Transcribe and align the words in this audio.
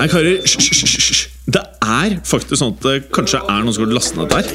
Hei, 0.00 0.06
karer. 0.08 0.38
Hysj. 0.40 1.26
Det 1.44 1.60
er 1.84 2.14
faktisk 2.24 2.56
sånn 2.56 2.70
at 2.72 2.84
det 2.86 2.92
kanskje 3.12 3.36
er 3.42 3.58
noen 3.60 3.74
som 3.76 3.82
har 3.84 3.90
lastet 3.92 4.16
ned 4.16 4.32
der. 4.32 4.46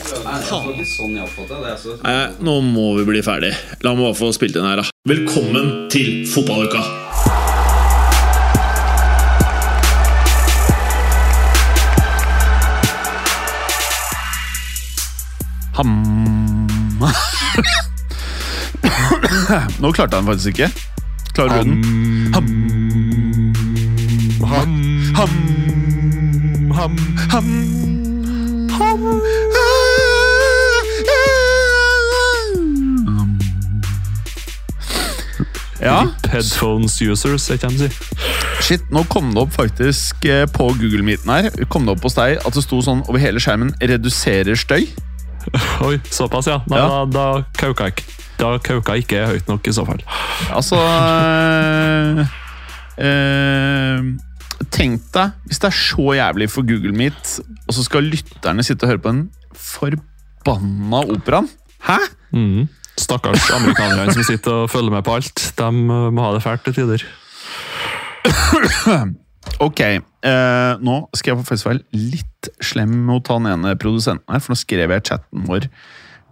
Nei, 2.01 2.15
nå 2.41 2.55
må 2.65 2.85
vi 2.97 3.03
bli 3.05 3.21
ferdig. 3.21 3.51
La 3.85 3.93
meg 3.93 4.07
bare 4.07 4.17
få 4.17 4.31
spilt 4.33 4.57
inn 4.57 4.65
her, 4.65 4.81
da. 4.81 4.89
Velkommen 5.05 5.85
til 5.93 6.25
fotballuka! 6.33 6.81
Ham... 15.77 15.93
Nå 19.77 19.93
klarte 19.93 20.17
han 20.17 20.25
faktisk 20.25 20.55
ikke. 20.55 20.73
Klarer 21.37 21.61
du 21.61 21.69
den? 21.69 21.77
Ham. 22.33 22.49
Ham. 24.49 24.84
Ham. 25.15 25.29
Ham. 26.75 26.97
Ham. 27.31 27.47
Ham. 28.71 29.21
Ja, 35.81 36.05
Headphones 36.31 36.95
users, 37.03 37.49
er 37.49 37.57
ikke 37.59 37.69
de 37.69 37.77
sier. 37.85 37.95
shit, 38.63 38.85
nå 38.95 39.03
kom 39.11 39.33
det 39.35 39.41
opp 39.43 39.51
faktisk 39.53 40.23
eh, 40.25 40.45
på 40.49 40.69
Google 40.79 41.03
Meeten 41.05 41.29
her 41.29 41.49
Kom 41.69 41.85
det 41.85 41.93
opp 41.97 42.05
hos 42.07 42.15
deg 42.17 42.39
at 42.39 42.55
det 42.55 42.63
sto 42.63 42.79
sånn 42.85 43.03
over 43.05 43.19
hele 43.21 43.41
skjermen 43.43 43.73
'reduserer 43.81 44.55
støy'. 44.57 44.87
Oi, 45.85 45.99
såpass, 46.09 46.47
ja. 46.49 46.61
Nei, 46.71 46.79
Ja. 46.79 46.87
Da, 46.87 47.05
da 47.05 47.43
kauka 47.59 47.89
jeg 47.89 47.93
ikke. 47.97 48.07
Da 48.39 48.55
kauka 48.57 48.95
jeg 48.95 49.05
ikke 49.05 49.25
høyt 49.29 49.47
nok, 49.51 49.67
i 49.67 49.73
så 49.75 49.85
fall. 49.85 50.01
Altså 50.49 50.79
øh, 50.79 52.25
eh, 52.97 53.99
Tenk 54.71 55.03
deg 55.15 55.35
hvis 55.49 55.59
det 55.61 55.69
er 55.69 55.77
så 55.77 56.15
jævlig 56.17 56.47
for 56.51 56.67
Google 56.67 56.95
Meet, 56.95 57.39
og 57.67 57.75
så 57.75 57.83
skal 57.85 58.07
lytterne 58.07 58.63
sitte 58.65 58.85
og 58.85 58.93
høre 58.93 59.03
på 59.03 59.13
den 59.13 59.25
forbanna 59.55 61.03
operaen. 61.15 61.49
Hæ? 61.85 61.99
Mm. 62.35 62.65
Stakkars 62.99 63.49
amerikanerne 63.51 64.13
som 64.15 64.23
sitter 64.23 64.63
og 64.63 64.71
følger 64.71 64.95
med 64.95 65.03
på 65.03 65.15
alt. 65.17 65.51
De 65.57 65.67
uh, 65.67 66.09
må 66.13 66.23
ha 66.23 66.33
det 66.35 66.43
fælt 66.43 66.63
til 66.67 66.79
tider. 66.79 67.05
Ok, 69.61 69.79
eh, 69.79 70.71
nå 70.81 70.95
skal 71.15 71.31
jeg 71.31 71.39
faktisk 71.45 71.67
være 71.69 71.83
litt 71.93 72.49
slem 72.65 72.91
mot 73.07 73.27
han 73.29 73.45
ene 73.47 73.75
produsenten 73.79 74.33
her, 74.33 74.41
for 74.41 74.51
nå 74.51 74.57
skrev 74.59 74.91
jeg 74.91 75.03
i 75.03 75.05
chatten 75.05 75.45
vår 75.47 75.69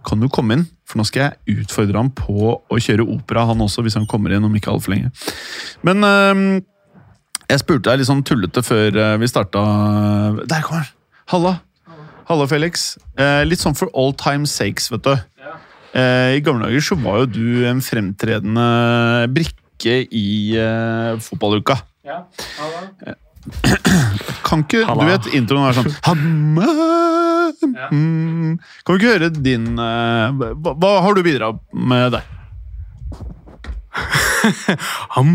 Kan 0.04 0.20
du 0.20 0.26
komme 0.28 0.58
inn? 0.58 0.64
For 0.84 1.00
nå 1.00 1.06
skal 1.08 1.30
jeg 1.30 1.62
utfordre 1.62 1.96
ham 1.96 2.10
på 2.12 2.56
å 2.58 2.80
kjøre 2.82 3.06
opera, 3.06 3.46
han 3.48 3.62
også, 3.64 3.84
hvis 3.86 3.96
han 3.96 4.08
kommer 4.10 4.34
inn 4.34 4.44
om 4.44 4.52
ikke 4.58 4.74
altfor 4.74 4.92
lenge. 4.92 5.14
Men 5.86 6.04
eh, 6.04 6.42
jeg 7.50 7.60
spurte 7.60 7.90
deg 7.90 8.00
litt 8.00 8.08
sånn 8.08 8.24
tullete 8.26 8.62
før 8.64 8.96
eh, 8.96 9.16
vi 9.20 9.28
starta 9.30 9.62
Der 10.48 10.62
kommer 10.64 10.84
han! 10.84 10.90
Halla! 11.32 11.54
Halla, 12.28 12.46
Felix. 12.48 12.94
Eh, 13.20 13.42
litt 13.44 13.60
sånn 13.60 13.76
for 13.76 13.90
all 13.92 14.14
time 14.16 14.48
sakes, 14.48 14.88
vet 14.92 15.04
du. 15.04 15.12
Eh, 15.94 16.38
I 16.38 16.44
gamle 16.44 16.66
dager 16.66 16.82
så 16.82 16.96
var 16.98 17.20
jo 17.22 17.26
du 17.36 17.66
en 17.68 17.82
fremtredende 17.84 18.64
brikke 19.34 19.96
i 20.08 20.56
eh, 20.58 21.20
fotballuka. 21.22 21.76
Kan 24.46 24.64
ikke 24.64 24.86
Halla. 24.88 25.04
Du 25.04 25.10
vet 25.12 25.28
introen 25.36 25.68
er 25.68 25.76
sånn 25.76 25.92
Hamme, 26.06 26.68
mm. 27.92 28.56
Kan 28.84 28.96
vi 28.96 28.98
ikke 28.98 29.12
høre 29.12 29.28
din 29.36 29.66
eh, 29.76 30.44
hva, 30.56 30.72
hva 30.72 30.92
har 31.04 31.16
du 31.16 31.20
bidratt 31.24 31.60
med 31.76 32.16
der? 32.16 32.24
Ham. 35.14 35.30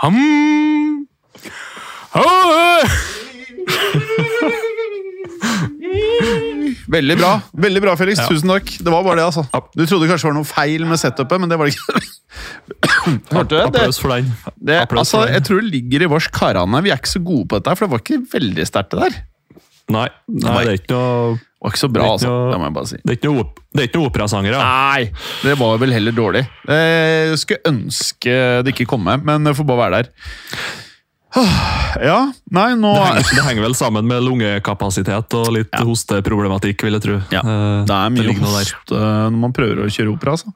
Ham. 0.00 0.16
Veldig 6.90 7.16
bra, 7.20 7.34
veldig 7.60 7.82
bra 7.84 7.92
Felix. 8.00 8.22
Ja. 8.22 8.28
Tusen 8.30 8.50
takk. 8.50 8.70
Det 8.80 8.90
var 8.92 9.04
bare 9.06 9.20
det, 9.20 9.26
altså. 9.28 9.44
Du 9.76 9.84
trodde 9.84 10.08
kanskje 10.08 10.24
det 10.24 10.30
var 10.30 10.38
noe 10.38 10.48
feil 10.48 10.86
med 10.88 11.00
setupet, 11.02 11.42
men 11.42 11.52
det 11.52 11.58
var 11.60 11.68
det 11.68 11.76
ikke. 11.76 12.00
Hørte 13.36 13.50
du 13.52 13.56
det? 13.58 13.66
Applaus 13.66 14.00
for 14.00 14.14
deg. 14.14 14.32
det 14.56 14.80
altså, 14.88 15.22
jeg 15.28 15.44
tror 15.46 15.60
det 15.60 15.74
ligger 15.76 16.06
i 16.06 16.10
vårs 16.14 16.30
karane. 16.32 16.82
Vi 16.86 16.94
er 16.94 16.98
ikke 17.02 17.12
så 17.12 17.22
gode 17.22 17.46
på 17.50 17.60
dette, 17.60 17.76
for 17.76 17.86
det 17.86 17.92
var 17.92 18.04
ikke 18.06 18.22
veldig 18.38 18.66
sterkt, 18.72 18.96
det 18.96 19.04
der. 19.04 19.20
Nei, 19.90 20.08
nei, 20.30 20.58
det 20.64 20.72
er 20.72 20.76
ikke 20.78 20.94
noe 20.94 21.38
Det 21.38 21.49
var 21.60 21.72
ikke 21.74 21.80
så 21.82 21.88
bra, 21.92 22.04
altså. 22.14 22.30
Det 22.52 22.58
må 22.60 22.68
jeg 22.70 22.74
bare 22.78 22.88
si. 22.90 22.96
det 23.04 23.10
er 23.12 23.18
ikke 23.20 23.32
noe, 23.34 23.44
det 23.74 23.82
er 23.82 23.88
ikke 23.90 24.00
noe 24.00 24.10
operasangere. 24.10 24.60
Nei, 24.64 25.10
det 25.44 25.56
var 25.60 25.78
vel 25.82 25.92
heller 25.92 26.14
dårlig. 26.16 26.44
Jeg 26.68 27.40
skulle 27.42 27.60
ønske 27.74 28.36
det 28.64 28.72
ikke 28.74 28.86
kom 28.94 29.04
med, 29.04 29.26
men 29.28 29.44
det 29.44 29.52
får 29.58 29.68
bare 29.68 29.84
være 29.90 30.00
der. 30.00 30.12
Ja, 32.00 32.16
nei, 32.54 32.68
nå 32.78 32.90
Det 32.94 33.02
henger, 33.02 33.28
det 33.34 33.44
henger 33.48 33.64
vel 33.66 33.74
sammen 33.78 34.06
med 34.06 34.22
lungekapasitet 34.22 35.34
og 35.38 35.48
litt 35.54 35.72
Ja. 35.74 35.82
hosteproblematikk, 35.86 36.82
vil 36.86 36.96
jeg 36.96 37.02
tro. 37.02 37.16
Ja, 37.34 37.40
Eh, 37.42 37.84
Det 37.84 37.96
er 37.96 38.10
mye 38.14 38.26
det 38.28 38.36
hoste 38.38 38.94
når 39.30 39.38
man 39.42 39.52
prøver 39.52 39.82
å 39.84 39.90
kjøre 39.90 40.14
opera, 40.14 40.36
altså. 40.38 40.52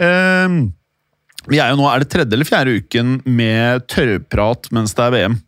Ehm, 0.00 0.72
vi 1.48 1.58
er 1.58 1.70
jo 1.70 1.76
nå, 1.80 1.86
er 1.92 1.98
det 2.04 2.10
tredje 2.12 2.32
eller 2.32 2.48
fjerde 2.48 2.76
uken 2.80 3.22
med 3.26 3.86
tørrprat 3.90 4.70
mens 4.72 4.94
det 4.94 5.04
er 5.06 5.10
VM? 5.16 5.38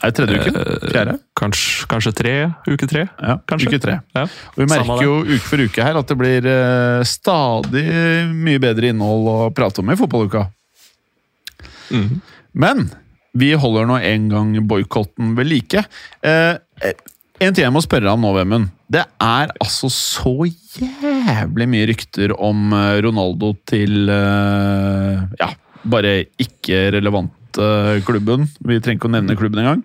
Er 0.00 0.12
det 0.12 0.16
tredje 0.16 0.38
uken? 0.40 0.56
Fjerde? 0.90 1.14
Kanskje, 1.36 1.86
kanskje 1.90 2.12
tre? 2.16 2.34
Uke 2.68 2.88
tre? 2.88 3.04
Ja, 3.20 3.36
kanskje. 3.48 3.68
uke 3.68 3.80
tre. 3.82 3.98
Ja. 4.16 4.24
Og 4.54 4.62
vi 4.62 4.68
merker 4.70 5.04
jo 5.04 5.18
uke 5.28 5.44
for 5.44 5.64
uke 5.66 5.84
her 5.84 5.98
at 6.00 6.08
det 6.08 6.16
blir 6.20 6.48
eh, 6.48 7.02
stadig 7.08 7.84
mye 8.32 8.62
bedre 8.62 8.94
innhold 8.94 9.28
å 9.28 9.36
prate 9.56 9.84
om 9.84 9.92
i 9.92 9.98
fotballuka. 10.00 10.46
Mm. 11.92 12.20
Men 12.64 12.88
vi 13.36 13.52
holder 13.60 13.88
nå 13.90 14.00
en 14.08 14.28
gang 14.32 14.52
boikotten 14.70 15.34
ved 15.38 15.50
like. 15.50 15.84
Eh, 16.24 16.56
eh, 16.82 17.08
en 17.40 17.56
ting 17.56 17.64
jeg 17.64 17.72
må 17.72 17.82
spørre 17.84 18.12
om 18.12 18.24
nå, 18.24 18.32
Vemund. 18.36 18.70
Det 18.90 19.04
er 19.22 19.52
altså 19.62 19.88
så 19.92 20.34
jævlig 20.48 21.68
mye 21.70 21.90
rykter 21.92 22.34
om 22.36 22.72
eh, 22.74 22.98
Ronaldo 23.04 23.52
til 23.68 24.10
eh, 24.10 25.22
Ja, 25.40 25.52
bare 25.84 26.16
ikke 26.42 26.88
relevante 27.56 28.04
klubben. 28.06 28.48
Vi 28.64 28.80
trenger 28.80 28.98
ikke 29.00 29.08
å 29.10 29.14
nevne 29.16 29.36
klubben 29.38 29.60
engang. 29.64 29.82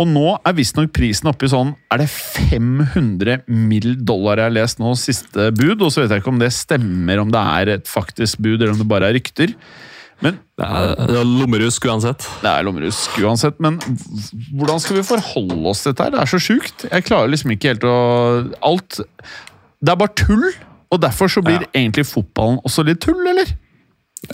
Og 0.00 0.06
nå 0.08 0.38
er 0.46 0.52
visstnok 0.56 0.92
prisen 0.92 1.28
oppe 1.28 1.44
i 1.44 1.48
sånn 1.52 1.74
Er 1.92 1.98
det 1.98 2.08
500 2.08 3.42
mill. 3.48 3.96
dollar 4.02 4.36
jeg 4.38 4.44
har 4.48 4.54
lest 4.54 4.78
nå, 4.80 4.94
siste 4.96 5.50
bud? 5.52 5.82
Og 5.82 5.90
så 5.92 6.02
vet 6.02 6.10
jeg 6.10 6.22
ikke 6.22 6.32
om 6.32 6.38
det 6.40 6.52
stemmer, 6.52 7.20
om 7.20 7.30
det 7.30 7.40
er 7.40 7.68
et 7.76 7.86
faktisk 7.86 8.38
bud, 8.40 8.60
eller 8.62 8.72
om 8.72 8.78
det 8.78 8.88
bare 8.88 9.10
er 9.10 9.14
rykter. 9.18 9.52
Men 10.22 10.38
Det 10.56 10.64
er, 10.66 10.94
det 11.08 11.16
er 11.16 11.24
lommerusk 11.24 11.84
uansett. 11.88 12.26
det 12.42 12.48
er 12.50 12.62
lommerusk 12.64 13.10
uansett, 13.24 13.58
men 13.60 13.78
hvordan 14.52 14.80
skal 14.80 14.96
vi 14.98 15.02
forholde 15.02 15.66
oss 15.68 15.82
til 15.82 15.92
dette? 15.92 16.04
her? 16.04 16.10
Det 16.10 16.20
er 16.20 16.26
så 16.32 16.40
sjukt. 16.40 16.84
Jeg 16.90 17.04
klarer 17.04 17.28
liksom 17.32 17.50
ikke 17.52 17.68
helt 17.72 17.84
å 17.84 18.52
Alt 18.62 19.00
Det 19.80 19.88
er 19.92 19.96
bare 19.96 20.12
tull, 20.14 20.52
og 20.92 21.00
derfor 21.00 21.28
så 21.28 21.40
blir 21.42 21.60
Ja. 21.62 21.68
egentlig 21.74 22.04
fotballen 22.06 22.60
også 22.64 22.84
litt 22.84 23.00
tull, 23.00 23.20
eller? 23.26 23.46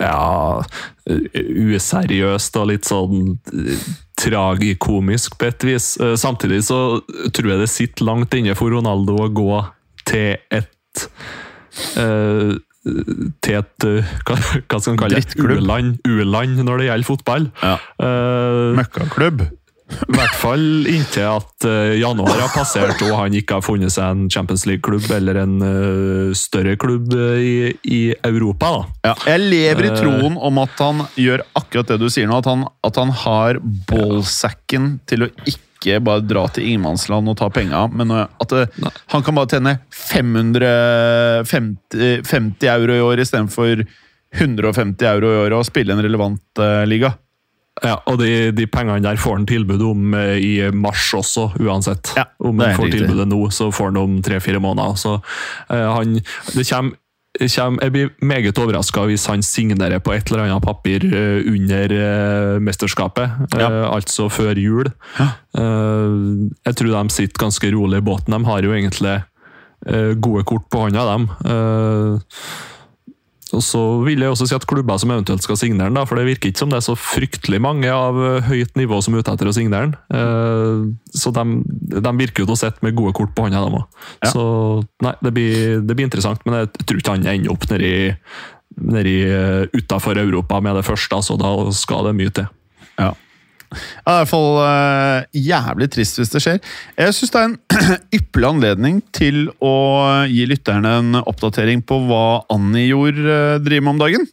Ja 0.01 0.62
Useriøst 1.07 2.57
og 2.59 2.69
litt 2.73 2.89
sånn 2.89 3.37
eh, 3.55 3.89
tragikomisk 4.19 5.37
på 5.39 5.49
et 5.51 5.67
vis. 5.69 5.93
Eh, 6.03 6.17
Samtidig 6.19 6.65
så 6.67 7.01
tror 7.37 7.53
jeg 7.53 7.62
det 7.62 7.71
sitter 7.73 8.09
langt 8.09 8.35
inne 8.35 8.56
for 8.59 8.75
Ronaldo 8.75 9.19
å 9.23 9.29
gå 9.31 9.61
til 10.06 10.35
et 10.55 11.05
uh, 12.01 12.55
til 13.43 13.56
et 13.59 13.87
hva, 13.87 14.37
hva 14.37 14.79
skal 14.79 14.95
man 14.95 15.01
kalle 15.01 15.19
det? 15.19 15.39
U-land 16.06 16.61
når 16.62 16.83
det 16.83 16.91
gjelder 16.91 17.09
fotball. 17.09 17.49
Ja. 17.62 17.77
Uh, 17.99 18.77
Møkkaklubb. 18.79 19.47
I 19.87 20.17
hvert 20.17 20.35
fall 20.41 20.87
inntil 20.91 21.29
at 21.31 21.65
eh, 21.69 21.93
januar 22.01 22.41
har 22.41 22.49
passert 22.51 23.03
og 23.07 23.13
han 23.21 23.35
ikke 23.39 23.55
har 23.61 23.65
funnet 23.65 23.93
seg 23.95 24.05
en 24.11 24.25
Champions 24.33 24.65
League-klubb 24.67 25.07
eller 25.15 25.35
en 25.45 25.55
eh, 25.63 26.35
større 26.37 26.77
klubb 26.81 27.12
eh, 27.15 27.38
i, 27.38 27.73
i 27.87 28.15
Europa. 28.27 28.85
Ja, 29.06 29.15
jeg 29.31 29.41
lever 29.47 29.85
i 29.87 29.93
troen 29.94 30.37
om 30.43 30.59
at 30.65 30.75
han 30.83 31.05
gjør 31.15 31.43
akkurat 31.59 31.87
det 31.93 31.99
du 32.03 32.09
sier 32.11 32.27
nå. 32.27 32.35
At 32.43 32.49
han, 32.50 32.67
at 32.87 32.97
han 32.99 33.11
har 33.23 33.61
ballsacken 33.87 34.99
til 35.06 35.23
å 35.29 35.31
ikke 35.47 36.00
bare 36.03 36.27
dra 36.27 36.49
til 36.50 36.67
ingenmannsland 36.67 37.31
og 37.31 37.39
ta 37.39 37.47
penga, 37.55 37.87
men 37.93 38.11
at 38.17 38.50
Nei. 38.82 38.91
han 39.12 39.23
kan 39.23 39.37
bare 39.39 39.50
tjene 39.55 39.79
550 39.94 42.27
50 42.27 42.67
euro 42.73 42.93
i 42.97 43.05
år 43.06 43.23
istedenfor 43.23 43.87
150 44.35 45.06
euro 45.12 45.31
i 45.31 45.39
året 45.44 45.56
og 45.61 45.69
spille 45.69 45.93
en 45.94 46.03
relevant 46.03 46.43
uh, 46.59 46.82
liga. 46.89 47.12
Ja, 47.84 47.99
og 48.08 48.17
de, 48.23 48.50
de 48.56 48.64
pengene 48.73 49.02
der 49.05 49.19
får 49.20 49.34
han 49.37 49.46
tilbud 49.46 49.82
om 49.84 50.14
eh, 50.17 50.37
i 50.40 50.52
mars 50.73 51.11
også, 51.19 51.50
uansett. 51.61 52.14
Ja, 52.17 52.25
om 52.40 52.58
han 52.64 52.73
får 52.78 52.87
riktig. 52.88 53.02
tilbudet 53.05 53.26
nå, 53.28 53.40
så 53.52 53.67
får 53.75 53.90
han 53.90 53.99
om 54.00 54.14
tre-fire 54.25 54.61
måneder. 54.64 54.94
Så 54.96 55.19
eh, 55.69 55.82
han 55.93 56.14
det 56.55 56.64
kommer, 56.70 56.96
Jeg 57.37 57.93
blir 57.93 58.08
meget 58.25 58.56
overraska 58.58 59.02
hvis 59.11 59.26
han 59.28 59.43
signerer 59.44 60.00
på 60.00 60.14
et 60.17 60.31
eller 60.32 60.46
annet 60.46 60.64
papir 60.64 61.05
eh, 61.05 61.44
under 61.52 61.93
eh, 61.93 62.55
mesterskapet, 62.64 63.28
Ja. 63.61 63.69
altså 63.93 64.31
før 64.32 64.56
jul. 64.56 64.88
Ja. 65.20 65.29
Jeg 65.52 66.76
tror 66.81 66.94
de 66.96 67.11
sitter 67.12 67.44
ganske 67.44 67.70
rolig 67.76 68.00
i 68.00 68.06
båten. 68.08 68.32
De 68.32 68.44
har 68.49 68.62
jo 68.64 68.72
egentlig 68.72 69.19
gode 70.25 70.43
kort 70.49 70.64
på 70.72 70.81
hånda, 70.87 71.05
dem. 71.12 71.29
Eh, 73.56 73.61
Og 73.61 73.64
så 73.64 73.81
vil 74.05 74.20
jeg 74.20 74.32
også 74.32 74.49
si 74.49 74.56
at 74.56 74.67
klubber 74.69 74.99
som 75.00 75.12
eventuelt 75.14 75.44
skal 75.44 75.56
signere 75.56 75.88
den, 75.88 75.97
da, 75.97 76.05
for 76.08 76.19
det 76.19 76.26
virker 76.29 76.50
ikke 76.50 76.61
som 76.61 76.73
det 76.73 76.81
er 76.81 76.87
så 76.87 76.97
fryktelig 76.99 77.61
mange 77.62 77.88
av 77.93 78.19
eh, 78.20 78.50
høyt 78.50 78.76
nivå 78.76 79.00
som 79.05 79.14
er 79.14 79.25
ute 79.25 79.32
etter 79.32 79.49
å 79.49 79.55
signere 79.56 79.88
den. 79.88 79.97
Eh, 80.12 80.82
så 81.17 81.32
de, 81.37 81.47
de 81.97 82.14
virker 82.20 82.44
jo 82.44 82.50
til 82.50 82.56
å 82.56 82.61
sitte 82.61 82.85
med 82.87 82.97
gode 82.99 83.14
kort 83.17 83.35
på 83.37 83.47
hånda, 83.47 83.64
dem 83.64 83.79
òg. 83.81 84.03
Ja. 84.20 84.32
Så 84.32 84.47
nei, 85.05 85.14
det 85.25 85.32
blir, 85.37 85.81
det 85.81 85.97
blir 85.97 86.08
interessant, 86.08 86.44
men 86.47 86.61
jeg 86.62 86.85
tror 86.85 87.00
ikke 87.00 87.17
han 87.17 87.29
ender 87.32 87.55
opp 87.55 87.69
nedi, 87.73 87.93
nedi 88.76 89.17
uh, 89.31 89.64
utafor 89.76 90.20
Europa 90.20 90.61
med 90.64 90.76
det 90.76 90.85
første, 90.87 91.23
så 91.25 91.38
da 91.41 91.53
skal 91.76 92.11
det 92.11 92.17
mye 92.19 92.35
til. 92.41 92.50
Ja. 93.00 93.14
Det 93.71 94.07
er 94.07 94.15
i 94.15 94.21
hvert 94.21 94.31
fall 94.31 94.49
uh, 94.61 95.27
jævlig 95.35 95.89
trist 95.93 96.21
hvis 96.21 96.33
det 96.33 96.43
skjer. 96.45 96.61
Jeg 96.99 97.17
syns 97.17 97.35
det 97.35 97.43
er 97.43 97.51
en 97.51 97.59
ypperlig 98.19 98.49
anledning 98.49 99.01
til 99.17 99.47
å 99.65 99.75
gi 100.31 100.47
lytterne 100.51 100.97
en 101.01 101.21
oppdatering 101.23 101.85
på 101.87 102.01
hva 102.09 102.25
Annijord 102.55 103.21
uh, 103.23 103.57
driver 103.63 103.87
med 103.89 103.95
om 103.97 104.03
dagen. 104.05 104.29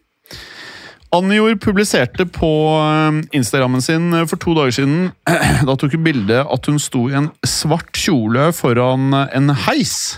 Annijord 1.13 1.59
publiserte 1.61 2.25
på 2.25 2.47
eh, 2.73 3.19
Instagrammen 3.37 3.83
sin 3.85 4.15
for 4.25 4.41
to 4.41 4.55
dager 4.57 4.73
siden 4.73 5.11
Da 5.67 5.75
tok 5.77 5.93
hun 5.93 6.07
bilde 6.07 6.39
at 6.41 6.69
hun 6.69 6.79
sto 6.81 7.03
i 7.05 7.17
en 7.19 7.27
svart 7.45 7.93
kjole 7.93 8.47
foran 8.57 9.13
en 9.21 9.53
heis. 9.67 10.17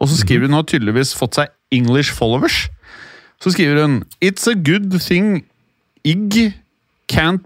Og 0.00 0.08
så 0.08 0.22
skriver 0.22 0.48
hun 0.48 0.56
har 0.56 0.64
tydeligvis 0.64 1.12
fått 1.18 1.36
seg 1.36 1.52
English 1.74 2.16
followers. 2.16 2.70
Så 3.44 3.52
skriver 3.52 3.82
hun 3.84 4.00
It's 4.24 4.48
a 4.48 4.56
good 4.56 4.96
thing 5.04 5.44
Ig 6.02 6.54
can't 7.12 7.44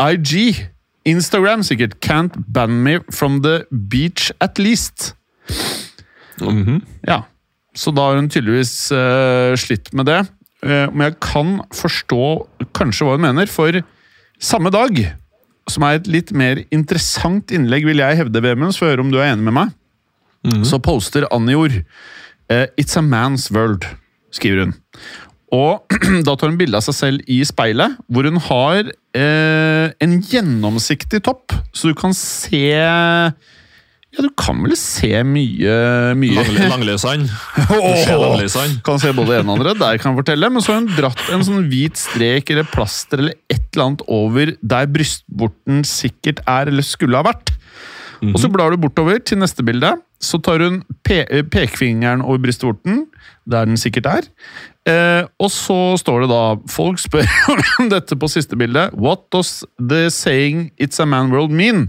IG. 0.00 0.64
Instagram 1.04 1.62
sikkert. 1.66 1.98
Can't 2.00 2.36
ban 2.48 2.82
me 2.82 2.98
from 3.12 3.42
the 3.42 3.64
beach 3.70 4.32
at 4.40 4.58
least. 4.58 5.14
Mhm. 6.40 6.82
Ja, 7.06 7.22
så 7.76 7.92
da 7.94 8.08
har 8.08 8.16
hun 8.16 8.30
tydeligvis 8.30 8.90
uh, 8.92 9.54
slitt 9.56 9.92
med 9.92 10.08
det. 10.08 10.22
Uh, 10.64 10.88
men 10.90 11.10
jeg 11.10 11.18
kan 11.20 11.58
forstå 11.74 12.24
kanskje 12.74 13.06
hva 13.06 13.18
hun 13.18 13.26
mener, 13.26 13.50
for 13.50 13.76
samme 14.40 14.72
dag, 14.74 15.12
som 15.70 15.84
er 15.86 15.98
et 16.00 16.08
litt 16.10 16.32
mer 16.32 16.64
interessant 16.74 17.52
innlegg, 17.54 17.86
vil 17.86 18.02
jeg 18.02 18.18
hevde, 18.22 18.42
Vemund, 18.44 18.74
så 18.76 18.90
høre 18.90 19.04
om 19.04 19.12
du 19.12 19.20
er 19.20 19.30
enig 19.32 19.46
med 19.46 19.56
meg, 19.56 19.74
så 20.68 20.76
poster 20.76 21.24
Anjor 21.32 21.72
uh, 21.72 22.66
It's 22.76 22.98
a 22.98 23.02
man's 23.04 23.46
world, 23.54 23.86
skriver 24.34 24.66
hun. 24.66 24.74
Og 25.54 25.94
da 26.26 26.34
tar 26.34 26.50
hun 26.50 26.58
bilde 26.60 26.78
av 26.78 26.84
seg 26.86 26.96
selv 26.98 27.30
i 27.30 27.40
speilet, 27.46 27.98
hvor 28.10 28.26
hun 28.28 28.40
har 28.48 28.88
eh, 29.14 29.92
en 30.02 30.16
gjennomsiktig 30.26 31.22
topp, 31.26 31.54
så 31.74 31.92
du 31.92 31.98
kan 31.98 32.14
se 32.16 32.64
Ja, 34.14 34.22
du 34.22 34.30
kan 34.38 34.60
vel 34.62 34.76
se 34.78 35.10
mye, 35.26 35.74
mye 36.18 36.44
ser 38.04 38.20
Langløsand. 38.22 38.76
kan 38.86 39.00
se 39.02 39.10
både 39.16 39.40
en 39.40 39.50
og 39.50 39.56
andre, 39.58 39.74
der 39.78 39.98
kan 39.98 40.12
jeg 40.12 40.20
fortelle. 40.22 40.50
Men 40.54 40.62
så 40.62 40.74
har 40.74 40.82
hun 40.82 40.92
dratt 40.94 41.24
en 41.34 41.42
sånn 41.46 41.66
hvit 41.70 41.98
strek 41.98 42.52
eller 42.54 42.68
plaster 42.70 43.22
eller 43.24 43.34
et 43.50 43.64
eller 43.74 43.88
annet 43.88 44.04
over 44.14 44.54
der 44.62 44.86
brystvorten 44.94 45.82
sikkert 45.88 46.44
er 46.46 46.70
eller 46.70 46.86
skulle 46.86 47.18
ha 47.18 47.26
vært. 47.26 47.50
Og 48.24 48.38
så 48.40 48.48
blar 48.48 48.72
du 48.72 48.78
bortover 48.80 49.18
til 49.20 49.42
neste 49.42 49.64
bilde. 49.66 49.90
Så 50.22 50.38
tar 50.40 50.62
hun 50.64 50.78
pe 51.04 51.18
pekefingeren 51.52 52.22
over 52.24 52.38
brystvorten, 52.46 53.02
der 53.50 53.66
den 53.68 53.76
sikkert 53.76 54.06
er. 54.08 54.30
Eh, 54.84 55.24
og 55.40 55.48
så 55.48 55.96
står 55.96 56.24
det 56.24 56.26
da 56.28 56.42
Folk 56.68 57.00
spør 57.00 57.24
om 57.80 57.88
dette 57.88 58.16
på 58.20 58.28
siste 58.28 58.56
bildet. 58.60 58.92
What 58.92 59.30
does 59.32 59.64
the 59.78 60.10
saying 60.10 60.72
'It's 60.76 61.00
a 61.00 61.06
man 61.06 61.32
world' 61.32 61.54
mean? 61.56 61.88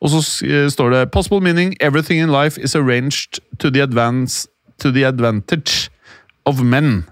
Og 0.00 0.10
så 0.10 0.46
eh, 0.46 0.68
står 0.72 0.90
det 0.90 1.10
'Possible 1.12 1.40
meaning 1.40 1.76
everything 1.80 2.20
in 2.20 2.32
life 2.32 2.60
is 2.60 2.74
arranged 2.74 3.40
to 3.58 3.70
the, 3.70 3.82
advance, 3.82 4.48
to 4.80 4.90
the 4.90 5.06
advantage 5.06 5.90
of 6.46 6.60
men'. 6.60 7.04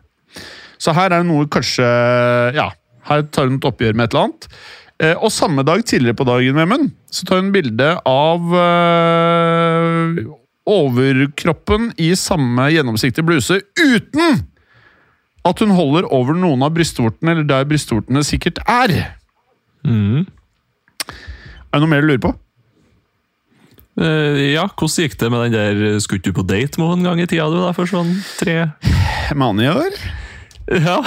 Så 0.79 0.93
her 0.93 1.11
er 1.13 1.23
det 1.23 1.27
noe 1.27 1.47
kanskje 1.47 1.85
Ja, 2.55 2.71
her 3.09 3.23
tar 3.23 3.49
hun 3.49 3.59
et 3.59 3.65
oppgjør 3.65 3.95
med 3.95 4.05
et 4.05 4.15
eller 4.15 4.29
annet. 4.29 4.49
Eh, 4.99 5.15
og 5.15 5.33
samme 5.33 5.63
dag 5.63 5.85
tidligere 5.85 6.17
på 6.17 6.25
dagen, 6.25 6.57
Vemund, 6.57 6.91
så 7.11 7.27
tar 7.27 7.43
hun 7.43 7.53
bilde 7.53 8.01
av 8.07 8.55
eh, 8.59 10.25
overkroppen 10.69 11.93
i 11.99 12.15
samme 12.19 12.71
gjennomsiktige 12.73 13.27
bluse 13.27 13.61
uten 13.79 14.43
at 15.47 15.63
hun 15.63 15.77
holder 15.77 16.09
over 16.15 16.37
noen 16.37 16.65
av 16.67 16.75
brystvortene, 16.77 17.35
eller 17.35 17.47
der 17.49 17.69
brystvortene 17.69 18.25
sikkert 18.27 18.61
er. 18.67 18.95
Mm. 19.87 20.27
Er 21.69 21.77
det 21.77 21.83
noe 21.85 21.91
mer 21.91 22.05
du 22.05 22.11
lurer 22.11 22.25
på? 22.25 22.35
Uh, 23.99 24.39
ja, 24.55 24.69
hvordan 24.69 25.05
gikk 25.07 25.17
det 25.19 25.29
med 25.35 25.41
den 25.49 25.55
der 25.57 25.97
Skulle 25.99 26.23
du 26.23 26.31
på 26.31 26.45
date 26.47 26.79
med 26.79 26.87
henne 26.87 27.01
en 27.01 27.09
gang 27.09 27.23
i 27.23 27.27
tida, 27.27 27.49
du, 27.51 27.57
da, 27.59 27.73
for 27.75 27.91
sånn 27.91 28.13
tre 28.39 28.69
Mani 29.35 29.67
i 29.67 29.73
år? 29.73 29.97
Ja. 30.71 31.01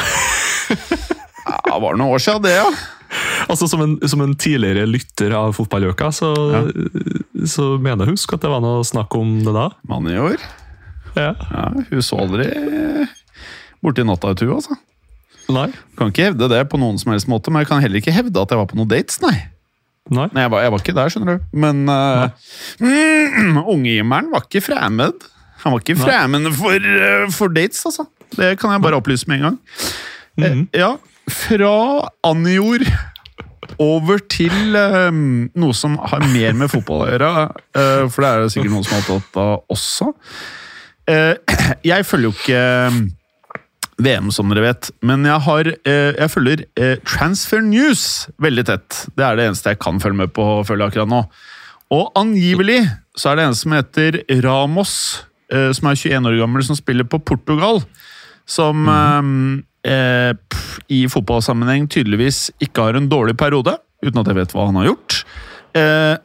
Ja, 0.75 1.77
var 1.79 1.93
det 1.93 2.01
noen 2.01 2.11
år 2.11 2.21
siden 2.21 2.43
det, 2.43 2.51
ja. 2.57 2.67
Altså, 3.51 3.67
som 3.67 3.81
en, 3.83 3.95
som 4.07 4.21
en 4.23 4.35
tidligere 4.39 4.85
lytter 4.89 5.33
av 5.35 5.55
Fotballøka, 5.55 6.11
så, 6.15 6.31
så 7.47 7.73
mener 7.81 8.07
jeg 8.07 8.15
husk 8.17 8.35
at 8.35 8.43
det 8.43 8.51
var 8.51 8.63
noe 8.63 8.83
snakk 8.87 9.15
om 9.19 9.39
det 9.45 9.55
da. 9.55 9.69
Mani 9.87 10.15
i 10.15 10.21
år. 10.21 10.43
Ja. 11.15 11.33
Ja, 11.51 11.65
hun 11.89 12.05
så 12.05 12.21
aldri 12.23 12.47
borti 13.83 14.05
natta 14.07 14.31
ut, 14.33 14.43
hun, 14.45 14.55
altså. 14.59 14.77
Nei. 15.51 15.67
Kan 15.99 16.11
ikke 16.13 16.29
hevde 16.29 16.47
det 16.51 16.61
på 16.71 16.79
noen 16.79 16.99
som 17.01 17.11
helst 17.11 17.27
måte, 17.31 17.51
men 17.51 17.63
jeg 17.63 17.69
kan 17.71 17.81
heller 17.83 17.99
ikke 18.01 18.13
hevde 18.15 18.39
at 18.41 18.53
jeg 18.53 18.59
var 18.61 18.69
på 18.71 18.77
noen 18.79 18.91
dates, 18.91 19.19
nei. 19.23 19.35
Nei. 20.11 20.27
Nei, 20.33 20.45
jeg 20.45 20.51
var, 20.53 20.63
jeg 20.65 20.71
var 20.73 20.81
ikke 20.83 20.95
der, 20.97 21.11
skjønner 21.13 21.37
du. 21.37 21.45
Men 21.61 21.81
uh, 21.89 22.29
mm, 22.81 23.59
ungehimmelen 23.65 24.31
var 24.33 24.45
ikke 24.47 24.61
fremmed. 24.65 25.27
Han 25.63 25.75
var 25.75 25.83
ikke 25.83 25.97
fremmed 25.99 26.49
for, 26.57 26.87
uh, 26.89 27.27
for 27.35 27.53
dates, 27.53 27.83
altså. 27.89 28.07
Det 28.37 28.53
kan 28.61 28.71
jeg 28.73 28.81
bare 28.85 28.97
opplyse 29.01 29.27
med 29.27 29.41
en 29.41 29.47
gang. 29.49 29.59
Eh, 30.39 30.53
Mhm. 30.55 30.67
ja, 30.73 30.93
fra 31.27 31.71
Annijord 32.23 32.85
over 33.81 34.19
til 34.31 34.75
eh, 34.79 35.11
noe 35.59 35.73
som 35.75 35.97
har 35.99 36.23
mer 36.31 36.53
med 36.57 36.71
fotball 36.71 37.03
å 37.05 37.09
gjøre. 37.11 37.31
eh, 37.75 38.03
for 38.09 38.23
det 38.23 38.29
er 38.31 38.41
det 38.45 38.51
sikkert 38.55 38.71
noen 38.73 38.85
som 38.87 38.95
har 38.95 39.03
opptatt 39.17 39.41
av 39.43 39.75
også. 39.75 40.07
Eh, 41.11 41.35
jeg 41.91 42.07
følger 42.07 42.29
jo 42.31 42.33
ikke 42.39 42.63
VM, 44.01 44.29
som 44.33 44.49
dere 44.51 44.63
vet, 44.65 44.89
men 45.05 45.25
jeg, 45.27 45.43
har, 45.45 45.69
eh, 45.87 46.11
jeg 46.17 46.31
følger 46.33 46.63
eh, 46.79 46.95
Transfer 47.07 47.61
News 47.65 48.27
veldig 48.41 48.65
tett. 48.69 49.01
Det 49.17 49.25
er 49.25 49.37
det 49.37 49.49
eneste 49.49 49.73
jeg 49.73 49.81
kan 49.83 50.01
følge 50.01 50.23
med 50.23 50.33
på 50.35 50.45
følge 50.67 50.87
akkurat 50.89 51.11
nå. 51.11 51.21
Og 51.91 52.07
angivelig 52.19 52.81
så 53.19 53.31
er 53.31 53.39
det 53.39 53.49
en 53.49 53.57
som 53.57 53.75
heter 53.75 54.21
Ramos, 54.45 54.93
eh, 55.51 55.69
som 55.75 55.91
er 55.91 55.99
21 55.99 56.31
år 56.31 56.39
gammel, 56.39 56.65
som 56.65 56.79
spiller 56.79 57.07
på 57.07 57.19
Portugal. 57.19 57.81
Som 58.49 58.87
mm. 58.87 59.63
eh, 59.87 60.31
pff, 60.33 60.79
i 60.91 61.03
fotballsammenheng 61.11 61.89
tydeligvis 61.91 62.49
ikke 62.63 62.87
har 62.87 62.99
en 62.99 63.09
dårlig 63.11 63.37
periode, 63.39 63.75
uten 64.01 64.21
at 64.23 64.31
jeg 64.31 64.39
vet 64.39 64.55
hva 64.55 64.69
han 64.69 64.79
har 64.81 64.91
gjort. 64.93 65.21
Eh, 65.73 66.17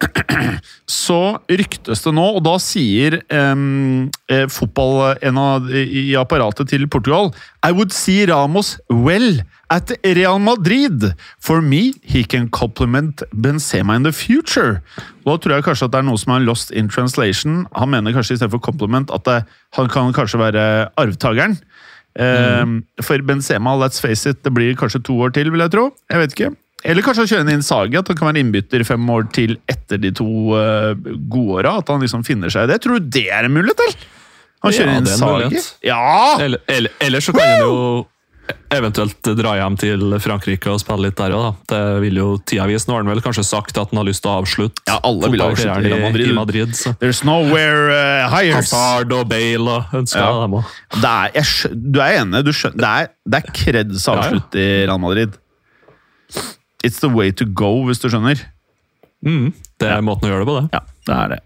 så 1.05 1.21
ryktes 1.47 2.03
det 2.03 2.13
nå, 2.17 2.25
og 2.39 2.43
da 2.47 2.57
sier 2.63 3.21
eh, 3.31 4.47
fotball 4.51 5.21
en 5.23 5.39
av, 5.39 5.69
i, 5.71 6.09
apparatet 6.19 6.73
til 6.73 6.89
Portugal 6.91 7.31
I 7.63 7.71
would 7.71 7.95
see 7.95 8.25
Ramos 8.27 8.75
well 8.91 9.39
at 9.71 9.93
Real 10.03 10.39
Madrid. 10.43 11.13
For 11.43 11.63
me, 11.63 11.95
he 12.03 12.25
can 12.25 12.49
compliment 12.51 13.23
Benzema 13.35 13.97
in 13.99 14.07
the 14.07 14.15
future. 14.15 14.83
Da 15.27 15.39
tror 15.39 15.57
jeg 15.57 15.67
kanskje 15.67 15.89
at 15.89 15.95
det 15.95 16.03
er 16.03 16.09
noe 16.11 16.23
som 16.23 16.37
er 16.37 16.47
lost 16.47 16.71
in 16.71 16.91
translation. 16.91 17.65
Han 17.75 17.91
mener 17.95 18.15
kanskje 18.15 18.39
istedenfor 18.39 18.63
compliment 18.63 19.11
at 19.15 19.27
det, 19.27 19.41
han 19.79 19.91
kan 19.91 20.15
kanskje 20.15 20.43
være 20.43 20.67
arvtakeren. 20.99 21.59
Mm. 22.17 22.79
For 23.05 23.27
Benzema, 23.27 23.75
let's 23.77 23.99
face 24.01 24.31
it, 24.31 24.39
det 24.47 24.55
blir 24.55 24.79
kanskje 24.79 25.03
to 25.11 25.19
år 25.19 25.35
til, 25.35 25.51
vil 25.51 25.67
jeg 25.67 25.75
tro. 25.75 25.91
Jeg 26.15 26.23
vet 26.23 26.39
ikke. 26.39 26.55
Eller 26.85 27.03
kanskje 27.03 27.25
han 27.25 27.31
kjører 27.31 27.47
en 27.47 27.55
Innsagi, 27.57 27.97
at 27.99 28.11
han 28.13 28.19
kan 28.19 28.29
være 28.29 28.43
innbytter 28.45 28.85
fem 28.87 29.07
år 29.11 29.31
til 29.35 29.57
etter 29.71 29.99
de 30.03 30.11
to 30.15 30.27
uh, 30.53 30.93
godåra. 31.31 31.79
At 31.81 31.89
han 31.89 32.03
liksom 32.05 32.27
finner 32.27 32.53
seg 32.53 32.67
i 32.69 32.73
det. 32.75 32.83
Tror 32.85 33.01
du 33.01 33.09
det 33.17 33.29
er 33.33 33.49
en 33.49 33.55
mulighet, 33.57 33.81
eller? 33.87 34.13
Han 34.67 34.75
kjører 34.75 34.93
ja, 34.93 34.99
inn 34.99 35.09
Innsagi. 35.09 35.65
Ja! 35.87 36.37
Eller, 36.43 36.63
eller, 36.69 36.93
eller 37.01 37.25
så 37.25 37.33
kan 37.37 37.49
han 37.49 37.65
jo 37.65 37.81
eventuelt 38.71 39.27
dra 39.39 39.57
hjem 39.59 39.77
til 39.81 40.03
Frankrike 40.23 40.71
og 40.71 40.79
spille 40.79 41.09
litt 41.09 41.17
der 41.19 41.33
òg, 41.35 41.47
da. 41.47 41.53
Det 41.73 42.01
vil 42.05 42.21
jo 42.21 42.27
tida 42.47 42.67
vise. 42.71 42.87
Nå 42.87 42.95
har 42.95 43.03
han 43.03 43.11
vel 43.11 43.23
kanskje 43.25 43.43
sagt 43.47 43.79
at 43.81 43.91
han 43.91 43.99
har 44.01 44.07
lyst 44.07 44.23
til 44.23 44.31
å 44.31 44.37
avslutte 44.43 44.85
Ja, 44.87 45.01
alle 45.07 45.31
vil 45.33 45.43
avslutte 45.43 45.91
i 45.91 45.99
Madrid. 46.03 46.29
i, 46.29 46.37
Madrid. 46.37 46.77
Så. 46.79 46.93
There's 47.01 47.25
nowhere 47.27 47.89
uh, 47.91 48.29
higher. 48.31 48.55
Hazard 48.61 49.11
og 49.17 49.27
Bale 49.33 49.81
og 49.81 49.97
ønsker 50.03 50.23
Ja. 50.23 50.31
dem 50.45 50.61
òg. 50.61 51.75
Du 51.75 51.99
er 52.05 52.21
enig? 52.21 52.45
Du 52.47 52.53
skjønner, 52.55 52.79
det 52.85 52.93
er, 52.93 53.11
det 53.27 53.43
er 53.43 53.59
kreds 53.63 54.07
å 54.07 54.17
Ja, 54.21 54.31
ja. 54.37 54.45
i 54.55 54.69
Real 54.87 55.03
Madrid. 55.03 55.35
It's 56.87 57.01
the 57.03 57.11
way 57.11 57.33
to 57.35 57.49
go, 57.49 57.81
hvis 57.89 58.03
du 58.03 58.09
skjønner. 58.13 58.45
Mm, 59.27 59.49
det 59.81 59.89
er 59.91 60.05
måten 60.05 60.29
å 60.29 60.31
gjøre 60.31 60.45
det 60.45 60.49
på, 60.49 60.57
det. 60.61 60.67
Ja, 60.77 60.81
det 61.09 61.15
er 61.17 61.33
det. 61.33 61.39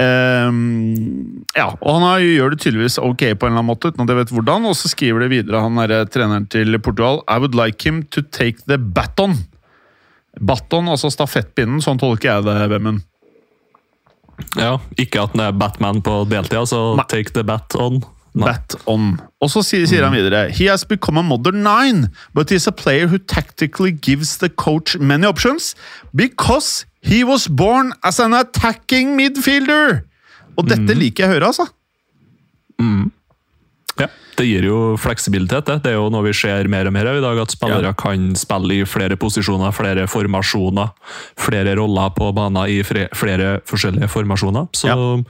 Um, 0.00 1.42
ja, 1.58 1.66
og 1.74 1.98
han 1.98 2.06
har, 2.06 2.22
gjør 2.24 2.54
det 2.54 2.60
tydeligvis 2.62 2.96
ok 3.02 3.24
på 3.34 3.48
en 3.48 3.52
eller 3.52 3.58
annen 3.58 3.68
måte, 3.68 3.90
uten 3.90 4.04
at 4.06 4.12
jeg 4.12 4.20
vet 4.22 4.32
hvordan. 4.36 4.68
Og 4.70 4.78
så 4.78 4.90
skriver 4.92 5.26
det 5.26 5.30
videre, 5.34 5.62
han 5.66 5.82
er 5.82 5.96
treneren 6.08 6.48
til 6.50 6.78
Portugal 6.80 7.20
I 7.28 7.36
would 7.42 7.58
like 7.58 7.84
him 7.84 8.04
to 8.14 8.24
take 8.24 8.64
the 8.70 8.78
baton. 8.80 9.36
Baton, 10.40 10.88
altså 10.88 11.10
stafettpinnen. 11.12 11.82
Sånn 11.84 12.00
tolker 12.00 12.30
jeg 12.30 12.46
det, 12.48 12.56
Vemund. 12.72 13.04
Ja, 14.56 14.78
Ikke 14.96 15.26
at 15.26 15.34
han 15.34 15.42
er 15.44 15.58
Batman 15.60 16.00
på 16.04 16.22
deltida, 16.30 16.62
så 16.64 16.94
Nei. 16.96 17.04
take 17.10 17.34
the 17.36 17.44
bat 17.44 17.76
on. 17.76 18.00
Bat 18.34 18.76
on. 18.86 19.18
Og 19.42 19.50
så 19.50 19.62
sier, 19.66 19.86
sier 19.90 20.04
han 20.06 20.14
videre 20.14 20.50
He 20.54 20.68
has 20.70 20.84
become 20.84 21.18
a 21.18 21.22
modern 21.22 21.62
nine, 21.62 22.08
but 22.34 22.50
he's 22.50 22.66
a 22.68 22.72
player 22.72 23.06
who 23.08 23.18
tactically 23.18 23.90
gives 23.92 24.36
the 24.38 24.48
coach 24.48 24.96
many 24.98 25.26
options 25.26 25.74
because 26.14 26.84
he 27.02 27.24
was 27.24 27.48
born 27.48 27.92
as 28.04 28.20
an 28.20 28.34
attacking 28.34 29.16
midfielder! 29.16 30.02
Og 30.58 30.68
dette 30.68 30.94
liker 30.94 31.24
jeg 31.24 31.30
å 31.30 31.34
høre, 31.34 31.46
altså. 31.52 31.66
Ja, 34.00 34.08
Det 34.36 34.46
gir 34.48 34.64
jo 34.64 34.96
fleksibilitet. 34.96 35.66
Det 35.66 35.82
Det 35.82 35.90
er 35.92 35.98
jo 35.98 36.08
noe 36.08 36.24
vi 36.24 36.32
ser 36.32 36.68
mer 36.68 36.86
og 36.86 36.92
mer 36.92 37.06
av 37.10 37.16
i 37.18 37.20
dag, 37.20 37.38
at 37.38 37.50
spillere 37.52 37.90
Ja. 37.90 37.92
kan 37.92 38.34
spille 38.34 38.80
i 38.80 38.84
flere 38.84 39.16
posisjoner, 39.16 39.72
flere 39.72 40.06
formasjoner, 40.08 40.92
flere 41.36 41.76
roller 41.76 42.10
på 42.10 42.32
banen 42.34 42.68
i 42.68 42.82
flere 42.82 43.60
forskjellige 43.64 44.08
formasjoner. 44.08 44.68
Så 44.72 44.88
eh, 44.88 45.24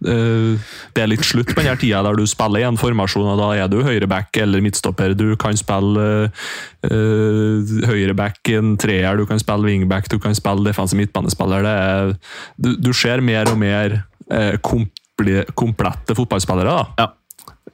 det 0.00 1.02
er 1.02 1.10
litt 1.10 1.24
slutt 1.28 1.52
på 1.54 1.60
den 1.64 1.76
tida 1.80 2.00
der 2.06 2.16
du 2.16 2.24
spiller 2.28 2.62
i 2.62 2.66
en 2.68 2.78
formasjon, 2.80 3.26
og 3.34 3.40
da 3.40 3.50
er 3.60 3.68
du 3.68 3.82
høyreback 3.84 4.38
eller 4.40 4.62
midtstopper. 4.64 5.12
Du 5.18 5.34
kan 5.40 5.56
spille 5.60 6.06
uh, 6.30 7.74
høyreback, 7.90 8.40
en 8.56 8.74
treer, 8.80 9.16
du 9.20 9.26
kan 9.28 9.40
spille 9.42 9.68
wingback, 9.68 10.08
du 10.10 10.18
kan 10.22 10.36
spille 10.36 10.64
defensiv 10.66 11.00
midtbanespiller. 11.02 11.66
Det 11.66 11.74
er, 11.84 12.14
du, 12.56 12.70
du 12.80 12.92
ser 12.96 13.20
mer 13.24 13.50
og 13.52 13.58
mer 13.60 13.98
uh, 14.32 14.56
komple, 14.64 15.44
komplette 15.58 16.16
fotballspillere. 16.16 16.78
da 16.96 17.04
Ja. 17.04 17.10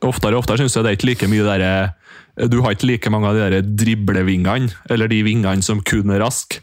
oftere 0.05 0.35
og 0.35 0.43
oftere 0.43 0.59
synes 0.61 0.75
jeg 0.77 0.85
det 0.85 0.91
er 0.91 0.99
ikke 0.99 1.09
like 1.13 1.29
mye 1.31 1.47
derre 1.47 1.71
Du 2.51 2.59
har 2.61 2.75
ikke 2.75 2.85
like 2.91 3.09
mange 3.09 3.31
av 3.31 3.35
de 3.39 3.47
der 3.49 3.63
driblevingene, 3.81 4.69
eller 4.93 5.09
de 5.09 5.23
vingene 5.25 5.63
som 5.65 5.79
kun 5.81 6.11
er 6.13 6.21
raske. 6.21 6.59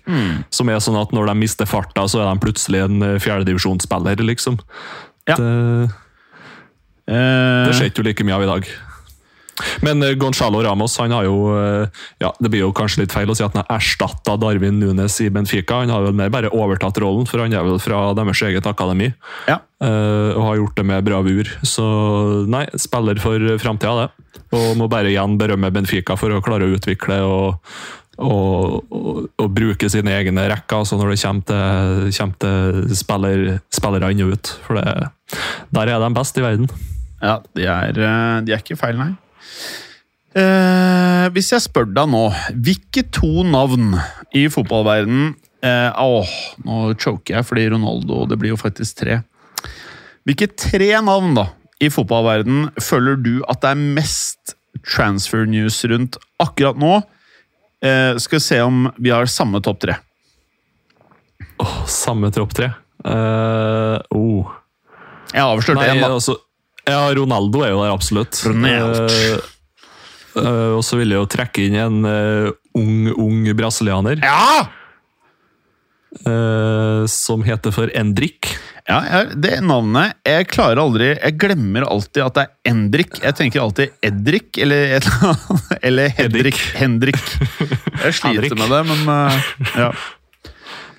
Som 0.53 0.69
er 0.69 0.77
sånn 0.83 0.99
at 0.99 1.09
når 1.15 1.31
de 1.31 1.33
mister 1.39 1.65
farta, 1.65 2.03
så 2.05 2.21
er 2.21 2.27
de 2.29 2.43
plutselig 2.43 2.83
en 2.83 3.01
eh, 3.01 3.15
fjerdedivisjonsspiller, 3.23 4.21
liksom. 4.21 4.59
Ja. 5.29 5.37
Det, 5.39 5.91
Eh, 7.03 7.67
det 7.67 7.75
skjer 7.75 7.89
ikke 7.91 7.99
jo 7.99 8.07
like 8.07 8.23
mye 8.23 8.35
av 8.37 8.43
i 8.45 8.47
dag. 8.47 8.67
Men 9.85 10.01
eh, 10.01 10.15
Gonzalo 10.17 10.61
Ramos 10.63 10.95
han 10.97 11.11
har 11.13 11.27
jo 11.27 11.51
eh, 11.53 11.99
ja, 12.23 12.31
Det 12.41 12.49
blir 12.49 12.63
jo 12.63 12.71
kanskje 12.73 13.03
litt 13.03 13.13
feil 13.13 13.29
å 13.29 13.35
si 13.37 13.43
at 13.45 13.53
han 13.53 13.61
har 13.67 13.75
erstatta 13.75 14.33
Darwin 14.41 14.79
Nunes 14.81 15.19
i 15.21 15.27
Benfica. 15.33 15.81
Han 15.83 15.91
har 15.93 16.05
vel 16.07 16.15
mer 16.17 16.31
bare 16.33 16.51
overtatt 16.55 16.97
rollen, 17.03 17.27
for 17.29 17.43
han 17.43 17.53
er 17.53 17.65
vel 17.67 17.81
fra 17.83 18.05
deres 18.17 18.43
eget 18.47 18.69
akademi. 18.69 19.11
ja. 19.49 19.59
Eh, 19.83 20.29
og 20.37 20.45
har 20.47 20.55
gjort 20.61 20.77
det 20.79 20.83
med 20.87 21.03
bravur. 21.03 21.49
Så 21.67 21.83
nei, 22.47 22.63
spiller 22.79 23.19
for 23.19 23.57
framtida, 23.59 24.05
det. 24.05 24.39
Og 24.55 24.77
må 24.79 24.87
bare 24.87 25.11
igjen 25.11 25.35
berømme 25.35 25.73
Benfica 25.75 26.15
for 26.15 26.31
å 26.31 26.39
klare 26.45 26.69
å 26.69 26.77
utvikle 26.77 27.17
og, 27.27 27.73
og, 28.21 28.83
og, 28.91 29.47
bruke 29.53 29.89
sine 29.89 30.13
egne 30.13 30.45
rekker 30.51 30.83
altså 30.83 30.99
når 30.99 31.13
det 31.13 31.21
kommer 31.23 31.45
til, 31.49 32.11
kommer 32.17 32.41
til 32.43 32.97
spiller, 32.97 33.45
spillere 33.73 34.11
inn 34.13 34.25
og 34.25 34.35
ut. 34.35 34.51
For 34.67 34.77
det, 34.77 35.07
der 35.73 35.93
er 35.93 36.03
de 36.03 36.11
best 36.13 36.37
i 36.37 36.45
verden. 36.45 36.69
Ja, 37.23 37.39
de 37.55 37.65
er, 37.65 37.97
eh, 37.97 38.37
de 38.45 38.53
er 38.53 38.61
ikke 38.61 38.77
feil, 38.77 38.99
nei. 38.99 39.13
Eh, 40.33 41.25
hvis 41.33 41.51
jeg 41.53 41.65
spør 41.65 41.89
deg 41.93 42.09
nå, 42.09 42.23
hvilke 42.65 43.05
to 43.13 43.45
navn 43.45 43.93
i 44.33 44.47
fotballverdenen 44.49 45.35
eh, 45.61 45.91
Åh, 45.93 46.31
nå 46.65 46.77
choker 46.97 47.35
jeg 47.35 47.45
fordi 47.45 47.67
Ronaldo 47.69 48.23
Det 48.25 48.39
blir 48.41 48.55
jo 48.55 48.57
faktisk 48.57 49.03
tre. 49.03 49.19
Hvilke 50.25 50.49
tre 50.57 50.89
navn 51.05 51.37
da 51.37 51.51
i 51.83 51.91
fotballverdenen 51.93 52.71
føler 52.81 53.19
du 53.21 53.35
at 53.51 53.61
det 53.61 53.75
er 53.75 53.85
mest 53.99 54.55
transfer 54.81 55.45
news 55.45 55.83
rundt 55.91 56.17
akkurat 56.41 56.81
nå? 56.81 56.95
Eh, 57.83 58.17
skal 58.17 58.39
vi 58.39 58.39
se 58.39 58.61
om 58.61 58.91
vi 58.97 59.11
har 59.11 59.25
samme 59.25 59.61
topp 59.61 59.81
tre. 59.83 59.95
Åh, 61.59 61.85
samme 61.87 62.31
tropp 62.31 62.53
tre. 62.55 62.71
Uh, 63.03 63.99
oh. 64.15 64.51
Jeg 65.33 65.43
avslørte 65.43 65.87
én, 65.89 65.99
da. 65.99 66.07
altså 66.13 66.37
Ja, 66.87 67.09
Ronaldo 67.17 67.65
er 67.65 67.73
jo 67.73 67.81
der, 67.81 67.91
absolutt. 67.91 68.39
Uh, 68.47 69.41
eh, 70.39 70.69
og 70.77 70.83
så 70.87 71.01
vil 71.01 71.11
jeg 71.11 71.19
jo 71.19 71.27
trekke 71.27 71.65
inn 71.67 71.75
en 71.79 71.99
ung, 72.79 73.11
ung 73.11 73.51
brasilianer. 73.57 74.23
Ja! 74.23 74.69
som 77.09 77.41
heter 77.41 77.73
for 77.73 77.89
Endrik. 77.97 78.51
Ja, 78.83 78.97
jeg, 79.07 79.37
det 79.39 79.53
navnet 79.63 80.17
Jeg 80.27 80.47
klarer 80.51 80.81
aldri 80.81 81.13
Jeg 81.13 81.37
glemmer 81.39 81.85
alltid 81.87 82.19
at 82.25 82.35
det 82.35 82.43
er 82.43 82.73
Endrik. 82.73 83.15
Jeg 83.23 83.37
tenker 83.37 83.63
alltid 83.63 83.93
Edrik 84.03 84.59
eller 84.59 84.97
et 84.97 85.07
eller 85.07 85.29
annet. 85.29 85.69
Eller 85.87 86.11
Hedrik. 86.17 86.59
Hendrik. 86.75 87.19
Jeg 88.03 88.17
sliter 88.17 88.57
med 88.59 88.73
det, 88.73 88.81
men 88.89 89.07
uh, 89.07 89.53
ja. 89.79 89.89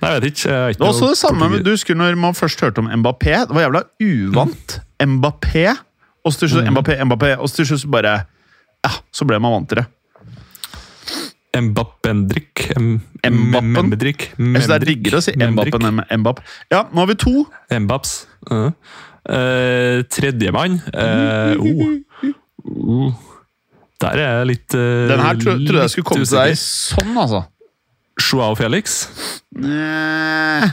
Nei, 0.00 0.10
jeg 0.10 0.16
vet 0.16 0.28
ikke. 0.30 0.48
Jeg 0.48 0.74
ikke 0.74 0.78
Det 0.78 0.84
var 0.84 0.92
også 0.92 1.10
det 1.10 1.18
samme 1.20 1.48
med, 1.52 1.64
Du 1.64 1.70
husker 1.72 1.96
når 1.96 2.16
man 2.20 2.36
først 2.36 2.60
hørte 2.64 2.80
om 2.82 2.88
Mbappé? 3.02 3.36
Det 3.48 3.56
var 3.56 3.66
jævla 3.66 3.84
uvant. 4.04 4.78
Mbappé. 5.00 5.66
Og 6.24 6.32
så 6.32 6.44
til 6.44 6.54
slutt 6.54 6.70
Mbappé, 6.72 6.96
Mbappé, 7.04 7.34
og 7.36 7.48
så 7.48 7.60
til 7.60 7.72
slutt 7.72 7.90
bare 7.92 8.16
Ja, 8.84 8.92
så 9.12 9.28
ble 9.28 9.40
man 9.40 9.58
vant 9.58 9.68
til 9.72 9.80
det. 9.80 9.86
Mbappendrik. 11.54 12.66
Mbappendrik. 12.76 14.28
Jeg 14.34 14.54
syns 14.58 14.70
det 14.70 14.76
er 14.76 14.87
diggere 14.90 15.20
å 15.20 15.25
si 15.25 15.34
Mbappen 15.38 15.90
enn 15.90 16.23
Mbapp. 16.23 16.42
Ja, 16.73 16.84
nå 16.90 17.04
har 17.04 17.11
vi 17.12 17.18
to. 17.20 17.44
Mbaps. 17.70 18.14
Uh. 18.50 18.70
Uh, 19.25 20.02
Tredjemann 20.12 20.82
uh, 20.92 21.54
oh. 21.56 21.94
Uh. 22.61 23.14
Der 24.04 24.20
er 24.20 24.34
jeg 24.42 24.49
litt 24.50 24.75
uh, 24.76 25.06
Den 25.08 25.23
her 25.25 25.38
tro, 25.40 25.54
trodde 25.56 25.87
jeg 25.87 25.92
skulle 25.94 26.08
komme 26.11 26.26
til 26.28 26.37
deg 26.37 26.58
sånn, 26.61 27.14
altså. 27.16 27.40
Joao 28.20 28.54
Felix. 28.58 29.06
Nei. 29.56 30.68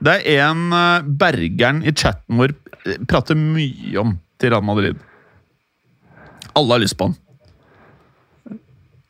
Det 0.00 0.16
er 0.32 0.46
en 0.46 0.70
eh, 0.72 1.08
bergeren 1.20 1.82
i 1.84 1.92
chatten 1.92 2.38
vår 2.40 2.54
eh, 2.88 3.00
prater 3.08 3.36
mye 3.36 3.98
om 4.00 4.14
til 4.40 4.54
Real 4.54 4.64
Madrid. 4.64 4.96
Alle 6.56 6.72
har 6.72 6.80
lyst 6.80 6.96
på 6.96 7.10
han. 7.10 7.18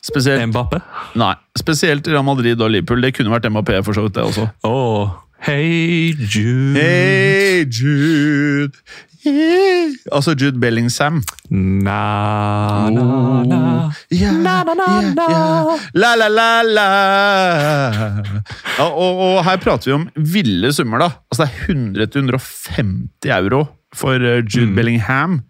Spesielt, 0.03 0.47
Mbappe. 0.49 0.81
nei, 1.21 1.35
spesielt 1.59 2.07
Real 2.09 2.25
Madrid 2.25 2.61
og 2.61 2.71
Liverpool. 2.73 3.03
Det 3.05 3.15
kunne 3.19 3.31
vært 3.35 3.51
MAP 3.53 3.69
for 3.85 3.93
så 3.93 4.07
vidt, 4.07 4.15
det 4.17 4.23
også. 4.25 4.49
Oh. 4.65 5.11
Hey 5.41 6.13
Jude. 6.17 6.77
Hey, 6.77 7.65
Jude. 7.69 8.73
Yeah. 9.27 9.93
Altså 10.13 10.33
Jude 10.33 10.57
Bellingsam. 10.61 11.23
Na, 11.51 12.89
na, 12.89 13.03
na. 13.45 13.91
Yeah, 14.13 14.33
na, 14.33 14.63
na, 14.65 14.75
na, 14.75 14.87
yeah, 15.29 15.81
La, 15.95 16.15
la, 16.17 16.29
la, 16.29 16.63
la. 16.63 16.87
Ja, 18.79 18.87
og, 18.89 19.21
og 19.21 19.45
her 19.45 19.61
prater 19.61 19.91
vi 19.91 19.97
om 19.99 20.07
ville 20.17 20.73
summer, 20.73 20.99
da. 21.05 21.11
Altså 21.33 21.49
Det 21.69 22.09
er 22.09 22.25
100-150 22.39 23.29
euro 23.37 23.67
for 23.95 24.17
Jude 24.17 24.49
Jude 24.49 24.75
Bellingham. 24.77 25.43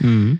Mm. 0.00 0.38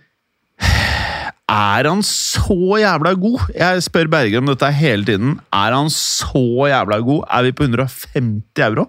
Er 1.50 1.88
han 1.88 2.02
så 2.07 2.78
jævla 2.78 3.12
god? 3.19 3.49
Jeg 3.57 3.83
spør 3.83 4.11
Berger 4.12 4.38
om 4.38 4.50
dette 4.52 4.71
hele 4.76 5.07
tiden. 5.07 5.33
Er 5.52 5.75
han 5.75 5.90
så 5.90 6.69
jævla 6.71 7.00
god? 7.02 7.25
Er 7.26 7.42
vi 7.49 7.52
på 7.52 7.66
150 7.66 8.62
euro? 8.69 8.87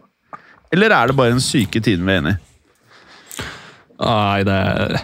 Eller 0.71 0.93
er 0.93 1.07
det 1.07 1.17
bare 1.17 1.33
den 1.33 1.41
syke 1.41 1.81
tiden 1.81 2.05
vi 2.05 2.13
er 2.13 2.21
inne 2.21 2.35
i? 2.35 2.39
Nei, 4.01 4.43
det, 4.45 5.01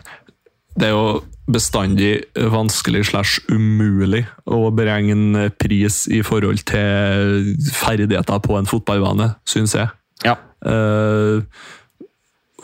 det 0.77 0.87
er 0.87 0.93
jo 0.93 1.23
bestandig 1.47 2.11
vanskelig 2.35 3.05
slash 3.09 3.41
umulig 3.49 4.23
å 4.45 4.67
beregne 4.75 5.47
pris 5.59 6.05
i 6.11 6.21
forhold 6.25 6.63
til 6.67 7.53
ferdigheter 7.73 8.41
på 8.43 8.57
en 8.59 8.69
fotballbane, 8.69 9.31
syns 9.47 9.75
jeg. 9.77 9.89
Ja. 10.25 10.35
Eh, 10.65 11.43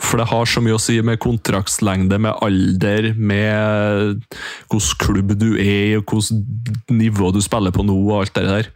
for 0.02 0.18
det 0.18 0.26
har 0.30 0.48
så 0.50 0.62
mye 0.64 0.74
å 0.74 0.82
si 0.82 0.96
med 1.06 1.20
kontraktslengde, 1.22 2.18
med 2.18 2.34
alder, 2.42 3.12
med 3.14 4.24
hvilken 4.72 4.98
klubb 5.02 5.34
du 5.38 5.52
er 5.54 5.94
i, 5.94 6.00
hvilket 6.00 6.90
nivå 6.90 7.30
du 7.34 7.40
spiller 7.44 7.74
på 7.74 7.86
nå, 7.86 7.96
og 8.08 8.24
alt 8.24 8.34
det 8.34 8.46
der. 8.48 8.70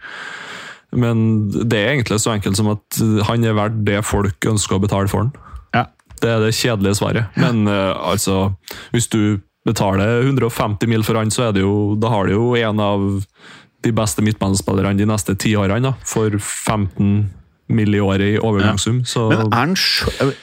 Men 0.94 1.50
det 1.50 1.78
er 1.78 1.92
egentlig 1.96 2.20
så 2.22 2.32
enkelt 2.32 2.56
som 2.56 2.70
at 2.72 3.00
han 3.28 3.44
er 3.44 3.56
verdt 3.58 3.82
det 3.84 4.00
folk 4.06 4.46
ønsker 4.48 4.78
å 4.78 4.82
betale 4.86 5.10
for 5.10 5.26
han. 5.26 5.34
ja. 5.74 5.86
Det 6.18 6.30
er 6.32 6.40
det 6.42 6.56
kjedelige 6.56 6.98
svaret. 6.98 7.36
Men 7.38 7.68
uh, 7.70 7.94
altså, 8.10 8.54
hvis 8.90 9.06
du 9.12 9.38
betaler 9.68 10.24
150 10.24 10.90
mil 10.90 11.04
for 11.06 11.14
han, 11.14 11.30
så 11.30 11.48
er 11.48 11.52
det 11.54 11.62
jo, 11.62 11.94
da 12.00 12.10
har 12.10 12.26
du 12.26 12.34
jo 12.34 12.48
en 12.58 12.80
av 12.82 13.04
de 13.86 13.92
beste 13.94 14.24
midtbanespillerne 14.26 14.98
de 14.98 15.06
neste 15.06 15.36
ti 15.38 15.52
årene. 15.54 15.92
Da, 15.92 15.92
for 16.08 16.34
15 16.34 17.28
mill. 17.68 17.94
i 17.94 18.00
året 18.00 18.34
i 18.34 18.38
overgangssum. 18.38 19.02
Så 19.08 19.28
Men 19.30 19.44
er 19.46 19.54
han 19.54 19.74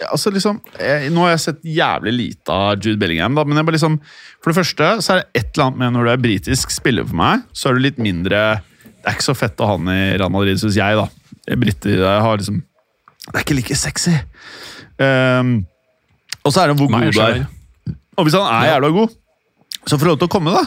Altså 0.09 0.31
liksom 0.33 0.61
jeg, 0.79 1.11
Nå 1.13 1.25
har 1.25 1.33
jeg 1.35 1.43
sett 1.45 1.65
jævlig 1.65 2.13
lite 2.15 2.53
av 2.53 2.79
Jude 2.79 2.99
Bellingham, 3.01 3.35
da, 3.37 3.45
men 3.47 3.59
jeg 3.59 3.67
bare 3.67 3.77
liksom 3.77 3.99
For 4.41 4.51
det 4.51 4.57
første 4.59 4.89
så 5.01 5.13
er 5.13 5.21
det 5.21 5.41
et 5.41 5.51
eller 5.53 5.67
annet 5.67 5.81
med 5.81 5.95
når 5.95 6.07
du 6.07 6.13
er 6.13 6.23
britisk 6.27 6.73
spiller 6.73 7.07
for 7.07 7.19
meg, 7.19 7.45
så 7.53 7.69
er 7.69 7.77
du 7.77 7.85
litt 7.85 8.01
mindre 8.01 8.41
Det 8.61 9.09
er 9.09 9.17
ikke 9.17 9.29
så 9.29 9.37
fett 9.37 9.61
å 9.61 9.69
ha 9.69 9.77
han 9.77 9.91
i 9.91 10.01
Real 10.15 10.33
Madrid, 10.33 10.61
syns 10.61 10.79
jeg, 10.79 10.97
da. 10.97 11.09
Britter 11.61 11.99
jeg 12.01 12.25
har 12.25 12.41
liksom 12.41 12.63
Det 13.27 13.35
er 13.35 13.45
ikke 13.45 13.59
like 13.59 13.77
sexy. 13.77 14.15
Um, 15.01 15.55
og 16.45 16.53
så 16.53 16.61
er 16.61 16.71
det 16.71 16.79
hvor 16.79 16.89
god 16.93 17.09
du 17.09 17.21
er. 17.21 17.45
Og 18.15 18.27
hvis 18.27 18.35
han 18.37 18.45
er 18.47 18.75
jævla 18.75 18.91
god, 18.95 19.15
så 19.85 19.97
får 19.97 20.05
du 20.05 20.11
lov 20.11 20.19
til 20.21 20.29
å 20.29 20.33
komme, 20.35 20.53
da. 20.53 20.61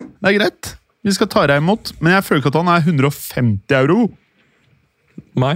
Det 0.00 0.30
er 0.30 0.36
greit. 0.38 0.74
Vi 1.04 1.12
skal 1.14 1.28
ta 1.30 1.44
deg 1.48 1.60
imot, 1.60 1.92
men 2.00 2.14
jeg 2.16 2.24
føler 2.24 2.42
ikke 2.42 2.50
at 2.52 2.58
han 2.62 2.70
er 2.72 2.84
150 2.84 3.76
euro. 3.78 4.08
Nei. 5.38 5.54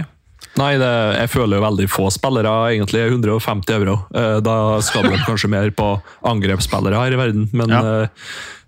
Nei, 0.59 0.73
det, 0.81 0.87
jeg 1.21 1.29
føler 1.31 1.59
jo 1.59 1.63
veldig 1.63 1.85
få 1.93 2.07
spillere 2.11 2.51
egentlig 2.73 2.99
er 3.05 3.11
150 3.13 3.75
euro. 3.77 3.93
Eh, 4.13 4.39
Da 4.43 4.55
skal 4.83 5.03
det 5.07 5.19
kanskje 5.27 5.49
mer 5.51 5.69
på 5.71 5.91
angrepsspillere 6.25 6.97
her 6.99 7.13
i 7.15 7.19
verden, 7.19 7.45
men 7.53 7.69
Ja. 7.69 7.81
eh, 8.01 8.07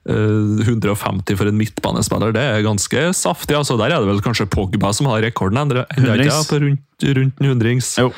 eh, 0.07 0.61
150 0.69 1.35
for 1.37 1.47
en 1.49 1.57
midtbanespiller, 1.57 2.31
det 2.33 2.41
er 2.45 2.61
ganske 2.63 3.09
saftig. 3.17 3.57
altså 3.57 3.77
Der 3.77 3.91
er 3.91 3.99
det 3.99 4.07
vel 4.07 4.21
kanskje 4.21 4.47
Pogba 4.49 4.93
som 4.93 5.07
har 5.07 5.21
rekorden, 5.21 5.57
endre- 5.57 5.85
endre 5.97 6.23
ja, 6.25 6.39
på 6.47 6.61
rundt, 6.61 6.79
rundt 7.03 7.41
en 7.41 7.47
hundrings. 7.49 7.97
Jo. 7.97 8.13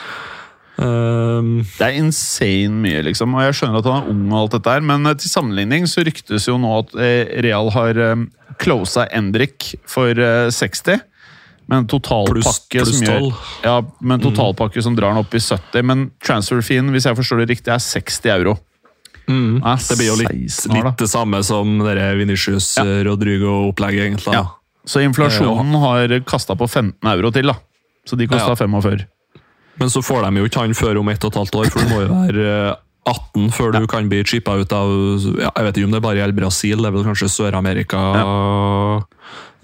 Um, 0.77 1.61
Det 1.77 1.85
er 1.85 1.97
insane 2.01 2.81
mye, 2.81 3.03
liksom. 3.05 3.33
Og 3.37 3.43
jeg 3.45 3.53
skjønner 3.59 3.77
at 3.79 3.85
han 3.85 4.03
er 4.03 4.09
ung, 4.09 4.23
og 4.33 4.37
alt 4.39 4.51
dette 4.57 4.71
her, 4.73 4.81
men 4.81 5.05
eh, 5.05 5.13
til 5.21 5.29
sammenligning 5.29 5.85
så 5.89 6.03
ryktes 6.05 6.47
jo 6.49 6.57
nå 6.57 6.71
at 6.79 6.95
eh, 6.97 7.41
Real 7.45 7.69
har 7.75 7.97
eh, 8.01 8.23
closa 8.57 9.05
Endrik 9.13 9.75
for 9.85 10.09
eh, 10.17 10.49
60. 10.49 10.99
Med 11.73 11.79
en 11.81 11.87
totalpakke 11.89 12.83
som 12.85 13.01
gjør 13.07 13.25
Ja, 13.65 13.75
men 14.05 14.21
totalpakke 14.21 14.77
mm. 14.77 14.85
som 14.85 14.95
drar 14.97 15.15
den 15.15 15.23
opp 15.23 15.33
i 15.33 15.41
70. 15.41 15.81
Men 15.89 16.05
transfer-feen, 16.21 16.91
hvis 16.93 17.07
jeg 17.09 17.17
forstår 17.17 17.41
det 17.43 17.49
riktig, 17.55 17.73
er 17.73 17.81
60 17.81 18.29
euro. 18.37 18.55
mm, 19.27 19.61
Ah, 19.65 19.79
det 19.89 19.97
blir 19.97 20.11
jo 20.11 20.17
litt, 20.19 20.33
16 20.51 20.71
år, 20.77 20.83
litt 20.91 21.01
det 21.01 21.09
samme 21.09 21.39
som 21.47 21.77
dere 21.81 22.11
Vinicius 22.19 22.75
Ja. 22.77 22.83
eh, 22.85 23.03
Rodrigo-opplegget, 23.07 24.05
egentlig. 24.11 24.33
Ja. 24.37 24.45
Så 24.85 24.99
inflasjonen 24.99 25.73
har 25.79 26.11
kasta 26.27 26.55
på 26.59 26.67
15 26.69 27.07
euro 27.15 27.31
til, 27.31 27.47
da. 27.47 27.55
Så 28.05 28.17
de 28.19 28.27
kosta 28.27 28.51
Ja. 28.51 28.55
45. 28.59 29.05
Men 29.79 29.89
så 29.89 30.03
får 30.03 30.27
de 30.27 30.37
jo 30.41 30.45
ikke 30.45 30.59
han 30.61 30.73
før 30.77 30.99
om 30.99 31.07
ett 31.09 31.23
og 31.23 31.31
et 31.31 31.37
halvt 31.39 31.55
år, 31.55 31.69
for 31.71 31.79
du 31.79 31.87
må 31.89 32.01
jo 32.03 32.09
være 32.13 32.49
eh, 32.69 32.75
18 33.07 33.49
før 33.51 33.71
du 33.79 33.87
kan 33.87 34.07
bli 34.11 34.21
chippa 34.23 34.53
ut 34.59 34.71
av 34.71 34.87
ja, 35.39 35.49
Jeg 35.57 35.65
vet 35.65 35.77
ikke 35.79 35.87
om 35.89 35.95
det 35.95 36.01
bare 36.03 36.19
gjelder 36.21 36.37
Brasil, 36.37 36.77
det 36.77 36.87
er 36.87 36.93
vel 36.95 37.03
kanskje 37.07 37.27
Sør-Amerika 37.31 38.03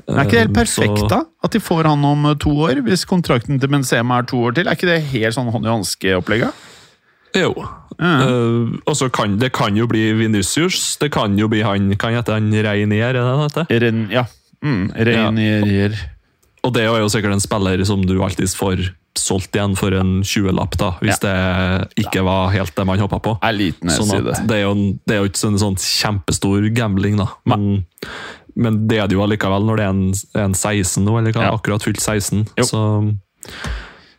Er 0.10 0.26
ikke 0.26 0.36
det 0.36 0.42
helt 0.44 0.58
Eh, 0.58 0.58
perfekt, 0.64 1.04
da? 1.12 1.22
At 1.44 1.54
de 1.54 1.62
får 1.62 1.88
han 1.90 2.04
om 2.06 2.26
eh, 2.32 2.36
to 2.42 2.52
år? 2.66 2.82
Hvis 2.86 3.06
kontrakten 3.10 3.60
til 3.62 3.70
Benzema 3.72 4.20
er 4.20 4.28
to 4.30 4.42
år 4.42 4.56
til? 4.58 4.68
Er 4.68 4.78
ikke 4.78 4.90
det 4.90 5.00
helt 5.12 5.36
sånn 5.38 5.52
hånd 5.54 5.68
i 5.68 5.72
hanske-opplegget? 5.72 6.66
Jo. 7.38 7.54
Ja. 8.00 8.14
Uh, 8.26 8.80
og 8.88 8.96
så 8.96 9.10
kan 9.12 9.36
det 9.38 9.52
kan 9.54 9.76
jo 9.78 9.86
bli 9.92 10.14
Vinicius. 10.18 10.96
Det 11.02 11.12
kan 11.12 11.36
jo 11.38 11.50
bli 11.52 11.60
han 11.68 11.92
Kan 12.00 12.16
hete 12.16 12.32
han 12.32 12.48
Reinier, 12.50 13.10
er 13.12 13.18
det 13.18 13.26
han 13.26 13.44
heter? 13.44 13.68
Ren, 13.84 14.06
ja. 14.14 14.24
Mm, 14.64 14.86
Reinier. 14.96 15.98
Og 16.64 16.74
det 16.76 16.86
er 16.88 16.98
jo 17.04 17.12
sikkert 17.12 17.36
en 17.36 17.44
spiller 17.44 17.84
som 17.88 18.02
du 18.08 18.18
alltid 18.24 18.50
får 18.56 18.88
solgt 19.22 19.56
igjen 19.56 19.76
for 19.80 19.96
en 19.96 20.20
20-lapp, 20.26 20.78
da, 20.80 20.92
hvis 21.04 21.22
det 21.24 21.36
ikke 22.04 22.24
var 22.28 22.54
helt 22.54 22.76
det 22.76 22.86
man 22.88 23.02
håpa 23.02 23.20
på. 23.24 23.36
Liten 23.56 23.92
Sånn 23.94 24.14
at 24.18 24.44
det 24.50 24.60
er 24.60 24.66
jo, 24.66 24.76
det 25.08 25.16
er 25.16 25.24
jo 25.24 25.30
ikke 25.32 25.42
sånn, 25.42 25.60
sånn 25.62 25.78
kjempestor 25.80 26.70
gambling, 26.76 27.20
da. 27.20 27.30
Men, 27.50 27.84
men 28.60 28.82
det 28.90 29.02
er 29.02 29.10
det 29.10 29.18
jo 29.18 29.26
allikevel 29.26 29.68
når 29.68 29.82
det 29.82 29.86
er 29.86 29.94
en, 29.94 30.06
en 30.46 30.58
16 30.58 31.06
nå, 31.06 31.20
eller 31.20 31.36
hva? 31.36 31.50
Ja. 31.50 31.54
akkurat 31.58 31.86
fylt 31.86 32.02
16. 32.04 32.48
Jo. 32.60 32.68
Så, 32.68 32.82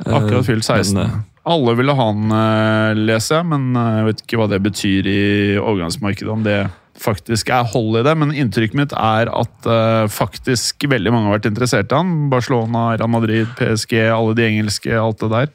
eh, 0.06 0.14
Akkurat 0.20 0.46
fylt 0.48 0.66
16. 0.66 0.94
Men, 0.96 1.06
eh, 1.06 1.18
Alle 1.50 1.74
ville 1.78 1.96
ha 1.96 2.06
han, 2.10 2.36
eh, 2.36 3.00
leser 3.10 3.40
jeg, 3.40 3.50
men 3.52 3.72
jeg 3.74 4.06
vet 4.10 4.22
ikke 4.24 4.40
hva 4.40 4.48
det 4.52 4.60
betyr 4.64 5.08
i 5.08 5.22
overgangsmarkedet. 5.60 6.30
Om 6.32 6.44
det 6.46 6.58
faktisk 7.00 7.50
er 7.54 7.68
hold 7.72 8.00
i 8.00 8.04
det, 8.06 8.14
men 8.20 8.34
inntrykket 8.36 8.78
mitt 8.78 8.92
er 8.96 9.30
at 9.32 9.68
uh, 9.68 10.04
faktisk 10.12 10.84
veldig 10.90 11.14
mange 11.14 11.30
har 11.30 11.38
vært 11.38 11.50
interessert 11.50 11.92
i 11.92 11.98
han. 11.98 12.28
Barcelona, 12.32 12.90
Real 12.94 13.10
Madrid, 13.12 13.48
PSG, 13.58 13.96
alle 14.12 14.36
de 14.38 14.46
engelske, 14.48 14.92
alt 14.96 15.24
det 15.24 15.32
der. 15.32 15.50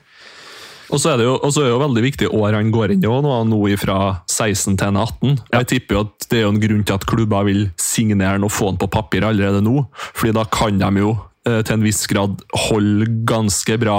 Og 0.94 1.02
så 1.02 1.12
er 1.12 1.20
det 1.20 1.26
jo, 1.26 1.36
er 1.42 1.54
det 1.56 1.72
jo 1.72 1.82
veldig 1.82 2.04
viktig 2.06 2.28
år 2.36 2.58
han 2.60 2.72
går 2.74 2.94
inn 2.94 3.06
i 3.06 3.10
nå, 3.10 3.38
nå 3.50 3.62
fra 3.82 4.00
16 4.30 4.78
til 4.78 5.00
18. 5.02 5.32
Ja. 5.50 5.62
Jeg 5.62 5.70
tipper 5.74 5.98
jo 5.98 6.04
at 6.06 6.28
det 6.30 6.40
er 6.40 6.46
jo 6.46 6.52
en 6.54 6.62
grunn 6.62 6.84
til 6.86 6.98
at 6.98 7.08
klubber 7.10 7.48
vil 7.48 7.64
signere 7.82 8.36
han 8.36 8.46
og 8.46 8.54
få 8.54 8.70
han 8.72 8.82
på 8.82 8.92
papir 8.94 9.26
allerede 9.26 9.64
nå. 9.66 9.88
fordi 10.14 10.36
da 10.38 10.46
kan 10.46 10.78
de 10.82 11.02
jo 11.02 11.16
eh, 11.48 11.62
til 11.66 11.78
en 11.78 11.86
viss 11.86 12.06
grad 12.12 12.44
holde 12.68 13.10
ganske 13.26 13.80
bra 13.82 13.98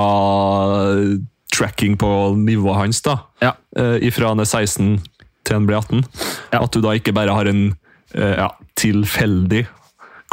eh, 0.92 1.18
tracking 1.56 1.98
på 1.98 2.10
nivået 2.38 2.80
hans. 2.84 3.02
da. 3.02 3.18
Ja. 3.42 3.54
Uh, 3.76 3.96
ifra 4.04 4.30
han 4.32 4.40
er 4.40 4.48
16 4.48 5.00
til 5.46 5.58
han 5.60 5.66
blir 5.70 5.80
18. 5.80 6.04
Ja. 6.52 6.60
At 6.62 6.74
du 6.76 6.82
da 6.84 6.94
ikke 6.98 7.14
bare 7.16 7.34
har 7.36 7.48
en 7.50 7.64
eh, 8.14 8.36
ja, 8.42 8.50
tilfeldig 8.78 9.66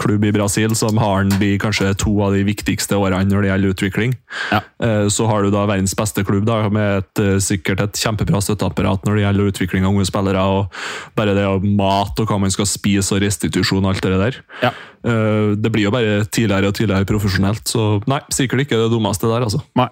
klubb 0.01 0.23
i 0.25 0.31
Brasil 0.33 0.71
som 0.73 0.97
har 0.97 1.19
han 1.19 1.29
de 1.37 1.51
kanskje 1.61 1.91
to 2.01 2.15
av 2.25 2.33
de 2.33 2.39
viktigste 2.47 2.97
årene 2.97 3.29
når 3.29 3.43
det 3.45 3.49
gjelder 3.51 3.73
utvikling. 3.75 4.15
Ja. 4.49 4.63
Eh, 4.81 5.03
Så 5.13 5.27
har 5.29 5.45
du 5.45 5.51
da 5.53 5.67
verdens 5.69 5.93
beste 5.95 6.23
klubb 6.25 6.47
da, 6.49 6.63
med 6.73 7.03
et, 7.03 7.21
eh, 7.21 7.37
sikkert 7.37 7.83
et 7.85 8.01
kjempebra 8.01 8.41
støtteapparat 8.41 9.05
når 9.05 9.19
det 9.19 9.25
gjelder 9.27 9.51
utvikling 9.51 9.85
av 9.85 9.93
unge 9.93 10.07
spillere. 10.09 10.41
og 10.41 10.73
Bare 11.15 11.35
det 11.37 11.45
å 11.45 11.61
mat 11.61 12.19
og 12.19 12.25
hva 12.27 12.39
man 12.41 12.51
skal 12.51 12.65
spise 12.65 13.13
og 13.13 13.21
restitusjon 13.21 13.85
og 13.85 13.93
alt 13.93 14.01
det 14.09 14.17
der. 14.23 14.41
Ja. 14.65 14.73
Det 15.03 15.69
blir 15.69 15.83
jo 15.83 15.91
bare 15.91 16.23
tidligere 16.31 16.69
og 16.71 16.77
tidligere 16.77 17.05
profesjonelt, 17.05 17.67
så 17.67 18.01
nei, 18.07 18.21
sikkert 18.31 18.63
ikke 18.63 18.77
det 18.79 18.89
dummeste 18.93 19.27
der, 19.27 19.43
altså. 19.43 19.59
Nei. 19.75 19.89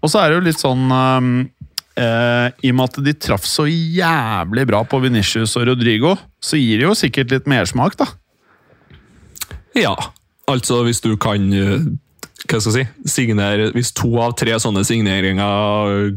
Og 0.00 0.08
så 0.12 0.20
er 0.22 0.30
det 0.30 0.36
jo 0.38 0.44
litt 0.46 0.60
sånn 0.62 0.84
um, 0.86 1.32
eh, 2.00 2.46
I 2.66 2.72
og 2.72 2.78
med 2.80 2.88
at 2.90 3.00
de 3.06 3.14
traff 3.26 3.44
så 3.48 3.66
jævlig 3.68 4.66
bra 4.70 4.82
på 4.88 5.00
Venitius 5.04 5.56
og 5.60 5.68
Rodrigo, 5.70 6.16
så 6.42 6.58
gir 6.60 6.80
det 6.80 6.88
jo 6.88 6.96
sikkert 6.98 7.34
litt 7.34 7.50
mersmak, 7.50 7.96
da. 8.00 8.08
Ja, 9.78 9.94
altså 10.50 10.80
hvis 10.86 11.02
du 11.04 11.12
kan 11.20 11.50
eh, 11.54 11.84
hva 12.50 12.58
skal 12.58 12.72
jeg 12.80 12.88
si, 12.88 13.10
signere 13.12 13.68
Hvis 13.74 13.92
to 13.94 14.08
av 14.18 14.32
tre 14.40 14.56
sånne 14.58 14.80
signeringer 14.88 16.16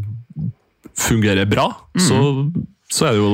fungerer 0.98 1.46
bra, 1.50 1.68
så, 2.00 2.18
så 2.94 3.08
er 3.10 3.16
det 3.18 3.22
jo 3.22 3.32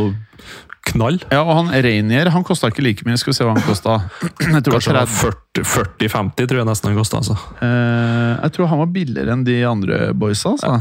knall. 0.89 1.19
Ja, 1.29 1.41
og 1.43 1.51
han 1.57 1.71
Reinier 1.83 2.31
han 2.33 2.45
kosta 2.47 2.69
ikke 2.71 2.81
like 2.85 3.05
mye. 3.05 3.19
Skal 3.19 3.33
vi 3.33 3.37
se 3.37 3.45
hva 3.45 3.53
han 3.57 3.65
kosta. 3.65 3.97
Kanskje 4.39 4.55
det 4.55 4.63
det 4.65 4.73
var 4.73 4.85
var 4.87 5.35
30 5.53 5.67
40-50, 6.07 6.47
tror 6.49 6.61
jeg 6.61 6.69
nesten 6.71 6.89
han 6.89 6.97
kosta. 6.99 7.19
Altså. 7.21 7.35
Eh, 7.61 8.33
Jeg 8.45 8.55
tror 8.55 8.71
han 8.71 8.81
var 8.81 8.91
billigere 8.95 9.35
enn 9.35 9.45
de 9.47 9.57
andre 9.69 9.99
boysa, 10.17 10.55
altså. 10.55 10.79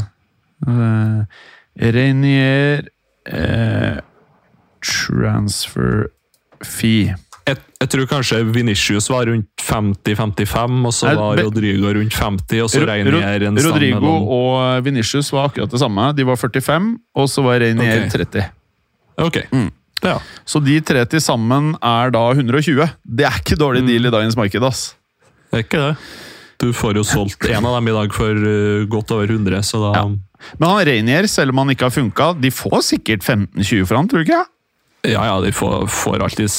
Eh, 0.65 1.43
Reinier 1.79 2.85
eh, 3.29 3.97
Transfer 4.83 6.07
fee. 6.65 7.15
Jeg, 7.49 7.57
jeg 7.81 7.89
tror 7.89 8.05
kanskje 8.11 8.39
Vinicius 8.53 9.07
var 9.09 9.25
rundt 9.29 9.47
50-55, 9.63 10.85
og 10.85 10.93
så 10.93 11.13
var 11.17 11.39
Rodrigo 11.41 11.89
rundt 11.97 12.13
50, 12.13 12.61
og 12.65 12.69
så 12.69 12.83
Reinier 12.85 13.45
en 13.47 13.57
Rodrigo 13.57 13.99
mellom 14.03 14.27
og 14.35 14.85
Venitius 14.85 15.31
var 15.33 15.49
akkurat 15.49 15.71
det 15.73 15.81
samme. 15.81 16.09
De 16.17 16.27
var 16.27 16.37
45, 16.37 16.91
og 17.17 17.29
så 17.31 17.43
var 17.45 17.59
Reinier 17.63 18.05
okay. 18.05 18.25
30. 18.27 18.45
Ok, 19.19 19.39
Mm. 19.51 19.69
ja. 20.05 20.17
Så 20.47 20.61
de 20.63 20.77
tre 20.81 21.01
til 21.11 21.19
sammen 21.21 21.73
er 21.83 22.11
da 22.15 22.21
120. 22.31 22.85
Det 23.03 23.25
er 23.27 23.39
ikke 23.41 23.57
dårlig 23.59 23.81
Mm. 23.83 23.87
deal 23.87 24.05
i 24.05 24.11
dagens 24.13 24.37
marked, 24.37 24.63
ass. 24.63 24.95
Det 25.51 25.57
er 25.59 25.63
ikke 25.65 25.81
det. 25.87 25.95
Du 26.59 26.71
får 26.75 26.93
jo 26.99 27.03
solgt 27.03 27.49
en 27.49 27.65
av 27.65 27.75
dem 27.79 27.87
i 27.87 27.91
dag 27.97 28.13
for 28.13 28.35
uh, 28.35 28.85
godt 28.91 29.11
over 29.15 29.25
100, 29.31 29.63
så 29.63 29.79
da 29.81 29.99
Ja. 29.99 30.05
Men 30.57 30.69
han 30.69 30.85
Reinier, 30.87 31.27
selv 31.27 31.51
om 31.53 31.63
han 31.63 31.73
ikke 31.75 31.87
har 31.89 31.95
funka, 31.95 32.31
de 32.39 32.51
får 32.53 32.81
sikkert 32.93 33.25
15-20 33.27 33.85
for 33.89 33.99
han, 33.99 34.07
tror 34.11 34.23
du 34.23 34.29
ikke? 34.29 34.45
Ja, 35.07 35.21
ja, 35.29 35.35
de 35.39 35.51
får, 35.55 35.85
får 35.87 36.23
alltid 36.25 36.51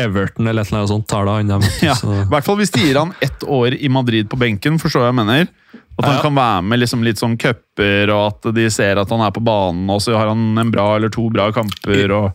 Everton 0.00 0.46
eller 0.48 0.62
et 0.64 0.70
eller 0.70 0.78
annet 0.80 0.88
sånt 0.94 1.08
tar 1.12 1.26
det 1.28 1.34
han. 1.52 1.64
Ja, 1.84 1.92
I 1.92 2.22
hvert 2.32 2.46
fall 2.46 2.56
hvis 2.62 2.72
de 2.72 2.86
gir 2.86 2.96
han 2.96 3.12
ett 3.20 3.44
år 3.44 3.74
i 3.76 3.90
Madrid 3.92 4.30
på 4.32 4.38
benken, 4.40 4.78
forstår 4.80 5.10
jeg 5.10 5.16
mener. 5.18 5.50
At 5.98 6.06
han 6.08 6.14
Ja. 6.16 6.22
kan 6.24 6.34
være 6.38 6.62
med 6.64 6.80
liksom 6.80 7.02
litt 7.04 7.20
sånn 7.20 7.34
cuper, 7.36 8.08
og 8.14 8.22
at 8.30 8.54
de 8.56 8.64
ser 8.72 8.96
at 9.02 9.10
han 9.12 9.20
er 9.26 9.34
på 9.36 9.42
banen, 9.44 9.90
og 9.92 10.00
så 10.00 10.16
har 10.16 10.30
han 10.32 10.56
en 10.58 10.70
bra 10.72 10.94
eller 10.96 11.12
to 11.12 11.26
bra 11.30 11.50
kamper. 11.52 12.14
og... 12.16 12.30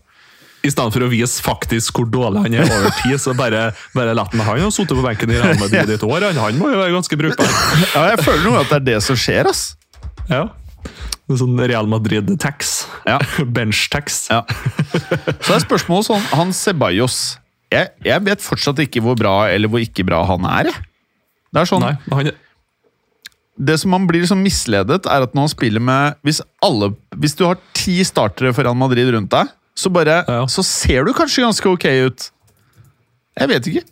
I 0.65 0.69
stedet 0.73 0.93
for 0.93 1.05
å 1.05 1.10
vise 1.10 1.41
faktisk 1.45 1.97
hvor 2.01 2.07
dårlig 2.12 2.41
han 2.43 2.53
er 2.60 2.69
over 2.77 2.93
tid, 3.01 3.17
så 3.21 3.33
bare, 3.38 3.71
bare 3.95 4.13
la 4.17 4.25
han 4.29 4.41
Han 4.45 4.62
har 4.67 4.71
sittet 4.73 4.97
på 4.97 5.05
benken 5.05 5.31
i 5.31 5.38
Real 5.39 5.57
Madrid 5.62 5.89
i 5.89 5.95
et 5.97 6.03
år, 6.05 6.25
han, 6.29 6.38
han 6.43 6.57
må 6.62 6.69
jo 6.73 6.77
være 6.83 6.93
ganske 6.93 7.17
brukbar. 7.17 7.49
Ja, 7.95 8.05
jeg 8.13 8.21
føler 8.25 8.45
noe 8.45 8.62
at 8.62 8.69
det 8.73 8.79
er 8.81 8.88
det 8.93 9.01
som 9.10 9.17
skjer, 9.17 9.49
ass. 9.49 9.71
Ja. 10.29 10.45
Det 11.27 11.35
Sånn 11.41 11.59
Real 11.59 11.89
Madrid-tax. 11.91 12.87
Ja. 13.07 13.17
Bench-tax. 13.55 14.27
Ja. 14.31 14.43
Så 15.43 15.57
er 15.57 15.63
spørsmålet 15.65 16.07
sånn 16.07 16.23
Han 16.37 16.53
Ceballos 16.55 17.37
jeg, 17.67 17.89
jeg 18.07 18.23
vet 18.23 18.39
fortsatt 18.39 18.77
ikke 18.79 19.01
hvor 19.03 19.17
bra 19.19 19.33
eller 19.51 19.67
hvor 19.67 19.81
ikke 19.83 20.05
bra 20.07 20.21
han 20.29 20.45
er. 20.47 20.69
Det 21.51 21.59
er 21.59 21.67
sånn, 21.67 21.83
Nei, 21.83 21.97
han, 22.13 22.29
det 23.57 23.75
som 23.81 23.91
man 23.91 24.05
blir 24.07 24.23
liksom 24.23 24.39
misledet, 24.39 25.03
er 25.09 25.25
at 25.25 25.33
når 25.35 25.47
han 25.47 25.51
spiller 25.51 25.83
med 25.83 26.15
hvis, 26.23 26.39
alle, 26.63 26.93
hvis 27.19 27.35
du 27.35 27.43
har 27.47 27.59
ti 27.75 27.97
startere 28.07 28.53
for 28.55 28.63
Real 28.67 28.77
Madrid 28.79 29.09
rundt 29.11 29.33
deg, 29.33 29.51
så, 29.77 29.91
bare, 29.93 30.21
Ja. 30.29 30.45
så 30.47 30.63
ser 30.63 31.03
du 31.05 31.11
kanskje 31.17 31.43
ganske 31.43 31.69
ok 31.75 31.85
ut. 32.07 32.29
Jeg 33.37 33.51
vet 33.51 33.67
ikke. 33.67 33.83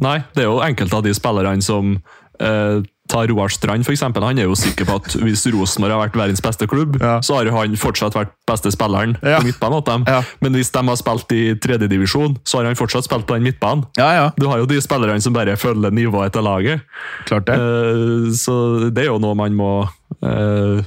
nei, 0.00 0.16
det 0.34 0.42
er 0.42 0.48
jo 0.48 0.62
enkelte 0.64 0.96
av 0.96 1.04
de 1.04 1.12
spillerne 1.14 1.62
som 1.62 1.92
eh, 2.40 2.80
tar 3.08 3.28
Roar 3.28 3.48
Strand, 3.52 3.84
f.eks. 3.84 4.00
Han 4.00 4.38
er 4.38 4.46
jo 4.48 4.54
sikker 4.56 4.86
på 4.88 4.94
at 4.96 5.12
hvis 5.20 5.42
Rosenborg 5.52 5.92
har 5.92 6.00
vært 6.08 6.16
verdens 6.16 6.40
beste 6.40 6.66
klubb, 6.66 6.96
Ja. 7.02 7.18
så 7.20 7.36
har 7.36 7.50
han 7.52 7.76
fortsatt 7.76 8.14
vært 8.16 8.32
beste 8.48 8.70
spilleren 8.72 9.16
Ja. 9.22 9.38
på 9.40 9.44
midtbanen 9.50 9.76
åt 9.82 9.86
dem. 9.90 10.04
Ja. 10.08 10.22
Men 10.40 10.54
hvis 10.56 10.70
de 10.72 10.80
har 10.88 10.96
spilt 10.96 11.32
i 11.36 11.54
tredjedivisjon, 11.60 12.38
så 12.44 12.58
har 12.58 12.64
han 12.70 12.74
fortsatt 12.80 13.04
spilt 13.04 13.26
på 13.26 13.34
den 13.36 13.44
midtbanen. 13.44 13.84
Ja, 13.98 14.08
ja. 14.14 14.30
Du 14.40 14.48
har 14.48 14.58
jo 14.58 14.66
de 14.66 14.80
spillerne 14.80 15.20
som 15.20 15.32
bare 15.36 15.56
følger 15.56 15.90
nivået 15.92 16.32
til 16.32 16.42
laget. 16.42 16.80
Klart 17.26 17.44
det. 17.46 17.58
Uh, 17.58 18.30
Så 18.32 18.90
det 18.90 19.04
er 19.04 19.12
jo 19.12 19.18
noe 19.18 19.34
man 19.34 19.52
må 19.54 19.88
uh, 20.24 20.80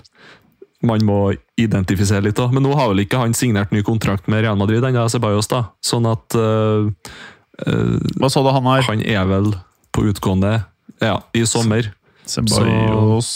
man 0.84 1.01
må 1.06 1.36
identifisere 1.58 2.21
litt. 2.23 2.36
da. 2.38 2.47
Men 2.53 2.63
nå 2.63 2.73
har 2.77 2.89
vel 2.89 3.06
ikke 3.06 3.17
han 3.21 3.34
signert 3.34 3.71
ny 3.71 3.82
kontrakt 3.84 4.27
med 4.27 4.41
Real 4.43 4.56
Madrid 4.58 4.82
ennå, 4.84 5.08
Ceballos. 5.10 5.47
da. 5.47 5.67
Sånn 5.86 6.06
at 6.10 6.36
uh, 6.36 6.89
Hva 8.17 8.30
sa 8.30 8.41
du 8.43 8.49
han 8.53 8.65
har? 8.69 8.82
han 8.89 9.01
er 9.01 9.25
vel 9.25 9.53
på 9.93 10.03
utgående 10.12 10.65
ja, 11.01 11.19
i 11.34 11.43
sommer. 11.45 11.91
Ceballos 12.27 13.29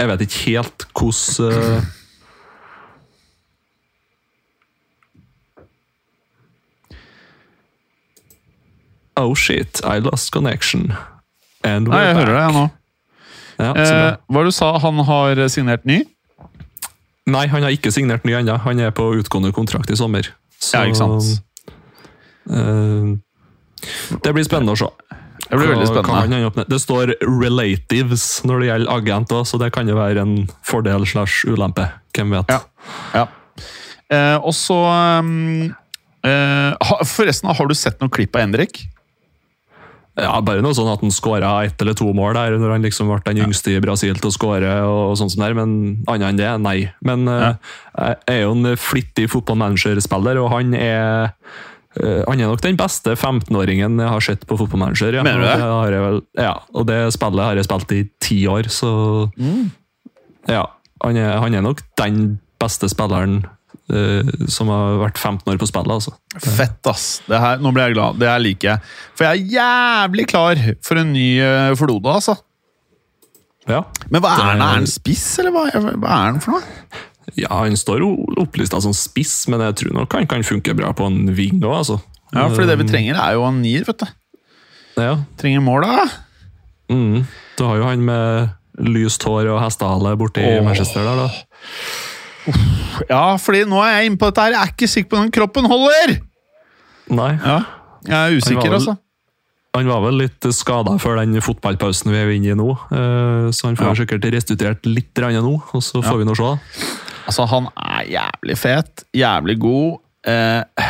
Jeg 0.00 0.08
vet 0.08 0.24
ikke 0.26 0.38
helt 0.46 0.86
hvordan 0.96 1.52
uh, 1.76 1.90
Oh 9.16 9.34
shit, 9.34 9.80
I 9.84 9.98
lost 9.98 10.32
connection. 10.32 10.94
And 11.62 11.86
we're 11.88 11.94
Nei, 11.94 12.06
jeg 12.08 12.14
hører 12.16 12.32
deg 12.32 12.46
back. 12.46 12.54
nå. 12.56 12.68
Ja. 13.62 13.72
Eh, 13.76 14.16
hva 14.32 14.44
du 14.46 14.50
sa? 14.54 14.70
Han 14.82 15.02
har 15.06 15.42
signert 15.52 15.84
ny? 15.86 16.00
Nei, 17.30 17.44
han 17.52 17.62
har 17.62 17.70
ikke 17.76 17.92
signert 17.94 18.24
ny 18.26 18.32
ennå. 18.40 18.56
Han 18.64 18.80
er 18.82 18.90
på 18.96 19.10
utgående 19.20 19.52
kontrakt 19.54 19.92
i 19.92 19.96
sommer. 20.00 20.32
Så, 20.58 20.78
Ja, 20.78 20.86
ikke 20.88 20.96
sant? 20.96 21.42
eh, 22.50 24.16
det 24.24 24.32
blir 24.34 24.44
spennende 24.48 24.72
å 24.74 24.80
se. 24.80 24.88
Det 25.52 25.58
blir 25.60 25.74
veldig 25.74 25.88
spennende. 25.90 26.64
Det 26.64 26.78
står 26.80 27.12
'relatives' 27.20 28.40
når 28.48 28.60
det 28.60 28.68
gjelder 28.70 28.92
agent, 28.96 29.32
også, 29.36 29.50
så 29.52 29.60
det 29.60 29.72
kan 29.74 29.88
jo 29.88 29.98
være 29.98 30.24
en 30.24 30.48
fordel 30.64 31.04
slash 31.06 31.44
ulempe. 31.44 31.90
Hvem 32.16 32.32
vet. 32.32 32.48
Ja. 32.48 32.60
Ja. 33.12 33.26
Eh, 34.12 34.38
og 34.40 34.54
så 34.56 34.78
um, 35.20 35.74
eh, 36.24 36.72
Forresten, 37.04 37.52
har 37.52 37.68
du 37.68 37.74
sett 37.76 38.00
noen 38.00 38.12
klipp 38.12 38.36
av 38.36 38.46
Endrik? 38.46 38.80
Ja, 40.20 40.34
Bare 40.44 40.60
noe 40.60 40.76
sånn 40.76 40.90
at 40.92 41.00
han 41.00 41.12
skåra 41.12 41.50
ett 41.64 41.80
eller 41.80 41.96
to 41.96 42.10
mål 42.12 42.34
der, 42.36 42.56
når 42.60 42.74
han 42.74 42.84
liksom 42.84 43.08
ble 43.08 43.20
den 43.24 43.46
yngste 43.46 43.72
i 43.72 43.80
Brasil 43.80 44.18
til 44.20 44.28
å 44.28 44.34
skåre. 44.34 44.72
og 44.84 45.16
sånn 45.16 45.30
som 45.32 45.44
der, 45.44 45.54
Men 45.56 46.04
annet 46.06 46.28
enn 46.28 46.40
det, 46.40 46.50
nei. 46.60 46.92
Men 47.00 47.28
eh, 47.28 47.54
jeg 47.96 48.16
er 48.28 48.42
jo 48.42 48.52
en 48.52 48.76
flittig 48.76 49.28
fotballmanagerspiller, 49.32 50.40
og 50.40 50.50
han 50.52 50.74
er 50.76 51.28
eh, 51.28 51.30
han 52.00 52.40
er 52.40 52.48
nok 52.48 52.62
den 52.64 52.78
beste 52.80 53.12
15-åringen 53.12 53.98
jeg 54.00 54.08
har 54.14 54.24
sett 54.24 54.46
på 54.48 54.56
fotballmanager. 54.56 55.18
Ja. 55.18 55.24
Mener 55.26 55.42
du 55.42 55.48
det? 55.48 55.70
har 55.70 55.92
jeg 55.92 56.04
vel, 56.06 56.20
ja, 56.40 56.52
og 56.72 56.86
det 56.88 57.00
spillet 57.12 57.44
har 57.44 57.58
jeg 57.60 57.68
spilt 57.68 57.96
i 57.98 58.04
ti 58.22 58.38
år, 58.48 58.70
så 58.72 58.92
Ja. 60.48 60.64
Han 61.02 61.18
er, 61.18 61.34
han 61.42 61.54
er 61.58 61.64
nok 61.64 61.82
den 61.98 62.38
beste 62.62 62.88
spilleren 62.88 63.42
uh, 63.90 64.46
som 64.50 64.70
har 64.72 65.00
vært 65.02 65.18
15 65.18 65.50
år 65.52 65.58
på 65.60 65.68
spillet, 65.68 65.92
altså. 65.96 66.14
Fett, 66.38 66.80
ass. 66.90 67.06
Det 67.26 67.40
her, 67.42 67.60
nå 67.62 67.72
ble 67.74 67.88
jeg 67.88 67.96
glad. 67.96 68.20
Det 68.22 68.30
her 68.30 68.42
liker 68.42 68.70
jeg. 68.70 68.92
For 69.18 69.26
jeg 69.26 69.42
er 69.42 69.54
jævlig 69.58 70.26
klar 70.30 70.62
for 70.86 71.02
en 71.02 71.12
ny 71.14 71.28
uh, 71.42 71.72
Flode, 71.78 72.16
altså. 72.20 72.36
Ja. 73.70 73.84
Men 74.10 74.22
hva 74.22 74.34
er 74.34 74.46
han? 74.52 74.62
Er 74.62 74.78
han 74.80 74.90
spiss, 74.90 75.26
eller 75.42 75.54
hva, 75.54 75.66
hva 75.72 76.14
er 76.16 76.30
han 76.30 76.40
for 76.42 76.56
noe? 76.56 77.02
Ja, 77.38 77.48
han 77.62 77.76
står 77.78 78.02
jo 78.04 78.10
opplista 78.42 78.80
som 78.84 78.92
spiss, 78.96 79.46
men 79.48 79.62
jeg 79.64 79.78
tror 79.80 79.94
nok 79.96 80.16
han 80.18 80.26
kan 80.28 80.44
funke 80.44 80.74
bra 80.76 80.92
på 80.96 81.06
en 81.08 81.30
ving 81.36 81.62
òg, 81.62 81.78
altså. 81.82 82.00
Ja, 82.32 82.46
for 82.52 82.64
det 82.68 82.78
vi 82.80 82.88
trenger, 82.88 83.18
er 83.20 83.36
jo 83.36 83.44
en 83.44 83.60
nier, 83.60 83.84
vet 83.88 84.02
du. 84.04 84.08
Ja. 85.00 85.16
Trenger 85.40 85.64
mål, 85.64 85.84
da. 85.84 86.06
Mm. 86.92 87.22
Du 87.58 87.64
har 87.68 87.76
jo 87.80 87.86
han 87.88 88.04
med 88.04 88.52
lyst 88.92 89.24
hår 89.28 89.50
og 89.52 89.60
hestehale 89.62 90.14
borti 90.20 90.44
oh. 90.44 90.62
Manchester 90.64 91.04
der, 91.04 91.26
da. 91.26 91.28
Ja, 93.08 93.22
fordi 93.40 93.62
nå 93.68 93.78
er 93.84 93.98
jeg 93.98 94.10
inne 94.10 94.20
på 94.20 94.28
dette 94.30 94.44
her. 94.44 94.56
Jeg 94.56 94.62
er 94.62 94.72
ikke 94.74 94.90
sikker 94.90 95.12
på 95.12 95.20
om 95.22 95.30
kroppen 95.32 95.68
holder! 95.70 96.18
Nei. 97.12 97.32
Ja, 97.44 97.60
Jeg 98.08 98.18
er 98.18 98.36
usikker, 98.40 98.68
vel- 98.68 98.78
altså. 98.80 98.96
Han 99.72 99.88
var 99.88 100.02
vel 100.04 100.18
litt 100.20 100.44
skada 100.52 100.98
før 101.00 101.16
den 101.22 101.40
fotballpausen 101.40 102.10
vi 102.12 102.18
er 102.20 102.32
inne 102.34 102.50
i 102.52 102.56
nå, 102.58 102.72
eh, 102.92 103.46
så 103.56 103.70
han 103.70 103.78
får 103.78 103.86
Ja. 103.88 103.94
sikkert 104.02 104.26
restituert 104.34 104.84
litt 104.84 105.16
nå, 105.16 105.62
og 105.72 105.80
så 105.80 106.02
får 106.04 106.18
vi 106.18 106.24
nå 106.28 106.34
se. 106.36 106.50
Altså, 107.28 107.46
han 107.48 107.68
er 107.76 108.08
jævlig 108.10 108.58
fet, 108.58 109.04
jævlig 109.16 109.56
god. 109.62 110.00
Eh, 110.28 110.88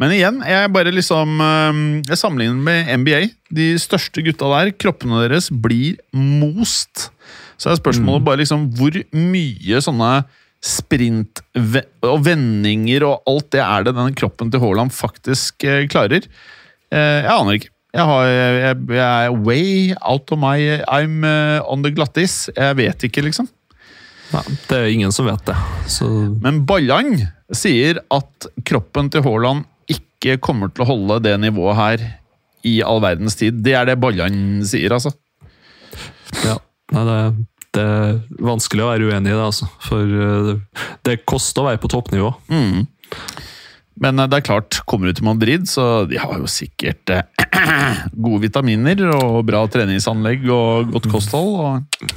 men 0.00 0.14
igjen, 0.14 0.40
jeg 0.48 0.70
bare 0.74 0.92
liksom 0.94 1.40
eh, 1.44 1.80
Jeg 2.08 2.20
sammenligner 2.20 2.60
med 2.66 2.92
NBA. 3.02 3.20
De 3.54 3.72
største 3.80 4.24
gutta 4.26 4.50
der, 4.52 4.72
kroppene 4.76 5.24
deres 5.24 5.50
blir 5.50 5.98
most. 6.12 7.08
Så 7.60 7.70
er 7.70 7.78
spørsmålet 7.78 8.26
bare 8.26 8.42
liksom 8.42 8.68
hvor 8.76 8.96
mye 9.14 9.82
sånne 9.84 10.14
sprint 10.64 11.42
og 11.54 12.22
vendinger 12.24 13.04
og 13.04 13.28
alt 13.28 13.50
det 13.52 13.60
er 13.60 13.84
det 13.84 13.92
denne 13.94 14.16
kroppen 14.16 14.48
til 14.50 14.62
Haaland 14.62 14.92
faktisk 14.96 15.64
eh, 15.68 15.84
klarer. 15.92 16.26
Jeg 16.94 17.30
aner 17.30 17.58
ikke. 17.58 17.70
Jeg, 17.94 18.04
har, 18.06 18.26
jeg, 18.26 18.78
jeg 18.90 19.26
er 19.26 19.36
way 19.46 19.94
out 20.02 20.30
of 20.34 20.38
my 20.42 20.56
I'm 20.90 21.22
on 21.70 21.82
the 21.82 21.92
glattis. 21.94 22.48
Jeg 22.56 22.76
vet 22.78 23.06
ikke, 23.06 23.22
liksom. 23.26 23.48
Nei, 24.32 24.42
det 24.70 24.78
er 24.78 24.90
ingen 24.92 25.12
som 25.14 25.28
vet 25.28 25.44
det. 25.46 25.56
Så 25.90 26.08
Men 26.42 26.64
Ballang 26.68 27.16
sier 27.54 28.00
at 28.14 28.48
kroppen 28.66 29.10
til 29.12 29.24
Haaland 29.26 29.66
ikke 29.90 30.38
kommer 30.42 30.72
til 30.72 30.84
å 30.84 30.88
holde 30.88 31.20
det 31.26 31.36
nivået 31.42 31.78
her 31.78 32.04
i 32.64 32.78
all 32.82 33.02
verdens 33.04 33.36
tid. 33.38 33.60
Det 33.64 33.76
er 33.76 33.90
det 33.90 33.98
Ballang 34.00 34.64
sier, 34.66 34.94
altså. 34.96 35.12
ja. 36.46 36.56
Nei, 36.94 37.02
det, 37.08 37.18
det 37.74 37.84
er 37.84 38.20
vanskelig 38.44 38.84
å 38.84 38.90
være 38.92 39.08
uenig 39.10 39.32
i 39.32 39.34
det, 39.34 39.44
altså. 39.44 39.68
For 39.84 40.20
eh, 40.26 40.86
det 41.06 41.22
koster 41.28 41.62
å 41.64 41.68
være 41.70 41.82
på 41.82 41.90
toppnivå. 41.92 42.30
Men 44.04 44.20
eh, 44.20 44.28
det 44.30 44.40
er 44.40 44.46
klart, 44.46 44.80
kommer 44.88 45.10
du 45.10 45.18
til 45.18 45.28
Madrid, 45.28 45.68
så 45.70 46.04
de 46.10 46.20
har 46.20 46.36
jo 46.40 46.50
sikkert 46.50 47.12
eh, 47.14 47.24
gode 48.26 48.44
vitaminer 48.46 49.04
og 49.16 49.42
bra 49.48 49.64
treningsanlegg 49.70 50.46
og 50.52 50.94
godt 50.96 51.10
kosthold. 51.12 51.56
Og, 51.60 52.14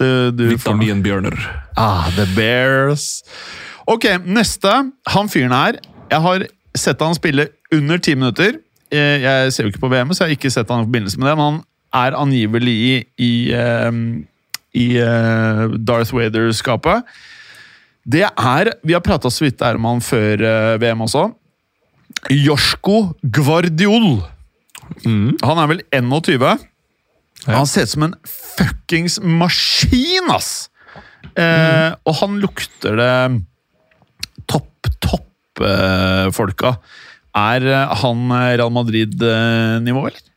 Vitaminbjørner. 0.00 1.36
Ah, 1.76 2.08
The 2.16 2.26
Bears. 2.36 3.22
Ok, 3.86 4.06
neste. 4.24 4.72
Han 5.12 5.28
fyren 5.28 5.52
her. 5.52 5.78
Jeg 6.12 6.20
har 6.24 6.46
sett 6.78 7.00
han 7.04 7.16
spille 7.18 7.48
under 7.74 7.98
ti 7.98 8.14
minutter. 8.16 8.56
Eh, 8.92 9.20
Jeg 9.24 9.52
ser 9.52 9.64
jo 9.66 9.72
ikke 9.72 9.82
på 9.84 9.90
VM, 9.92 10.12
så 10.14 10.24
jeg 10.24 10.32
har 10.32 10.38
ikke 10.38 10.52
sett 10.54 10.70
han 10.72 10.82
i 10.84 10.88
forbindelse 10.88 11.18
med 11.20 11.28
det, 11.28 11.36
men 11.36 11.44
han 11.50 11.60
er 12.12 12.16
angivelig 12.16 12.74
i, 12.78 12.94
i, 13.20 13.32
eh, 13.52 13.92
i 14.80 14.86
eh, 15.00 15.76
Darth 15.78 16.14
Vader-skapet. 16.16 17.04
Det 18.04 18.24
er 18.26 18.72
Vi 18.82 18.92
har 18.96 19.00
prata 19.04 19.30
så 19.30 19.44
vidt 19.44 19.60
der 19.60 19.76
om 19.78 19.84
han 19.84 20.00
før 20.02 20.40
eh, 20.42 20.78
VM 20.82 21.04
også. 21.06 21.28
Joshko 22.30 23.12
Gvardiol. 23.22 24.22
Mm. 25.06 25.36
Han 25.42 25.58
er 25.62 25.66
vel 25.70 25.82
21. 25.92 26.58
Ja. 27.46 27.56
Han 27.58 27.66
ser 27.66 27.86
ut 27.86 27.92
som 27.94 28.06
en 28.06 28.14
fuckings 28.28 29.18
maskin, 29.22 30.30
ass! 30.30 30.68
Eh, 31.38 31.94
og 32.04 32.16
han 32.18 32.36
lukter 32.42 32.98
det 32.98 33.12
topp, 34.50 34.90
topp 35.00 35.62
eh. 35.64 36.28
Er 37.32 37.64
eh, 37.64 37.94
han 38.02 38.26
eh, 38.36 38.50
Real 38.60 38.72
Madrid-nivå, 38.74 40.06
eller? 40.10 40.28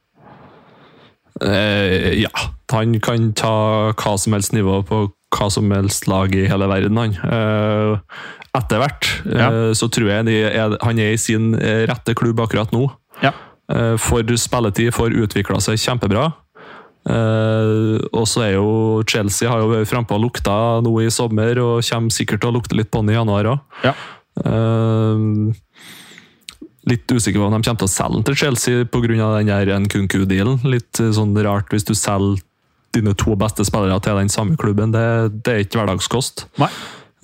Eh, 1.44 2.14
ja. 2.24 2.32
Han 2.72 2.98
kan 3.04 3.30
ta 3.38 3.56
hva 3.94 4.16
som 4.20 4.34
helst 4.36 4.56
nivå 4.56 4.80
på 4.88 5.06
hva 5.36 5.50
som 5.52 5.70
helst 5.76 6.08
lag 6.08 6.34
i 6.36 6.46
hele 6.50 6.70
verden, 6.72 6.98
han. 6.98 7.18
Eh, 7.28 8.22
etter 8.56 8.80
hvert 8.80 9.10
Ja. 9.28 9.50
så 9.76 9.90
tror 9.92 10.08
jeg 10.08 10.78
han 10.82 11.00
er 11.00 11.12
i 11.12 11.20
sin 11.20 11.54
rette 11.60 12.16
klubb 12.16 12.40
akkurat 12.40 12.72
nå. 12.72 12.88
Ja. 13.22 13.34
Eh, 13.72 13.96
får 14.00 14.32
spilletid, 14.40 14.94
får 14.96 15.18
utvikla 15.26 15.60
seg 15.60 15.78
kjempebra. 15.82 16.30
Eh, 17.06 18.00
og 18.10 18.26
så 18.30 18.48
er 18.48 18.56
jo 18.56 19.04
Chelsea 19.06 19.50
har 19.50 19.62
jo 19.62 19.70
vært 19.70 19.92
frampå 19.92 20.18
og 20.18 20.26
lukta 20.26 20.56
nå 20.86 20.96
i 21.04 21.12
sommer, 21.14 21.60
og 21.62 21.86
kommer 21.86 22.14
sikkert 22.14 22.42
til 22.44 22.52
å 22.52 22.58
lukte 22.58 22.78
litt 22.78 22.92
på 22.94 23.04
den 23.04 23.14
i 23.14 23.20
januar 23.20 23.54
òg. 23.56 23.80
Ja. 23.86 23.96
litt 26.86 27.10
usikker 27.10 27.40
på 27.40 27.46
om 27.48 27.54
de 27.56 27.64
kommer 27.64 27.80
til 27.80 27.88
å 27.88 27.94
selge 27.94 28.18
den 28.18 28.26
til 28.28 28.36
Chelsea 28.42 28.86
pga. 28.86 29.30
den 29.40 29.88
Nkunku-dealen. 29.88 30.60
Litt 30.68 31.00
eh, 31.00 31.14
sånn 31.16 31.38
rart 31.46 31.72
hvis 31.72 31.88
du 31.88 31.96
selger 31.96 32.44
dine 32.96 33.16
to 33.16 33.36
beste 33.36 33.66
spillere 33.68 34.00
til 34.00 34.20
den 34.20 34.30
samme 34.30 34.56
klubben. 34.58 34.94
Det, 34.94 35.42
det 35.44 35.54
er 35.54 35.66
ikke 35.66 35.82
hverdagskost. 35.82 36.48
Nei. 36.62 36.72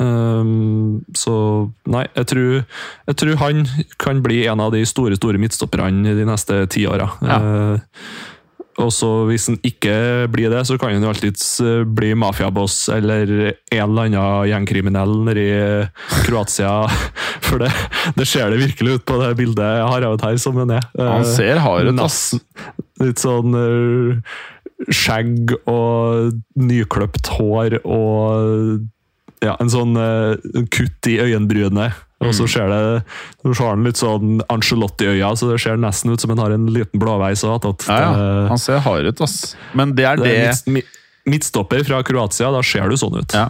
Um, 0.02 1.04
så 1.14 1.34
nei, 1.86 2.08
jeg 2.16 2.28
tror, 2.32 2.54
jeg 3.12 3.18
tror 3.22 3.36
han 3.44 3.60
kan 4.02 4.22
bli 4.26 4.40
en 4.50 4.64
av 4.64 4.72
de 4.74 4.82
store 4.88 5.18
store 5.20 5.38
midtstopperne 5.42 6.16
de 6.18 6.26
neste 6.26 6.64
ti 6.74 6.88
åra. 6.90 7.12
Ja. 7.22 7.38
Uh, 7.38 8.31
og 8.82 8.92
så 8.96 9.10
Hvis 9.30 9.48
han 9.50 9.58
ikke 9.68 10.28
blir 10.32 10.52
det, 10.54 10.64
så 10.68 10.78
kan 10.80 10.94
han 10.94 11.04
jo 11.04 11.12
alltids 11.12 11.46
bli 11.96 12.14
mafiaboss 12.18 12.90
eller 12.94 13.32
en 13.52 13.82
eller 13.84 14.08
annen 14.10 14.48
gjengkriminell 14.50 15.14
nede 15.28 15.44
i 15.44 15.58
Kroatia. 16.26 16.74
For 17.48 17.62
det, 17.62 17.72
det 18.18 18.28
ser 18.30 18.52
det 18.52 18.62
virkelig 18.62 19.00
ut 19.00 19.08
på 19.08 19.20
det 19.22 19.34
bildet 19.40 19.66
jeg 19.78 19.90
har 19.94 20.08
av 20.08 20.22
her 20.26 20.40
som 20.42 20.58
han 20.62 20.76
er. 20.78 20.88
Han 20.98 21.28
ser 21.28 21.62
hard 21.64 21.92
ut, 21.92 22.02
ass. 22.04 22.22
litt 23.02 23.22
sånn 23.22 23.56
uh, 23.58 24.38
skjegg 24.90 25.54
og 25.70 26.38
nykløpt 26.60 27.32
hår 27.38 27.82
og 27.82 28.88
ja, 29.42 29.56
en 29.58 29.72
sånn 29.74 29.98
uh, 29.98 30.38
kutt 30.74 31.10
i 31.10 31.18
øyenbrynet. 31.24 31.98
Og 32.22 32.28
Mm. 32.30 32.34
så 32.38 32.46
ser 32.48 32.68
det 32.70 33.04
så 33.56 33.64
har 33.64 33.70
han 33.76 33.84
litt 33.84 33.98
sånn 33.98 34.42
Angelotti-øya, 34.48 35.32
så 35.36 35.50
det 35.52 35.60
ser 35.64 35.76
nesten 35.82 36.12
ut 36.14 36.22
som 36.22 36.30
han 36.30 36.38
har 36.38 36.52
en 36.54 36.68
liten 36.70 37.00
blåveis. 37.02 37.44
og 37.44 37.56
attåt. 37.60 37.88
Ja, 37.90 37.98
ja. 38.14 38.48
Han 38.48 38.58
ser 38.62 38.78
hard 38.80 39.06
ut, 39.10 39.22
ass. 39.22 39.56
Men 39.74 39.96
det 39.98 40.06
er 40.06 40.18
det 40.22 40.26
det, 40.30 40.68
midt, 40.72 40.86
midtstopper 41.26 41.84
fra 41.86 42.04
Kroatia, 42.04 42.52
da 42.54 42.62
ser 42.62 42.88
du 42.90 42.96
sånn 42.96 43.18
ut. 43.18 43.34
Ja. 43.34 43.50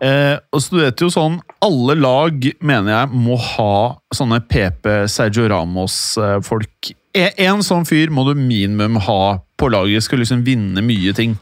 Eh, 0.00 0.36
og 0.52 0.60
så 0.60 0.70
du 0.76 0.80
vet 0.84 1.00
jo 1.00 1.08
sånn, 1.08 1.40
Alle 1.62 1.94
lag 1.96 2.32
mener 2.60 2.90
jeg 2.92 3.08
må 3.12 3.38
ha 3.38 3.96
sånne 4.14 4.40
PP 4.48 5.06
Sergio 5.08 5.48
Ramos-folk. 5.48 6.92
En 7.14 7.60
sånn 7.66 7.86
fyr 7.88 8.08
må 8.12 8.24
du 8.28 8.34
minimum 8.38 8.96
ha 8.96 9.38
på 9.58 9.68
laget. 9.70 10.02
Skal 10.06 10.20
liksom 10.22 10.44
vinne 10.46 10.80
mye 10.84 11.12
ting. 11.16 11.38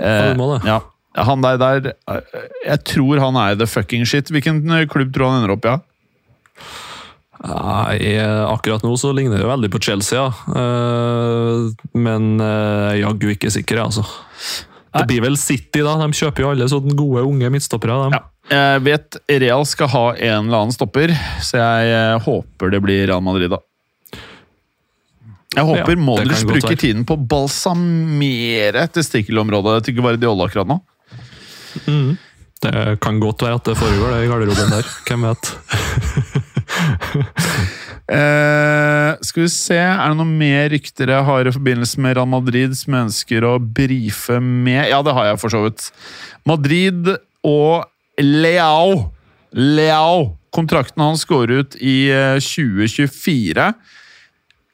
Ja, 0.00 0.32
du 0.32 0.38
må 0.40 0.54
det. 0.58 0.66
Ja. 0.66 0.80
Han 1.16 1.40
der, 1.42 1.56
der 1.58 1.92
eh, 2.08 2.20
Jeg 2.64 2.84
tror 2.84 3.18
han 3.18 3.36
er 3.36 3.56
the 3.56 3.66
fucking 3.66 4.04
shit. 4.06 4.28
Hvilken 4.30 4.62
eh, 4.70 4.86
klubb 4.86 5.12
tror 5.12 5.30
han 5.30 5.42
ender 5.42 5.52
opp 5.56 5.64
i? 5.66 5.68
Ja? 5.74 5.80
Nei, 7.40 8.18
akkurat 8.20 8.82
nå 8.84 8.92
så 9.00 9.14
ligner 9.16 9.40
det 9.40 9.48
veldig 9.48 9.70
på 9.72 9.80
Chelsea, 9.80 10.18
ja. 10.18 10.58
Eh, 10.60 11.86
men 11.96 12.34
uh, 12.36 12.92
jaggu 12.98 13.30
ikke 13.32 13.52
sikker, 13.52 13.80
altså. 13.86 14.04
Det 14.90 15.06
blir 15.08 15.24
vel 15.24 15.38
City, 15.40 15.80
da. 15.86 15.94
De 16.02 16.10
kjøper 16.18 16.44
jo 16.44 16.50
alle 16.52 16.68
sånne 16.68 16.92
gode, 16.98 17.24
unge 17.24 17.48
midtstoppere. 17.54 17.96
Ja. 18.12 18.20
Jeg 18.50 18.82
vet 18.82 19.16
Real 19.30 19.64
skal 19.68 19.90
ha 19.92 20.04
en 20.16 20.48
eller 20.50 20.64
annen 20.64 20.74
stopper, 20.74 21.12
så 21.46 21.60
jeg 21.60 21.92
eh, 21.94 22.16
håper 22.26 22.72
det 22.74 22.80
blir 22.84 23.04
Real 23.08 23.24
Madrid, 23.24 23.54
da. 23.54 23.62
Jeg 25.56 25.66
håper 25.66 25.96
Ja, 25.96 26.02
Modric 26.02 26.42
bruker 26.46 26.76
tiden 26.78 27.06
på 27.06 27.16
å 27.16 27.22
balsamere 27.30 28.84
testikkelområdet 28.94 29.80
til 29.86 29.96
Guardiola 29.96 30.46
akkurat 30.46 30.68
nå. 30.70 30.76
Det 32.60 32.84
kan 33.02 33.18
godt 33.22 33.42
være 33.46 33.58
at 33.58 33.66
det 33.70 33.74
foregår 33.80 34.14
det 34.14 34.20
i 34.26 34.30
garderoben 34.30 34.76
der. 34.76 34.92
Hvem 35.08 35.26
vet? 35.26 35.52
Eh, 38.10 39.12
skal 39.22 39.44
vi 39.44 39.48
se, 39.54 39.76
er 39.78 40.10
det 40.10 40.16
noe 40.18 40.26
mer 40.26 40.64
rykter 40.72 41.12
jeg 41.12 41.26
har 41.28 41.46
i 41.46 41.52
forbindelse 41.54 42.00
med 42.02 42.16
Real 42.18 42.26
Madrid 42.26 42.72
som 42.74 42.96
jeg 42.96 43.06
ønsker 43.06 43.44
å 43.46 43.52
brife 43.62 44.40
med? 44.42 44.88
Ja, 44.90 44.98
det 45.06 45.14
har 45.14 45.28
jeg 45.28 45.38
for 45.38 45.54
så 45.54 45.60
vidt. 45.62 45.84
Madrid 46.48 47.12
og 47.46 47.86
Leao. 48.18 49.12
Leao. 49.54 50.32
Kontrakten 50.50 51.04
hans 51.04 51.22
går 51.30 51.54
ut 51.54 51.78
i 51.78 52.10
eh, 52.10 52.42
2024. 52.42 53.68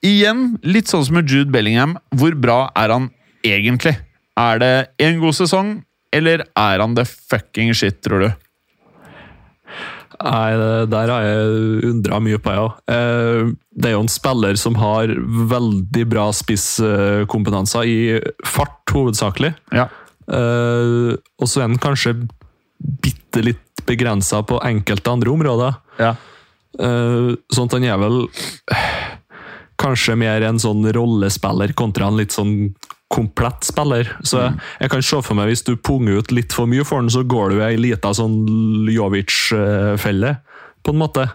Igjen, 0.07 0.49
litt 0.65 0.89
sånn 0.89 1.05
som 1.05 1.21
med 1.21 1.29
Jude 1.29 1.53
Bellingham. 1.53 1.99
Hvor 2.17 2.41
bra 2.41 2.59
er 2.73 2.95
han 2.95 3.11
egentlig? 3.45 3.99
Er 4.41 4.65
det 4.65 4.75
en 5.05 5.21
god 5.21 5.37
sesong, 5.37 5.77
eller 6.17 6.49
er 6.57 6.81
han 6.81 6.97
the 6.97 7.05
fucking 7.05 7.77
shit, 7.77 8.01
tror 8.05 8.25
du? 8.25 8.46
Nei, 10.25 10.87
der 10.89 11.11
har 11.13 11.23
jeg 11.27 11.85
undra 11.91 12.19
mye 12.25 12.39
på, 12.41 12.53
ja. 12.57 12.67
Eh, 12.89 13.51
Det 13.77 13.91
er 13.91 13.93
jo 13.97 14.01
en 14.07 14.09
spiller 14.09 14.57
som 14.57 14.75
har 14.81 15.09
veldig 15.53 16.07
bra 16.09 16.31
spisskompetanser 16.33 17.85
i 17.85 17.99
fart, 18.49 18.81
hovedsakelig. 18.95 19.55
Ja. 19.77 19.89
Eh, 20.29 21.17
Og 21.39 21.47
så 21.49 21.61
er 21.61 21.69
han 21.69 21.79
kanskje 21.79 22.15
bitte 22.81 23.43
litt 23.45 23.85
begrensa 23.87 24.41
på 24.43 24.59
enkelte 24.65 25.11
andre 25.13 25.31
områder. 25.31 25.77
ja. 25.99 26.15
Eh, 26.79 27.37
Sånn 27.53 27.67
at 27.69 27.73
han 27.73 27.85
er 27.85 27.97
vel 27.99 28.27
kanskje 29.79 30.17
mer 30.17 30.43
en 30.43 30.59
sånn 30.59 30.85
rollespiller 30.93 31.73
kontra 31.77 32.09
en 32.09 32.17
litt 32.17 32.33
sånn 32.33 32.75
komplett 33.13 33.67
spiller. 33.69 34.09
Så 34.27 34.41
jeg, 34.43 34.57
jeg 34.83 34.93
kan 34.93 35.05
se 35.05 35.21
for 35.23 35.39
meg 35.39 35.53
hvis 35.53 35.65
du 35.67 35.77
punger 35.79 36.21
ut 36.21 36.33
litt 36.35 36.55
for 36.57 36.71
mye 36.71 36.87
for 36.87 37.03
den, 37.05 37.13
så 37.13 37.23
går 37.27 37.53
du 37.53 37.61
i 37.61 37.67
ei 37.69 37.79
lita 37.79 38.13
sånn 38.17 38.41
Ljovic-felle, 38.91 40.35
på 40.87 40.95
en 40.95 41.01
måte. 41.01 41.29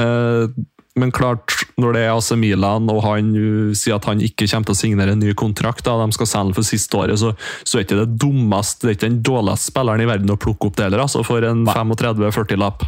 Eh, 0.00 0.62
men 1.00 1.12
klart, 1.14 1.54
når 1.80 1.94
det 1.96 2.00
er 2.04 2.10
AC 2.12 2.34
Milan, 2.36 2.88
og 2.92 3.00
han 3.06 3.30
sier 3.78 3.96
at 3.96 4.08
han 4.10 4.20
ikke 4.20 4.44
kommer 4.50 4.68
til 4.68 4.76
å 4.76 4.80
signere 4.82 5.14
en 5.14 5.22
ny 5.24 5.32
kontrakt, 5.38 5.86
da 5.86 5.94
de 6.02 6.12
skal 6.12 6.28
selge 6.28 6.58
for 6.58 6.68
siste 6.68 6.98
året, 7.00 7.16
så, 7.20 7.32
så 7.64 7.78
er 7.78 7.86
ikke 7.86 8.02
det 8.02 8.18
dummeste, 8.20 8.84
det 8.84 8.90
er 8.90 8.98
ikke 8.98 9.08
den 9.08 9.22
dårligste 9.24 9.72
spilleren 9.72 10.04
i 10.04 10.08
verden 10.10 10.34
å 10.34 10.40
plukke 10.40 10.68
opp 10.68 10.76
det 10.76 10.90
heller, 10.90 11.06
altså, 11.06 11.24
for 11.24 11.44
en 11.48 11.64
35-40-lapp. 11.70 12.84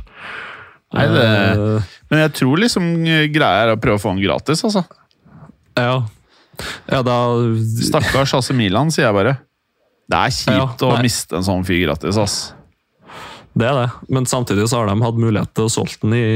Nei, 0.95 1.07
det, 1.11 1.23
Eh, 1.25 1.95
men 2.13 2.21
jeg 2.27 2.35
tror 2.37 2.61
liksom 2.61 2.85
greia 3.33 3.65
er 3.65 3.73
å 3.73 3.81
prøve 3.81 3.99
å 3.99 4.03
få 4.03 4.13
han 4.13 4.21
gratis, 4.23 4.61
altså. 4.69 4.85
Ja. 5.81 6.05
Ja, 6.91 7.01
da 7.07 7.17
Stakkars 7.85 8.35
AC 8.37 8.53
Milan, 8.57 8.93
sier 8.95 9.09
jeg 9.09 9.17
bare. 9.17 9.39
Det 10.11 10.21
er 10.21 10.35
kjipt 10.37 10.85
Ja, 10.85 10.93
å 10.93 11.01
miste 11.03 11.39
en 11.39 11.47
sånn 11.47 11.65
fyr 11.67 11.87
gratis, 11.87 12.19
ass. 12.21 12.37
Det 13.55 13.67
er 13.69 13.79
det. 13.79 13.89
Men 14.13 14.27
samtidig 14.29 14.67
så 14.69 14.83
har 14.83 14.91
de 14.91 14.99
hatt 15.05 15.21
mulighet 15.21 15.55
til 15.57 15.69
å 15.69 15.73
solge 15.73 16.01
den 16.03 16.17
i, 16.19 16.27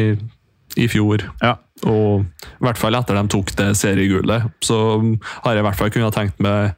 i 0.78 0.87
fjor. 0.90 1.26
Ja. 1.42 1.57
Og 1.87 2.24
i 2.24 2.64
hvert 2.64 2.81
fall 2.81 2.96
etter 2.98 3.18
de 3.18 3.24
tok 3.31 3.52
det 3.59 3.68
seriegullet, 3.78 4.48
så 4.64 4.78
har 5.44 5.54
jeg 5.54 5.62
i 5.62 5.66
hvert 5.66 5.78
fall 5.78 5.92
kunnet 5.94 6.16
tenkt 6.16 6.42
meg 6.42 6.74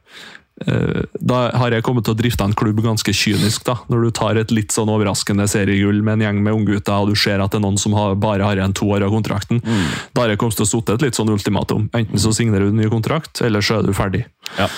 Da 0.65 1.39
har 1.57 1.71
jeg 1.73 1.83
kommet 1.83 2.05
til 2.05 2.13
å 2.13 2.17
drifte 2.19 2.45
en 2.45 2.53
klubb 2.57 2.81
ganske 2.85 3.13
kynisk, 3.15 3.63
da. 3.65 3.75
Når 3.89 4.03
du 4.05 4.11
tar 4.11 4.37
et 4.37 4.51
litt 4.53 4.71
sånn 4.75 4.89
overraskende 4.93 5.47
seriegull 5.49 6.01
med 6.05 6.19
en 6.19 6.25
gjeng 6.27 6.41
med 6.45 6.53
unggutter, 6.53 6.93
og 7.01 7.09
du 7.09 7.15
ser 7.15 7.41
at 7.41 7.51
det 7.51 7.57
er 7.61 7.65
noen 7.65 7.79
som 7.81 7.93
har, 7.97 8.15
bare 8.15 8.45
har 8.45 8.59
igjen 8.59 8.73
to 8.77 8.85
år 8.93 9.03
av 9.07 9.13
kontrakten. 9.15 9.61
Da 10.13 10.21
har 10.25 10.29
jeg 10.33 10.37
kommet 10.41 10.55
til 10.59 10.67
å 10.67 10.71
sitte 10.71 10.93
et 10.97 11.01
litt 11.07 11.17
sånn 11.17 11.33
ultimatum. 11.33 11.89
Enten 11.97 12.21
så 12.21 12.33
signerer 12.35 12.69
du 12.69 12.75
en 12.75 12.81
ny 12.83 12.89
kontrakt, 12.93 13.41
eller 13.41 13.61
så 13.65 13.79
er 13.79 13.87
du 13.89 13.93
ferdig. 13.97 14.25
Ja. 14.59 14.69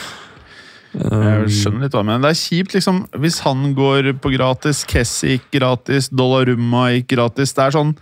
Jeg 0.93 1.49
skjønner 1.49 1.87
litt 1.87 1.95
hva 1.97 2.03
mener. 2.05 2.21
Det 2.27 2.31
er 2.35 2.41
kjipt 2.43 2.75
liksom, 2.77 2.99
hvis 3.17 3.39
han 3.47 3.71
går 3.77 4.11
på 4.21 4.29
gratis, 4.35 4.83
Kessie 4.85 5.37
gikk 5.39 5.47
gratis, 5.57 6.11
Dollarumma 6.13 6.91
gikk 6.93 7.15
gratis. 7.15 7.55
Det 7.57 7.63
er 7.65 7.71
sånn 7.79 7.95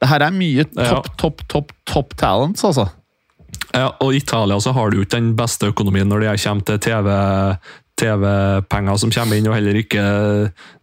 Det 0.00 0.08
her 0.08 0.22
er 0.24 0.30
mye 0.32 0.64
topp, 0.64 0.80
Ja. 0.80 1.00
topp, 1.20 1.42
topp 1.52 1.72
topp 1.84 2.14
talents, 2.16 2.64
altså. 2.64 2.86
Ja, 3.74 3.92
og 4.02 4.16
Italia 4.16 4.58
så 4.62 4.72
har 4.74 4.90
du 4.90 5.00
ikke 5.00 5.18
den 5.18 5.34
beste 5.38 5.70
økonomien 5.70 6.08
når 6.10 6.24
det 6.24 6.40
kommer 6.42 6.66
til 6.66 6.82
TV. 6.82 7.12
TV-penger 8.00 8.96
som 8.96 9.10
kommer 9.12 9.36
inn, 9.36 9.48
og 9.50 9.56
heller 9.58 9.76
ikke 9.76 10.02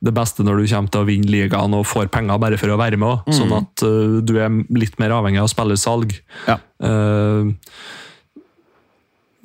det 0.05 0.13
beste 0.13 0.45
når 0.45 0.61
du 0.61 0.67
kommer 0.69 0.93
til 0.93 1.03
å 1.03 1.07
vinne 1.07 1.31
ligaen 1.33 1.73
og 1.73 1.87
får 1.89 2.11
penger 2.13 2.41
bare 2.41 2.59
for 2.61 2.73
å 2.73 2.79
være 2.79 2.99
med. 3.01 3.23
Mm. 3.25 3.37
Sånn 3.39 3.55
at 3.57 3.85
uh, 3.85 4.19
du 4.21 4.35
er 4.37 4.59
litt 4.77 4.99
mer 5.01 5.15
avhengig 5.17 5.41
av 5.41 5.49
spillersalg. 5.51 6.13
Ja. 6.45 6.59
Uh, 6.83 7.49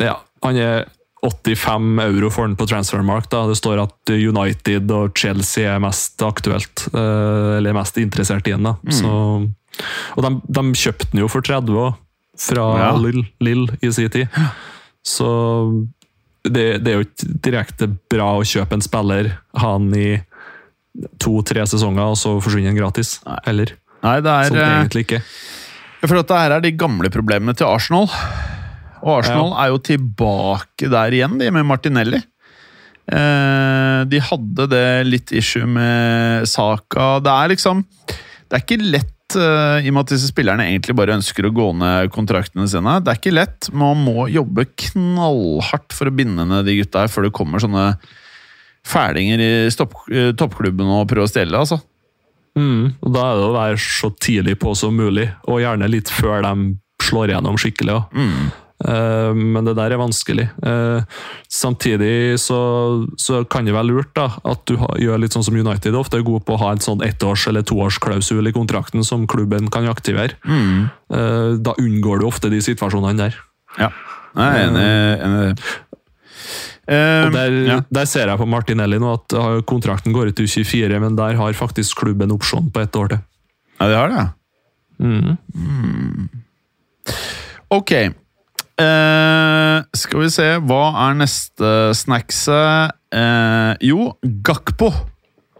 ja, 0.02 0.18
han 0.44 0.58
er 0.60 0.84
85 1.22 2.02
euro 2.02 2.30
for 2.34 2.48
den 2.48 2.58
på 2.58 2.66
Transfermark. 2.66 3.30
da. 3.30 3.46
Det 3.48 3.56
står 3.60 3.84
at 3.84 4.12
United 4.12 4.90
og 4.92 5.16
Chelsea 5.18 5.70
er 5.70 5.82
mest 5.82 6.22
aktuelt, 6.26 6.88
uh, 6.92 7.56
eller 7.58 7.78
mest 7.78 7.98
interessert 8.02 8.48
i 8.50 8.56
den. 8.56 8.68
da. 8.68 8.76
Så, 8.92 9.12
og 10.18 10.26
de, 10.26 10.34
de 10.44 10.66
kjøpte 10.76 11.12
den 11.14 11.24
jo 11.24 11.30
for 11.32 11.46
30 11.46 11.84
år, 11.86 11.94
fra 12.38 12.66
Ja. 12.78 12.92
Lill, 12.96 13.24
Lill 13.40 13.66
i 13.80 13.92
sin 13.92 14.10
tid. 14.10 14.28
Så 15.04 15.28
det, 16.42 16.82
det 16.82 16.92
er 16.92 17.00
jo 17.00 17.06
ikke 17.06 17.32
direkte 17.44 17.88
bra 18.10 18.32
å 18.38 18.46
kjøpe 18.46 18.78
en 18.78 18.84
spiller, 18.84 19.32
ha 19.58 19.74
han 19.76 19.90
i 19.94 20.22
to-tre 21.22 21.64
sesonger, 21.68 22.12
og 22.12 22.18
så 22.20 22.34
forsvinner 22.42 22.72
han 22.72 22.80
gratis. 22.80 23.16
Eller? 23.48 23.76
Nei, 24.02 24.16
det 24.24 24.32
er 24.32 24.50
Sånn 24.50 24.58
eh, 24.60 24.72
egentlig 24.80 25.04
ikke. 25.06 25.20
Jeg 26.02 26.10
føler 26.10 26.24
at 26.24 26.32
det 26.32 26.40
her 26.42 26.56
er 26.56 26.64
de 26.64 26.72
gamle 26.74 27.12
problemene 27.14 27.54
til 27.56 27.68
Arsenal. 27.70 28.08
Og 29.02 29.16
Arsenal 29.20 29.54
er 29.58 29.70
jo 29.72 29.80
tilbake 29.86 30.90
der 30.90 31.14
igjen, 31.14 31.38
de 31.38 31.50
med 31.54 31.66
Martinelli. 31.66 32.20
Eh, 33.12 34.00
de 34.10 34.20
hadde 34.22 34.66
det 34.70 34.86
litt 35.08 35.32
issue 35.34 35.66
med 35.66 36.46
Saka. 36.50 37.16
Det 37.22 37.32
er 37.32 37.50
liksom 37.50 37.80
Det 38.06 38.58
er 38.58 38.62
ikke 38.62 38.78
lett, 38.94 39.14
eh, 39.38 39.84
i 39.84 39.90
og 39.90 39.96
med 39.96 40.04
at 40.04 40.14
disse 40.14 40.30
spillerne 40.30 40.66
egentlig 40.68 40.96
bare 40.98 41.16
ønsker 41.18 41.48
å 41.48 41.52
gå 41.54 41.68
ned 41.78 42.10
kontraktene 42.14 42.66
sine. 42.70 42.98
Det 43.02 43.12
er 43.12 43.20
ikke 43.20 43.34
lett. 43.34 43.70
Man 43.76 44.02
må 44.04 44.26
jobbe 44.32 44.66
knallhardt 44.88 45.94
for 45.96 46.10
å 46.10 46.14
binde 46.14 46.46
ned 46.48 46.68
de 46.68 46.78
gutta 46.80 47.04
her 47.04 47.12
før 47.12 47.28
det 47.28 47.34
kommer 47.36 47.62
sånne 47.62 47.92
fælinger 48.88 49.42
i 49.42 49.50
eh, 49.68 50.32
toppklubben 50.38 50.90
og 50.90 51.08
prøver 51.10 51.28
å 51.28 51.30
stjele, 51.30 51.58
altså. 51.58 51.80
Mm, 52.58 52.92
og 53.00 53.12
Da 53.14 53.28
er 53.30 53.38
det 53.38 53.46
å 53.46 53.54
være 53.54 53.78
så 53.80 54.10
tidlig 54.20 54.58
på 54.60 54.74
som 54.76 54.96
mulig, 54.96 55.30
og 55.48 55.62
gjerne 55.62 55.88
litt 55.88 56.10
før 56.12 56.42
de 56.44 56.74
slår 57.02 57.32
igjennom 57.32 57.56
skikkelig. 57.60 58.00
også. 58.02 58.26
Eh, 58.82 59.32
men 59.34 59.64
det 59.68 59.76
der 59.78 59.94
er 59.94 60.00
vanskelig. 60.00 60.48
Eh, 60.66 61.04
samtidig 61.52 62.38
så, 62.42 62.58
så 63.20 63.44
kan 63.48 63.64
det 63.68 63.74
være 63.76 63.90
lurt 63.90 64.10
da, 64.18 64.28
at 64.44 64.64
du 64.66 64.74
gjør 64.76 65.22
litt 65.22 65.36
sånn 65.36 65.46
som 65.46 65.56
United 65.58 65.94
ofte 65.98 66.18
er 66.18 66.26
gode 66.26 66.44
på 66.48 66.56
å 66.56 66.62
ha 66.64 66.72
en 66.74 66.82
sånn 66.82 67.04
ettårs- 67.06 67.46
eller 67.48 67.62
toårsklausul 67.68 68.48
i 68.50 68.54
kontrakten 68.56 69.04
som 69.06 69.26
klubben 69.30 69.70
kan 69.70 69.86
aktivere. 69.90 70.34
Mm. 70.44 70.90
da 71.62 71.74
unngår 71.78 72.20
du 72.22 72.26
ofte 72.26 72.48
de 72.50 72.60
situasjonene 72.64 73.18
der. 73.18 73.34
Ja. 73.78 73.90
Jeg 74.32 74.62
er 74.64 75.24
enig. 75.26 75.56
Eh, 76.88 77.26
Og 77.28 77.34
der, 77.36 77.52
ja. 77.68 77.76
der 77.94 78.06
ser 78.10 78.26
jeg 78.32 78.40
på 78.40 78.46
Martinelli 78.50 78.98
nå 78.98 79.12
at 79.14 79.34
eh, 79.38 79.58
kontrakten 79.68 80.14
går 80.16 80.32
ut 80.32 80.38
til 80.40 80.48
24, 80.50 80.98
men 81.04 81.14
der 81.18 81.36
har 81.38 81.52
faktisk 81.54 82.00
klubben 82.02 82.32
opsjon 82.34 82.72
på 82.74 82.82
ett 82.82 82.96
år 82.98 83.12
til. 83.12 83.20
ja, 83.78 83.88
de 83.88 83.94
har 83.94 84.08
det. 84.10 84.24
Mm. 85.02 86.28
Ok. 87.70 87.92
Eh, 88.82 89.78
skal 89.96 90.22
vi 90.24 90.30
se, 90.32 90.46
hva 90.66 90.82
er 91.06 91.16
neste 91.20 91.70
snackset? 91.96 92.94
Eh, 93.14 93.72
jo, 93.88 94.12
Gakpo. 94.46 94.90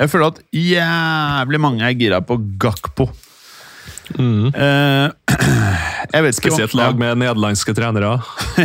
Jeg 0.00 0.10
føler 0.10 0.32
at 0.32 0.40
jævlig 0.56 1.60
mange 1.62 1.84
er 1.86 1.94
gira 1.98 2.22
på 2.24 2.38
Gakpo. 2.60 3.06
Mm. 4.18 4.48
Eh, 4.50 5.36
jeg 6.12 6.24
vet 6.26 6.34
ikke 6.36 6.50
Spesielt 6.50 6.74
lag 6.76 6.98
med 7.00 7.20
nederlandske 7.22 7.74
trenere, 7.76 8.16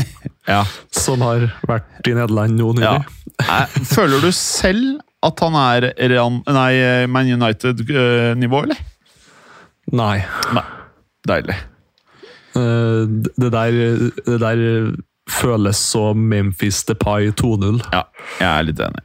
Ja. 0.47 0.61
som 0.95 1.21
har 1.27 1.49
vært 1.67 2.07
i 2.07 2.15
Nederland 2.15 2.55
nå 2.57 2.71
nylig. 2.77 3.03
Ja. 3.43 3.63
Føler 3.91 4.23
du 4.23 4.29
selv 4.35 5.01
at 5.27 5.41
han 5.43 5.55
er 5.59 5.89
Real, 6.09 6.37
nei, 6.47 6.71
Man 7.11 7.27
United-nivå, 7.35 8.61
eller? 8.67 8.79
Nei. 9.91 10.21
Nei. 10.55 10.63
Deilig. 11.27 11.57
Eh, 12.57 13.07
Det 13.37 13.51
der, 13.53 13.71
det 14.25 14.39
der 14.41 14.61
føles 15.29 15.75
som 15.77 16.17
Memphis 16.31 16.83
Depay 16.87 17.31
2-0. 17.41 17.81
Ja, 17.93 18.01
jeg 18.39 18.47
er 18.57 18.67
litt 18.69 18.79
enig. 18.79 19.03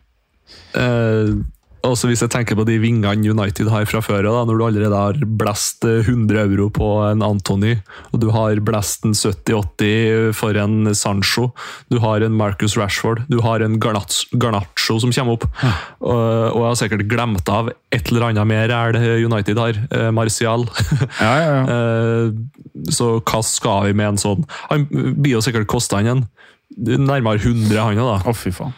Eh, 1.82 1.90
også 1.90 2.08
hvis 2.08 2.22
jeg 2.24 2.32
tenker 2.32 2.56
på 2.58 2.64
de 2.66 2.78
vingene 2.82 3.32
United 3.32 3.70
har 3.72 3.86
fra 3.90 4.00
før, 4.04 4.24
da, 4.26 4.44
når 4.48 4.58
du 4.58 4.64
allerede 4.66 4.98
har 4.98 5.18
blest 5.40 5.84
100 5.84 6.38
euro 6.44 6.68
på 6.72 6.88
en 7.08 7.22
Antony, 7.26 7.76
og 8.12 8.22
du 8.22 8.30
har 8.34 8.60
blest 8.64 9.06
en 9.06 9.14
70-80 9.16 10.32
for 10.38 10.58
en 10.58 10.92
Sancho, 10.94 11.50
du 11.90 11.98
har 12.02 12.22
en 12.22 12.36
Marcus 12.38 12.76
Rashford, 12.78 13.24
du 13.28 13.40
har 13.44 13.64
en 13.64 13.78
Garnaccio 13.82 14.98
som 15.02 15.12
kommer 15.14 15.38
opp, 15.38 15.48
ja. 15.62 15.72
og, 16.00 16.22
og, 16.52 16.60
jeg 16.62 16.68
har 16.68 16.80
sikkert 16.84 17.08
glemt 17.10 17.52
av 17.52 17.72
et 17.92 18.10
eller 18.10 18.28
annet 18.30 18.48
mer 18.48 18.72
er 18.72 18.94
det 18.96 19.02
United 19.26 19.58
har. 19.60 19.78
Eh, 19.90 20.10
Martial. 20.14 20.68
Ja, 21.22 21.32
ja, 21.38 21.56
eh, 21.70 22.90
så 22.94 23.08
hva 23.20 23.40
skal 23.46 23.88
vi 23.88 23.94
med 23.96 24.14
en 24.14 24.20
sånn? 24.20 24.46
Han 24.70 24.86
blir 24.90 25.36
jo 25.36 25.42
sikkert 25.44 25.68
kosta 25.70 26.00
en 26.00 26.24
nærmere 26.72 27.42
100, 27.42 27.76
han 27.78 28.00
òg, 28.00 28.08
da. 28.08 28.30
Oh, 28.30 28.36
fy 28.36 28.52
faen. 28.54 28.72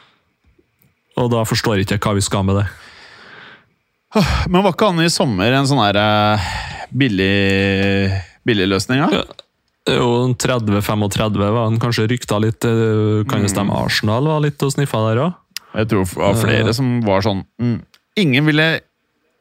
Og 1.20 1.30
da 1.30 1.44
forstår 1.46 1.78
jeg 1.78 1.86
ikke 1.86 2.00
hva 2.08 2.16
vi 2.18 2.24
skal 2.26 2.46
med 2.48 2.58
det. 2.58 2.66
Men 4.50 4.62
var 4.62 4.74
ikke 4.74 4.90
han 4.92 5.02
i 5.04 5.10
sommer 5.12 5.54
en 5.56 5.68
sånn 5.68 5.82
her 5.82 5.98
uh, 5.98 6.52
billig, 6.94 8.12
billig 8.46 8.68
løsning, 8.70 9.02
da? 9.04 9.22
Ja? 9.22 9.40
Jo, 9.84 10.08
30-35 10.40 11.40
var 11.42 11.58
han 11.66 11.80
kanskje 11.80 12.06
rykta 12.08 12.38
litt. 12.40 12.64
Eh, 12.64 13.20
kan 13.28 13.42
jo 13.44 13.50
stemme 13.52 13.74
mm. 13.74 13.80
Arsenal 13.82 14.30
var 14.30 14.40
litt 14.40 14.62
og 14.64 14.72
sniffa 14.72 15.02
der 15.10 15.20
òg? 15.26 15.34
Jeg 15.74 15.90
tror 15.90 16.06
det 16.06 16.20
var 16.22 16.38
flere 16.40 16.70
uh, 16.70 16.76
som 16.76 16.90
var 17.04 17.24
sånn 17.26 17.42
mm, 17.60 17.78
Ingen 18.22 18.46
ville 18.46 18.66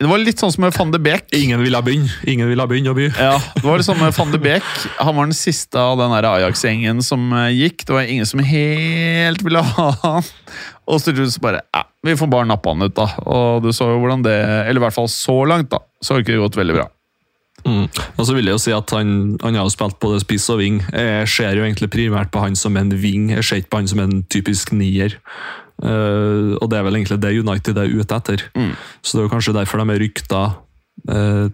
det 0.01 0.09
var 0.09 0.19
litt 0.19 0.41
sånn 0.41 0.51
som 0.51 0.65
med 0.65 0.73
van 0.75 0.91
de 0.91 0.99
Beek. 0.99 1.29
Ingen 1.37 1.61
ville 1.61 1.79
begynne 1.85 2.09
Ingen 2.27 2.49
ville 2.49 2.65
begynne 2.67 2.91
å 2.91 2.97
by. 2.97 3.05
Ja, 3.13 3.37
det 3.55 3.63
var 3.63 3.79
litt 3.79 3.87
sånn 3.87 4.01
med 4.01 4.15
van 4.17 4.33
de 4.33 4.39
Beek. 4.41 4.65
Han 4.97 5.15
var 5.15 5.29
den 5.29 5.37
siste 5.37 5.79
av 5.79 5.95
den 6.01 6.15
Ajax-gjengen 6.17 6.99
som 7.05 7.29
gikk. 7.53 7.85
Det 7.87 7.95
var 7.95 8.09
ingen 8.09 8.27
som 8.27 8.41
helt 8.43 9.45
ville 9.45 9.61
ha 9.63 9.87
han. 10.01 10.27
Og 10.89 10.99
så 10.99 11.13
så 11.15 11.39
bare 11.39 11.61
ja, 11.63 11.85
vi 12.03 12.17
får 12.19 12.27
bare 12.27 12.49
nappe 12.49 12.73
han 12.73 12.83
ut, 12.83 12.95
da. 12.97 13.07
Og 13.23 13.63
du 13.63 13.71
så 13.71 13.87
jo 13.93 14.01
hvordan 14.01 14.25
det 14.25 14.35
Eller 14.35 14.81
i 14.81 14.83
hvert 14.83 14.97
fall 14.97 15.07
så 15.11 15.37
langt, 15.47 15.71
da. 15.71 15.79
Så 16.03 16.13
har 16.13 16.25
ikke 16.25 16.35
det 16.35 16.43
gått 16.43 16.59
veldig 16.59 16.77
bra. 16.81 16.89
Mm. 17.63 17.87
Og 18.19 18.25
så 18.27 18.33
vil 18.35 18.49
jeg 18.49 18.57
jo 18.57 18.59
si 18.59 18.73
at 18.75 18.91
Han, 18.91 19.37
han 19.39 19.55
har 19.55 19.63
jo 19.63 19.71
spilt 19.71 19.99
både 20.03 20.19
spiss 20.25 20.49
og 20.51 20.59
ving. 20.59 20.81
Jeg 20.91 21.29
ser 21.31 21.55
jo 21.55 21.63
egentlig 21.63 21.93
primært 21.93 22.33
på 22.33 22.43
han 22.43 22.57
som 22.59 22.75
en 22.79 22.91
ving, 22.91 23.29
jeg 23.37 23.45
ser 23.47 23.61
ikke 23.61 23.71
på 23.75 23.83
han 23.83 23.91
som 23.93 24.03
en 24.03 24.17
typisk 24.27 24.73
nier. 24.75 25.15
Uh, 25.83 26.55
og 26.61 26.69
det 26.71 26.79
er 26.79 26.85
vel 26.87 26.95
egentlig 26.95 27.19
det 27.19 27.33
United 27.35 27.79
er 27.81 27.91
ute 27.91 28.15
etter. 28.15 28.45
Mm. 28.55 28.71
Så 29.01 29.17
det 29.17 29.23
er 29.23 29.27
jo 29.27 29.33
kanskje 29.33 29.55
derfor 29.57 29.81
de 29.81 29.91
er 29.91 30.01
rykta 30.03 30.41
uh, 31.11 31.45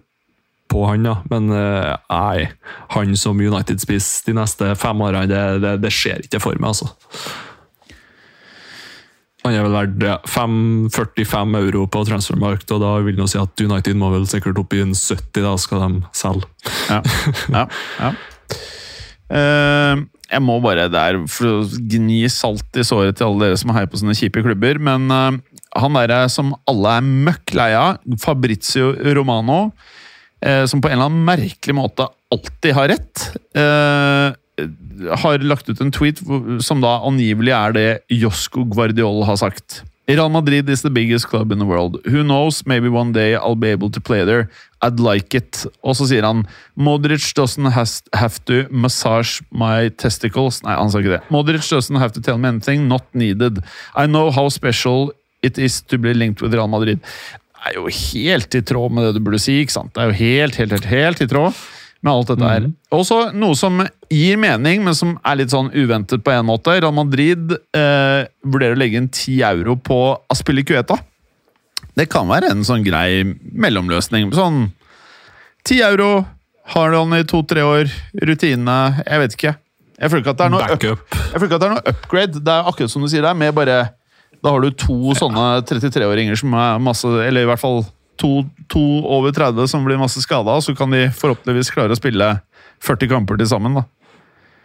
på 0.70 0.86
han, 0.86 1.06
da. 1.08 1.16
Men 1.32 1.50
uh, 1.50 1.96
nei, 2.12 2.48
han 2.94 3.16
som 3.18 3.40
United-spiss 3.42 4.20
de 4.28 4.36
neste 4.38 4.74
fem 4.78 5.02
årene, 5.02 5.26
det, 5.30 5.44
det, 5.64 5.76
det 5.82 5.94
skjer 5.94 6.26
ikke 6.28 6.42
for 6.42 6.60
meg, 6.62 6.74
altså. 6.74 6.92
Han 9.40 9.56
er 9.56 9.64
vel 9.64 9.72
verdt 9.72 10.04
ja, 10.04 10.18
45 10.28 11.56
euro 11.62 11.86
på 11.88 12.04
transfermarkt, 12.06 12.70
og 12.76 12.82
da 12.82 12.92
vil 13.06 13.18
jeg 13.22 13.32
si 13.32 13.40
at 13.40 13.62
United 13.64 13.98
må 13.98 14.12
vel 14.12 14.28
sikkert 14.28 14.60
opp 14.60 14.76
i 14.76 14.82
en 14.84 14.92
70, 14.92 15.40
da 15.40 15.54
skal 15.58 15.84
de 15.86 16.02
selge. 16.14 16.50
Ja, 16.92 17.00
ja, 17.56 17.66
ja. 17.98 18.14
Uh, 19.30 20.06
jeg 20.30 20.42
må 20.44 20.58
bare 20.62 20.88
der 20.92 21.18
for 21.30 21.48
å 21.50 21.80
gni 21.90 22.22
salt 22.30 22.78
i 22.78 22.84
såret 22.86 23.18
til 23.18 23.28
alle 23.28 23.48
dere 23.48 23.60
som 23.60 23.72
heier 23.74 23.88
på 23.90 24.00
sånne 24.00 24.16
kjipe 24.18 24.42
klubber, 24.44 24.78
men 24.82 25.10
uh, 25.10 25.38
han 25.80 25.98
derre 25.98 26.22
som 26.32 26.52
alle 26.70 26.98
er 26.98 27.08
møkk 27.28 27.54
lei 27.58 27.72
av, 27.78 27.98
Fabrizio 28.22 28.92
Romano, 29.16 29.60
uh, 30.46 30.64
som 30.70 30.82
på 30.82 30.90
en 30.90 30.98
eller 30.98 31.10
annen 31.10 31.26
merkelig 31.26 31.76
måte 31.76 32.06
alltid 32.30 32.76
har 32.76 32.92
rett. 32.94 33.26
Uh, 33.58 34.30
har 35.24 35.42
lagt 35.46 35.70
ut 35.70 35.80
en 35.80 35.92
tweet 35.94 36.20
som 36.62 36.82
da 36.82 36.98
angivelig 37.08 37.54
er 37.56 37.76
det 37.76 37.88
Josco 38.12 38.66
Guardiol 38.68 39.24
har 39.28 39.38
sagt. 39.40 39.80
Real 40.16 40.28
Madrid 40.28 40.68
is 40.68 40.82
the 40.82 40.90
biggest 40.90 41.28
club 41.28 41.52
in 41.52 41.58
the 41.58 41.64
world. 41.64 42.00
Who 42.06 42.24
knows, 42.24 42.66
maybe 42.66 42.88
one 42.88 43.12
day 43.12 43.34
I'll 43.36 43.54
be 43.54 43.68
able 43.68 43.90
to 43.90 44.00
play 44.00 44.24
there. 44.24 44.50
I'd 44.82 44.98
like 44.98 45.34
it. 45.36 45.66
Og 45.86 45.94
så 45.96 46.08
sier 46.10 46.26
han 46.26 46.46
Modric 46.74 47.30
doesn't 47.36 47.70
have 47.70 48.44
to 48.50 48.64
massage 48.70 49.40
my 49.52 49.90
testicles. 50.02 50.62
Nei, 50.64 50.74
han 50.74 50.90
sa 50.90 50.98
ikke 50.98 51.14
det. 51.14 51.22
Modric 51.30 51.68
doesn't 51.70 52.00
have 52.02 52.16
to 52.16 52.20
tell 52.20 52.38
me 52.38 52.48
anything. 52.48 52.88
Not 52.88 53.06
needed. 53.14 53.62
I 53.94 54.06
know 54.06 54.30
how 54.34 54.48
special 54.48 55.12
it 55.46 55.58
is 55.58 55.80
to 55.92 55.98
be 55.98 56.14
linked 56.14 56.42
with 56.42 56.56
Real 56.56 56.68
Madrid. 56.68 57.04
Det 57.60 57.74
er 57.74 57.78
jo 57.78 57.86
helt 57.92 58.54
i 58.56 58.62
tråd 58.64 58.96
med 58.96 59.06
det 59.06 59.20
du 59.20 59.24
burde 59.28 59.38
si. 59.38 59.60
ikke 59.60 59.78
sant? 59.78 59.94
Det 59.94 60.02
er 60.02 60.10
jo 60.10 60.18
helt, 60.24 60.56
helt, 60.56 60.74
helt, 60.74 60.90
helt 60.90 61.22
i 61.22 61.30
tråd 61.30 61.54
med 62.00 62.12
alt 62.12 62.32
dette 62.32 62.48
her. 62.48 62.66
Mm. 62.66 62.74
Også 62.96 63.18
noe 63.36 63.56
som 63.58 63.82
gir 64.10 64.40
mening, 64.40 64.82
men 64.86 64.96
som 64.96 65.14
er 65.20 65.40
litt 65.40 65.52
sånn 65.52 65.70
uventet 65.74 66.24
på 66.24 66.32
en 66.32 66.48
måte. 66.48 66.78
Real 66.78 66.96
Madrid 66.96 67.52
eh, 67.76 68.26
vurderer 68.46 68.76
å 68.76 68.80
legge 68.80 69.00
inn 69.00 69.10
10 69.12 69.44
euro 69.50 69.76
på 69.76 70.00
Aspilicueta. 70.32 70.96
Det 71.98 72.08
kan 72.10 72.28
være 72.30 72.52
en 72.54 72.64
sånn 72.64 72.84
grei 72.86 73.24
mellomløsning. 73.52 74.32
Sånn 74.36 74.70
10 75.68 75.82
euro, 75.90 76.10
har 76.70 76.94
han 76.94 77.16
i 77.16 77.24
to-tre 77.26 77.64
år, 77.66 77.88
rutine 78.22 78.76
Jeg 79.02 79.20
vet 79.24 79.36
ikke. 79.36 79.54
Jeg 80.00 80.10
føler 80.10 80.22
ikke 80.22 80.32
at 80.32 80.38
det 80.38 80.44
er 80.46 80.52
noe, 80.54 80.66
up, 80.70 80.84
jeg 81.12 81.40
føler 81.40 81.48
ikke 81.48 81.56
at 81.56 81.62
det 81.62 81.68
er 81.68 81.74
noe 81.74 81.92
upgrade. 81.92 82.40
Det 82.40 82.52
er 82.52 82.68
akkurat 82.70 82.92
som 82.92 83.02
du 83.04 83.08
sier, 83.10 83.24
det 83.26 83.32
er 83.32 83.40
med 83.40 83.52
bare 83.56 83.80
Da 84.40 84.54
har 84.54 84.62
du 84.64 84.70
to 84.72 85.12
sånne 85.18 85.48
33-åringer 85.68 86.38
som 86.40 86.54
er 86.56 86.78
masse 86.80 87.10
Eller 87.26 87.44
i 87.44 87.50
hvert 87.50 87.60
fall 87.60 87.82
to, 88.20 88.44
to, 88.70 88.82
over 89.08 89.32
30 89.34 89.70
som 89.70 89.86
blir 89.86 90.00
masse 90.00 90.20
skada, 90.22 90.58
så 90.60 90.74
kan 90.76 90.92
de 90.92 91.08
forhåpentligvis 91.16 91.72
klare 91.74 91.96
å 91.96 91.98
spille 91.98 92.34
40 92.84 93.10
kamper 93.10 93.40
til 93.40 93.50
sammen. 93.50 93.80
da. 93.80 93.86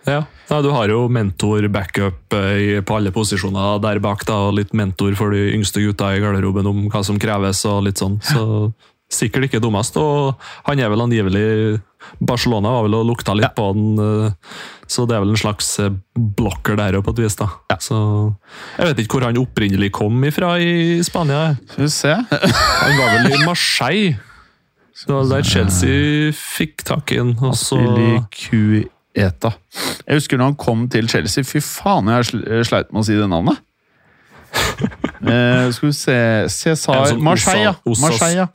Ja. 0.06 0.20
ja, 0.50 0.62
Du 0.62 0.70
har 0.70 0.92
jo 0.92 1.08
mentor-backup 1.10 2.36
eh, 2.38 2.82
på 2.86 2.98
alle 2.98 3.12
posisjoner 3.16 3.80
der 3.82 4.00
bak. 4.04 4.26
da, 4.28 4.38
og 4.48 4.60
Litt 4.60 4.76
mentor 4.78 5.16
for 5.18 5.34
de 5.34 5.48
yngste 5.56 5.82
gutta 5.82 6.12
i 6.14 6.22
garderoben 6.22 6.68
om 6.70 6.84
hva 6.94 7.02
som 7.04 7.18
kreves. 7.20 7.64
og 7.66 7.84
litt 7.88 8.02
sånn. 8.02 8.20
Så 8.22 8.72
Sikkert 9.12 9.48
ikke 9.48 9.62
dummest. 9.62 9.98
og 9.98 10.40
Han 10.66 10.80
er 10.80 10.90
vel 10.90 11.04
angivelig 11.06 11.82
Barcelona 12.20 12.72
var 12.76 12.86
vel 12.86 12.98
og 13.00 13.08
lukta 13.10 13.34
litt 13.36 13.48
ja. 13.48 13.54
på 13.56 13.72
den, 13.76 13.98
eh, 14.02 14.58
så 14.88 15.08
det 15.10 15.18
er 15.18 15.24
vel 15.24 15.34
en 15.34 15.42
slags 15.42 15.72
eh, 15.82 15.94
blokker 16.14 16.78
der 16.80 17.00
òg, 17.00 17.06
på 17.08 17.16
et 17.16 17.24
vis. 17.26 17.38
da. 17.40 17.50
Ja. 17.72 17.78
Så 17.82 17.98
Jeg 18.78 18.92
vet 18.92 19.04
ikke 19.04 19.18
hvor 19.18 19.28
han 19.28 19.42
opprinnelig 19.42 19.92
kom 19.96 20.24
ifra 20.28 20.56
i 20.62 21.02
Spania. 21.06 21.56
Skal 21.72 21.86
vi 21.86 21.92
se. 21.94 22.16
han 22.86 22.98
var 23.00 23.14
vel 23.18 23.32
i 23.34 23.44
Marseille. 23.46 24.18
Så 24.96 25.10
det 25.10 25.16
var 25.16 25.32
der 25.34 25.44
Chelsea 25.44 26.32
fikk 26.40 26.86
tak 26.88 27.12
i 27.12 27.20
den. 27.20 27.34
Eta. 29.16 29.52
Jeg 30.06 30.20
husker 30.20 30.40
når 30.40 30.52
han 30.52 30.60
kom 30.60 30.86
til 30.92 31.10
Chelsea. 31.12 31.44
Fy 31.48 31.60
faen, 31.64 32.12
jeg 32.12 32.68
sleit 32.68 32.92
med 32.92 33.04
å 33.04 33.08
si 33.08 33.18
det 33.20 33.28
navnet. 33.32 33.60
eh, 35.28 35.68
skal 35.76 35.90
vi 35.90 35.94
se 35.96 36.18
Cæsar 36.48 37.10
sånn 37.12 37.24
Marseille, 37.24 37.74
ja. 37.74 37.96
Marseille. 38.00 38.48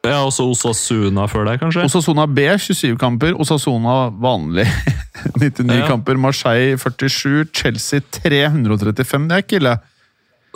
Ja, 0.00 0.22
også 0.24 0.46
Osasuna 0.48 1.26
før 1.28 1.44
deg, 1.50 1.60
kanskje? 1.60 1.84
Osasuna 1.84 2.24
B 2.24 2.46
27 2.56 2.96
kamper, 3.00 3.34
Osasuna 3.36 4.06
vanlig 4.16 4.64
99 5.42 5.76
ja. 5.76 5.88
kamper. 5.90 6.16
Marseille 6.16 6.78
47, 6.80 7.50
Chelsea 7.52 8.00
335. 8.16 9.28
Det 9.28 9.36
er 9.36 9.44
ikke 9.44 9.60
ille. 9.60 9.76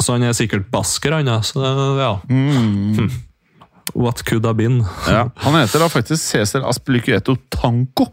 Så 0.00 0.16
han 0.16 0.24
er 0.26 0.32
sikkert 0.36 0.70
basker, 0.72 1.18
han. 1.18 1.28
Så 1.44 1.60
ja. 2.00 2.14
Mm. 2.30 3.10
What 4.06 4.24
could 4.24 4.48
have 4.48 4.56
been? 4.56 4.80
ja. 5.12 5.28
Han 5.44 5.60
heter 5.60 5.84
da 5.84 5.90
faktisk 5.92 6.24
Cæsar 6.24 6.64
Aspilicueto 6.70 7.36
Tanco. 7.52 8.08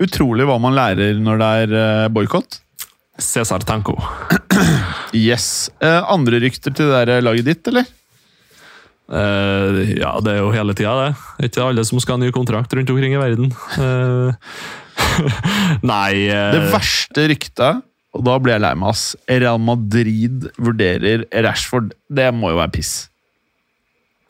Utrolig 0.00 0.48
hva 0.48 0.56
man 0.62 0.72
lærer 0.78 1.20
når 1.20 1.42
det 1.42 1.52
er 1.60 1.76
uh, 1.76 2.08
boikott. 2.08 2.62
Cæsar 3.20 3.60
Tanco. 3.68 3.98
yes. 5.12 5.68
Uh, 5.84 6.00
andre 6.08 6.40
rykter 6.40 6.72
til 6.72 6.88
det 6.88 7.04
der 7.10 7.20
laget 7.20 7.52
ditt, 7.52 7.68
eller? 7.68 7.84
Uh, 9.10 9.82
ja, 9.98 10.12
det 10.22 10.36
er 10.36 10.38
jo 10.38 10.52
hele 10.54 10.74
tida, 10.78 10.92
det. 11.02 11.48
Ikke 11.48 11.64
alle 11.66 11.82
som 11.86 11.98
skal 12.02 12.16
ha 12.16 12.22
ny 12.22 12.30
kontrakt 12.34 12.72
rundt 12.76 12.92
omkring 12.92 13.16
i 13.16 13.20
verden. 13.20 13.50
Uh, 13.74 14.30
nei 15.92 16.28
uh, 16.30 16.50
Det 16.54 16.66
verste 16.70 17.26
ryktet, 17.32 17.82
og 18.14 18.26
da 18.26 18.36
blir 18.38 18.54
jeg 18.54 18.62
lei 18.62 18.74
meg, 18.78 18.92
ass. 18.94 19.16
Real 19.26 19.58
Madrid 19.62 20.46
vurderer 20.58 21.26
Rashford. 21.46 21.90
Det 22.06 22.28
må 22.36 22.54
jo 22.54 22.60
være 22.62 22.74
piss. 22.78 22.94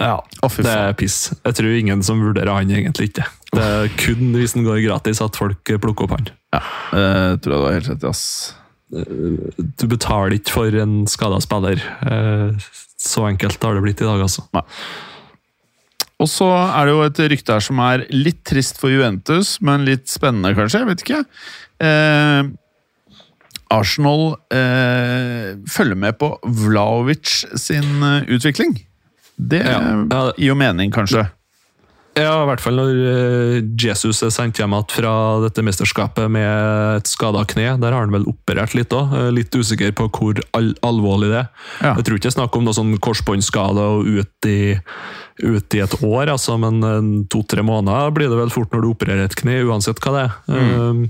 Ja, 0.01 0.17
oh, 0.17 0.55
det 0.57 0.73
er 0.73 0.95
piss. 0.97 1.27
Jeg 1.45 1.59
tror 1.59 1.77
ingen 1.77 2.01
som 2.05 2.23
vurderer 2.25 2.55
han 2.57 2.73
egentlig 2.73 3.11
ikke. 3.11 3.27
Det 3.53 3.65
er 3.67 3.91
kun 4.01 4.33
hvis 4.33 4.57
den 4.57 4.65
går 4.65 4.81
gratis 4.87 5.21
at 5.21 5.37
folk 5.37 5.75
plukker 5.83 6.07
opp 6.07 6.17
han. 6.17 6.31
Ja, 6.57 6.63
det 6.97 7.43
tror 7.45 7.53
jeg 7.53 7.61
du 7.61 7.67
har 7.67 7.77
helt 7.77 7.91
rett 7.93 8.07
i, 8.07 8.13
ass. 8.15 8.25
Du 9.77 9.85
betaler 9.91 10.39
ikke 10.39 10.55
for 10.57 10.81
en 10.81 11.03
skada 11.11 11.37
spiller. 11.45 11.85
Så 13.01 13.25
enkelt 13.29 13.63
har 13.65 13.77
det 13.77 13.85
blitt 13.85 14.03
i 14.03 14.09
dag, 14.09 14.21
altså. 14.21 14.45
Nei. 14.57 14.65
Og 16.21 16.29
så 16.29 16.47
er 16.53 16.85
det 16.85 16.93
jo 16.93 17.05
et 17.07 17.21
rykte 17.33 17.55
her 17.57 17.65
som 17.65 17.81
er 17.81 18.05
litt 18.13 18.43
trist 18.45 18.81
for 18.81 18.93
Juventus, 18.93 19.55
men 19.65 19.87
litt 19.89 20.11
spennende, 20.13 20.53
kanskje. 20.57 20.83
Jeg 20.83 20.91
vet 20.91 21.05
ikke. 21.07 21.21
Eh, 21.81 22.51
Arsenal 23.73 24.35
eh, 24.53 25.57
følger 25.71 25.97
med 25.97 26.19
på 26.21 26.35
Vlaovic 26.45 27.47
sin 27.57 28.03
uh, 28.03 28.27
utvikling. 28.29 28.75
Det 29.41 29.63
ja, 29.63 29.79
ja. 29.81 30.25
gir 30.37 30.51
jo 30.51 30.57
mening, 30.59 30.93
kanskje. 30.93 31.25
Ja, 32.19 32.41
i 32.43 32.47
hvert 32.49 32.63
fall 32.63 32.75
når 32.75 32.97
eh, 33.07 33.57
Jesus 33.79 34.19
er 34.27 34.33
sendt 34.35 34.59
hjem 34.59 34.75
igjen 34.75 34.89
fra 34.91 35.13
dette 35.45 35.63
mesterskapet 35.63 36.27
med 36.33 36.99
et 36.99 37.11
skada 37.11 37.45
kne. 37.49 37.77
Der 37.79 37.95
har 37.95 38.03
han 38.03 38.15
vel 38.15 38.27
operert 38.31 38.75
litt 38.75 38.93
òg. 38.97 39.15
Litt 39.37 39.55
usikker 39.55 39.95
på 39.97 40.09
hvor 40.11 40.43
al 40.57 40.73
alvorlig 40.87 41.31
det 41.31 41.39
er. 41.45 41.49
Ja. 41.79 41.95
Jeg 41.95 42.09
tror 42.09 42.19
ikke 42.19 42.27
det 42.27 42.33
er 42.33 42.37
snakk 42.39 42.59
om 42.59 42.67
noe 42.67 42.77
sånn 42.77 42.93
korsbåndskade 43.03 43.87
og 43.95 44.11
ut 44.11 44.51
i, 44.51 44.75
ut 45.47 45.79
i 45.79 45.83
et 45.87 45.97
år, 46.03 46.35
altså, 46.35 46.59
men 46.61 46.83
eh, 46.83 47.01
to-tre 47.31 47.65
måneder 47.67 48.15
blir 48.17 48.33
det 48.33 48.43
vel 48.43 48.55
fort 48.55 48.75
når 48.75 48.85
du 48.85 48.93
opererer 48.93 49.29
et 49.29 49.39
kne, 49.39 49.61
uansett 49.71 50.03
hva 50.03 50.17
det 50.17 50.27
er. 50.27 50.39
Um, 50.51 51.05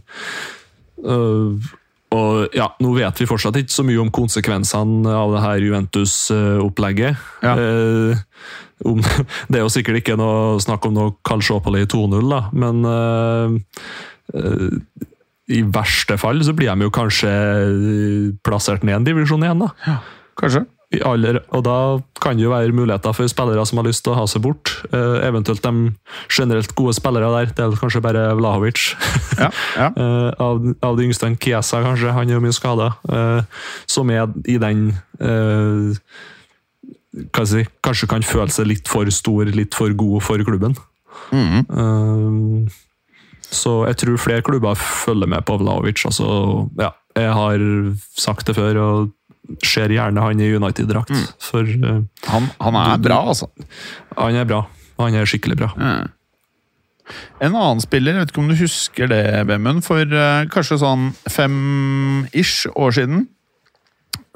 uh, 1.01 1.71
og 2.11 2.57
ja, 2.57 2.67
Nå 2.83 2.95
vet 2.97 3.21
vi 3.23 3.29
fortsatt 3.31 3.57
ikke 3.61 3.73
så 3.73 3.85
mye 3.87 4.01
om 4.03 4.11
konsekvensene 4.15 5.13
av 5.15 5.35
det 5.35 5.45
her 5.45 5.67
Juventus-opplegget. 5.69 7.29
Ja. 7.47 7.55
Eh, 7.55 8.27
om, 8.89 9.01
det 9.51 9.61
er 9.61 9.65
jo 9.65 9.73
sikkert 9.73 10.01
ikke 10.03 10.19
noe 10.21 10.59
snakk 10.63 10.89
om 10.89 10.97
noe 10.97 11.15
Kalsjopoli 11.27 11.87
2-0, 11.91 12.35
men 12.57 12.83
eh, 12.91 13.87
eh, 14.41 15.07
i 15.51 15.63
verste 15.67 16.19
fall 16.21 16.43
så 16.47 16.55
blir 16.57 16.71
de 16.71 16.87
jo 16.87 16.95
kanskje 16.95 17.31
plassert 18.47 18.85
ned 18.87 19.01
en 19.01 19.09
divisjon 19.09 19.43
igjen. 19.43 19.65
da. 19.67 19.97
Kanskje. 20.39 20.67
I 20.91 20.99
aller, 21.07 21.37
og 21.55 21.63
da 21.63 21.75
kan 22.19 22.35
det 22.35 22.43
jo 22.43 22.51
være 22.51 22.75
muligheter 22.75 23.15
for 23.15 23.31
spillere 23.31 23.63
som 23.67 23.79
har 23.79 23.87
lyst 23.87 24.03
til 24.03 24.11
å 24.11 24.17
ha 24.19 24.25
seg 24.31 24.43
bort. 24.43 24.73
Eh, 24.91 25.21
eventuelt 25.27 25.63
de 25.63 25.93
generelt 26.27 26.75
gode 26.79 26.97
spillere 26.99 27.29
der. 27.35 27.53
Det 27.55 27.63
er 27.63 27.77
kanskje 27.79 28.03
bare 28.03 28.25
Vlahovic. 28.39 28.97
Ja, 29.39 29.53
ja. 29.77 29.91
Eh, 30.01 30.31
av, 30.43 30.59
av 30.87 30.99
de 30.99 31.07
yngste, 31.07 31.31
Kiesa 31.43 31.83
kanskje, 31.85 32.11
han 32.15 32.31
er 32.31 32.39
jo 32.39 32.43
mye 32.43 32.55
skada. 32.57 32.91
som 33.91 34.11
er 34.11 34.31
i 34.49 34.57
den 34.59 34.89
eh, 35.21 35.95
hva 35.95 35.95
skal 35.95 36.91
jeg 36.91 37.00
si, 37.49 37.65
Kanskje 37.85 38.09
kan 38.11 38.27
føle 38.27 38.53
seg 38.55 38.69
litt 38.71 38.91
for 38.91 39.09
stor, 39.15 39.51
litt 39.51 39.75
for 39.77 39.93
god 39.99 40.23
for 40.23 40.45
klubben. 40.47 40.77
Mm. 41.35 41.65
Uh, 41.71 42.71
så 43.51 43.81
jeg 43.89 43.99
tror 44.03 44.21
flere 44.23 44.45
klubber 44.47 44.79
følger 44.79 45.31
med 45.31 45.43
på 45.47 45.59
Vlaovic. 45.59 46.05
Altså, 46.07 46.69
ja, 46.79 46.93
jeg 47.19 47.33
har 47.35 47.65
sagt 48.19 48.47
det 48.47 48.55
før, 48.59 48.79
og 48.79 49.65
ser 49.67 49.91
gjerne 49.91 50.23
han 50.23 50.41
i 50.41 50.53
United-drakt. 50.55 51.15
For 51.43 51.67
uh, 51.67 52.05
Han, 52.31 52.49
han 52.61 52.79
er 52.79 53.03
bra, 53.03 53.21
altså. 53.33 53.51
han 54.17 54.39
er 54.39 54.47
bra. 54.47 54.65
Han 55.01 55.17
er 55.17 55.29
skikkelig 55.29 55.59
bra. 55.59 55.73
En 57.43 57.57
annen 57.57 57.81
spiller, 57.83 58.15
jeg 58.15 58.23
vet 58.23 58.33
ikke 58.33 58.43
om 58.43 58.51
du 58.53 58.59
husker 58.61 59.11
det, 59.11 59.25
Vemund, 59.49 59.83
for 59.83 60.07
uh, 60.15 60.47
kanskje 60.53 60.79
sånn 60.83 61.11
fem-ish 61.27 62.69
år 62.79 62.95
siden, 62.95 63.25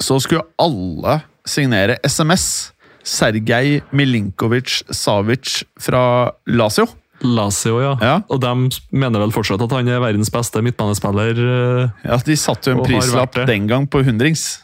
så 0.02 0.18
skulle 0.18 0.42
alle 0.58 1.20
signere 1.46 1.98
SMS. 2.04 2.72
Sergej 3.04 3.82
Milinkovic 3.92 4.78
Savic 4.90 5.62
fra 5.78 6.30
Lazio. 6.48 6.86
Lazio, 7.24 7.78
ja. 7.80 7.92
Ja. 8.00 8.14
Og 8.32 8.40
de 8.40 8.52
mener 8.96 9.20
vel 9.22 9.32
fortsatt 9.32 9.60
at 9.64 9.72
han 9.76 9.88
er 9.92 10.00
verdens 10.02 10.32
beste 10.32 10.60
midtbanespiller. 10.64 11.36
eh, 11.36 11.90
Ja, 12.08 12.16
De 12.16 12.36
satte 12.36 12.72
jo 12.72 12.78
en 12.78 12.84
prislapp 12.88 13.36
den 13.46 13.66
gang 13.68 13.86
på 13.86 14.02
hundrings. 14.04 14.60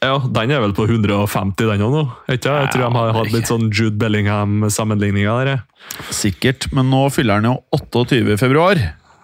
Ja, 0.00 0.18
den 0.20 0.52
er 0.54 0.60
vel 0.62 0.72
på 0.76 0.84
150, 0.86 1.56
den 1.58 1.80
òg 1.82 1.90
nå? 1.90 2.02
Ikke? 2.30 2.52
Jeg 2.62 2.70
tror 2.70 2.84
de 2.84 2.94
har 2.94 3.12
hatt 3.16 3.32
litt 3.34 3.48
sånn 3.50 3.66
Jude 3.74 3.98
Bellingham-sammenligninger 3.98 5.44
der. 5.48 5.62
Sikkert, 6.14 6.68
men 6.72 6.86
nå 6.92 7.08
fyller 7.10 7.40
han 7.40 7.48
jo 7.48 7.56
28 7.74 8.20
i 8.22 8.36
februar. 8.38 8.78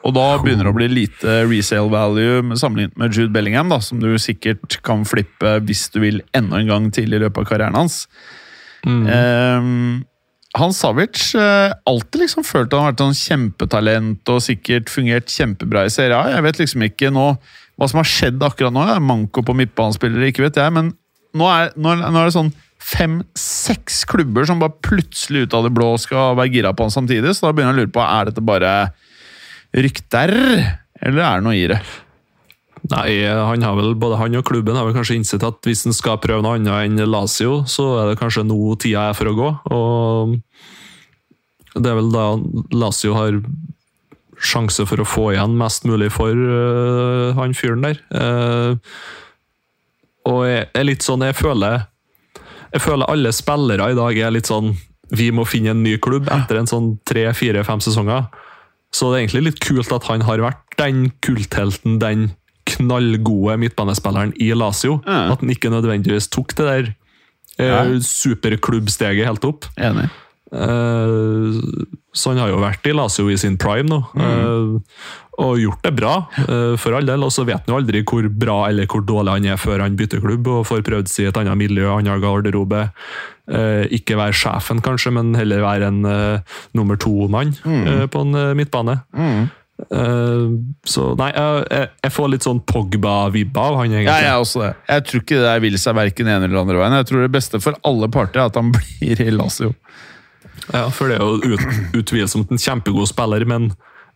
Og 0.05 0.13
da 0.13 0.25
begynner 0.43 0.69
det 0.69 0.73
å 0.75 0.77
bli 0.77 0.89
lite 0.93 1.37
resale 1.49 1.89
value 1.93 2.59
sammenlignet 2.61 2.97
med 3.01 3.15
Jude 3.17 3.33
Bellingham, 3.33 3.71
da, 3.73 3.81
som 3.81 4.03
du 4.03 4.11
sikkert 4.21 4.79
kan 4.85 5.07
flippe 5.09 5.57
hvis 5.65 5.87
du 5.95 6.03
vil 6.03 6.21
enda 6.37 6.61
en 6.61 6.69
gang 6.69 6.91
til 6.93 7.15
i 7.15 7.21
løpet 7.23 7.41
av 7.41 7.49
karrieren 7.49 7.79
hans. 7.79 8.03
Mm. 8.85 9.07
Eh, 9.09 9.71
Hans 10.55 10.79
Savic 10.79 11.33
eh, 11.35 11.73
alltid 11.89 12.21
liksom 12.21 12.45
følt 12.47 12.75
han 12.77 12.85
har 12.85 12.93
vært 12.93 13.01
sånn 13.03 13.17
kjempetalent 13.19 14.31
og 14.31 14.43
sikkert 14.45 14.93
fungert 14.93 15.33
kjempebra 15.33 15.87
i 15.89 15.91
Serie 15.91 16.19
A. 16.19 16.29
Jeg 16.31 16.45
vet 16.47 16.61
liksom 16.61 16.85
ikke 16.87 17.11
nå 17.15 17.33
hva 17.75 17.89
som 17.91 17.99
har 17.99 18.07
skjedd 18.07 18.45
akkurat 18.45 18.75
nå. 18.75 18.85
Det 18.87 18.95
er 18.95 19.09
manko 19.09 19.43
på 19.43 19.57
midtbanespillere, 19.59 20.29
ikke 20.31 20.45
vet 20.47 20.61
jeg, 20.63 20.75
men 20.77 20.93
nå 21.35 21.49
er, 21.51 21.73
nå 21.75 21.97
nå 22.05 22.13
er 22.13 22.29
det 22.29 22.37
sånn 22.37 22.53
fem-seks 22.85 24.05
klubber 24.11 24.47
som 24.47 24.61
bare 24.61 24.77
plutselig 24.85 25.47
ut 25.47 25.57
av 25.57 25.67
det 25.67 25.73
blå 25.75 25.89
skal 25.99 26.37
være 26.39 26.53
gira 26.53 26.75
på 26.77 26.87
han 26.87 26.93
samtidig, 26.93 27.33
så 27.35 27.49
da 27.49 27.55
begynner 27.57 27.73
jeg 27.73 27.79
å 27.79 27.83
lure 27.83 27.95
på 27.97 28.05
er 28.05 28.29
dette 28.29 28.45
bare 28.45 28.75
rykter, 29.75 30.33
eller 31.03 31.23
er 31.25 31.41
det 31.41 31.47
noe 31.47 31.59
i 31.59 31.69
det? 31.71 31.81
Nei, 32.93 33.25
vel, 33.25 33.95
både 33.97 34.19
han 34.21 34.37
og 34.37 34.45
klubben 34.45 34.77
har 34.77 34.85
vel 34.85 34.97
kanskje 34.97 35.17
innsett 35.17 35.45
at 35.47 35.65
hvis 35.65 35.87
han 35.87 35.97
skal 35.97 36.21
prøve 36.21 36.45
noe 36.45 36.59
annet 36.59 36.85
enn 36.85 37.01
Lazio, 37.09 37.63
så 37.65 37.87
er 38.03 38.11
det 38.11 38.21
kanskje 38.21 38.45
nå 38.45 38.59
tida 38.81 39.09
er 39.09 39.17
for 39.17 39.31
å 39.31 39.37
gå. 39.39 39.49
Og 39.73 40.35
det 41.81 41.91
er 41.91 41.97
vel 41.99 42.13
da 42.13 42.27
Lazio 42.77 43.17
har 43.17 43.41
sjanse 44.45 44.85
for 44.85 45.01
å 45.01 45.09
få 45.09 45.31
igjen 45.33 45.57
mest 45.57 45.87
mulig 45.89 46.11
for 46.13 46.35
uh, 46.35 47.33
han 47.39 47.55
fyren 47.57 47.87
der. 47.87 48.01
Uh, 48.13 48.77
og 50.29 50.45
jeg 50.49 50.69
er 50.77 50.89
litt 50.89 51.05
sånn, 51.05 51.25
jeg 51.25 51.37
føler 51.37 51.85
Jeg 52.73 52.81
føler 52.81 53.11
alle 53.13 53.33
spillere 53.33 53.91
i 53.93 53.97
dag 53.99 54.19
er 54.25 54.33
litt 54.33 54.49
sånn 54.49 54.71
Vi 55.13 55.27
må 55.37 55.45
finne 55.45 55.75
en 55.75 55.83
ny 55.85 55.99
klubb 56.01 56.31
etter 56.33 56.57
en 56.59 56.71
sånn 56.71 56.95
tre, 57.05 57.27
fire, 57.37 57.61
fem 57.65 57.83
sesonger. 57.85 58.25
Så 58.95 59.11
det 59.11 59.17
er 59.19 59.25
egentlig 59.25 59.47
litt 59.49 59.63
kult 59.65 59.91
at 59.97 60.07
han 60.07 60.23
har 60.29 60.43
vært 60.45 60.77
den 60.79 61.09
kulthelten, 61.25 61.99
den 62.03 62.29
knallgode 62.71 63.59
midtbanespilleren 63.61 64.33
i 64.41 64.53
Lazio. 64.57 65.01
Mm. 65.05 65.33
At 65.35 65.43
han 65.43 65.51
ikke 65.53 65.73
nødvendigvis 65.75 66.31
tok 66.33 66.55
det 66.59 66.69
der 66.69 66.93
eh, 67.59 67.67
Ja. 67.67 67.83
superklubbsteget 68.01 69.27
helt 69.29 69.45
opp. 69.51 69.67
Enig. 69.77 70.07
Eh, 70.55 71.61
så 72.15 72.31
han 72.31 72.39
har 72.45 72.53
jo 72.53 72.63
vært 72.63 72.87
i 72.87 72.95
Lazio 72.95 73.27
i 73.33 73.37
sin 73.41 73.57
prime 73.59 73.89
nå, 73.91 73.99
eh, 74.15 75.01
og 75.43 75.59
gjort 75.59 75.83
det 75.83 75.95
bra, 75.99 76.15
eh, 76.45 76.77
for 76.79 76.95
all 76.95 77.07
del. 77.09 77.25
Og 77.27 77.33
så 77.35 77.45
vet 77.49 77.65
han 77.67 77.75
jo 77.75 77.81
aldri 77.81 78.05
hvor 78.07 78.29
bra 78.31 78.59
eller 78.69 78.87
hvor 78.87 79.03
dårlig 79.07 79.35
han 79.41 79.49
er 79.55 79.59
før 79.61 79.83
han 79.83 79.97
bytter 79.99 80.23
klubb 80.23 80.47
og 80.53 80.67
får 80.71 80.85
prøvd 80.87 81.11
seg 81.11 81.27
i 81.27 81.29
et 81.33 81.41
annet 81.43 81.59
miljø, 81.59 81.89
annen 81.91 82.23
garderobe. 82.23 82.87
Eh, 83.45 83.85
ikke 83.93 84.17
være 84.17 84.33
sjefen, 84.33 84.79
kanskje, 84.81 85.11
men 85.13 85.35
heller 85.37 85.61
være 85.61 85.91
en 85.93 86.05
eh, 86.09 86.55
nummer 86.73 86.97
to-mann 86.97 87.51
eh, 87.69 88.07
på 88.09 88.23
en 88.25 88.39
midtbane. 88.57 88.95
Eh, 89.91 90.45
så 90.87 91.05
nei, 91.19 91.29
jeg, 91.35 91.65
jeg, 91.75 91.89
jeg 92.07 92.15
får 92.15 92.31
litt 92.31 92.47
sånn 92.47 92.61
Pogba-vibba 92.65 93.65
av 93.69 93.79
han, 93.81 93.91
Ja, 93.93 93.99
egentlig. 94.01 94.15
jeg 94.23 94.31
er 94.31 94.41
også 94.41 94.63
det. 94.63 94.71
Jeg 94.89 95.07
tror 95.09 95.25
ikke 95.25 95.39
det 95.41 95.47
der 95.49 95.63
vil 95.67 95.79
seg 95.83 95.97
verken 95.99 96.31
ene 96.31 96.49
eller 96.49 96.63
andre 96.63 96.79
veien. 96.81 96.97
Jeg 97.01 97.09
tror 97.11 97.25
det 97.27 97.33
beste 97.35 97.61
for 97.65 97.81
alle 97.91 98.09
parter 98.15 98.41
er 98.45 98.53
at 98.53 98.61
han 98.61 98.71
blir 98.77 99.25
i 99.25 99.31
Lazio. 99.35 99.75
Ja, 100.71 100.87
for 100.95 101.11
det 101.11 101.19
er 101.19 101.25
jo 101.27 101.57
ut, 101.59 101.65
utvilsomt 102.01 102.53
en 102.55 102.63
kjempegod 102.63 103.11
spiller, 103.11 103.45
men 103.51 103.67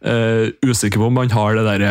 uh, 0.07 0.47
usikker 0.64 1.03
på 1.03 1.11
om 1.11 1.18
han 1.20 1.35
har 1.35 1.59
det 1.59 1.64
derre 1.66 1.91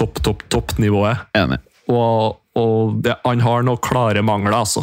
topp, 0.00 0.18
topp, 0.24 0.42
topp-nivået. 0.50 1.28
Enig. 1.38 1.60
Og, 1.92 2.40
og 2.58 2.96
det, 3.04 3.14
han 3.22 3.44
har 3.44 3.62
noen 3.68 3.78
klare 3.84 4.24
mangler, 4.26 4.56
altså, 4.64 4.82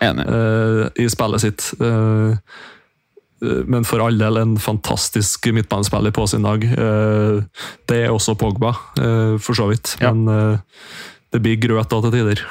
Eh, 0.00 0.82
i 1.04 1.08
spillet 1.10 1.44
sitt. 1.44 1.70
Uh, 1.80 2.36
men 3.40 3.86
for 3.86 4.02
all 4.02 4.18
del 4.18 4.40
en 4.40 4.56
fantastisk 4.58 5.46
midtbanespiller 5.54 6.10
på 6.14 6.26
sin 6.26 6.42
dag. 6.42 6.64
Det 7.86 7.98
er 8.02 8.10
også 8.10 8.34
Pogba, 8.34 8.72
for 9.38 9.54
så 9.54 9.68
vidt. 9.70 9.92
Ja. 10.02 10.10
Men 10.10 10.58
det 11.30 11.38
blir 11.44 11.60
grøt 11.62 11.86
da 11.86 12.00
til 12.02 12.16
tider. 12.16 12.42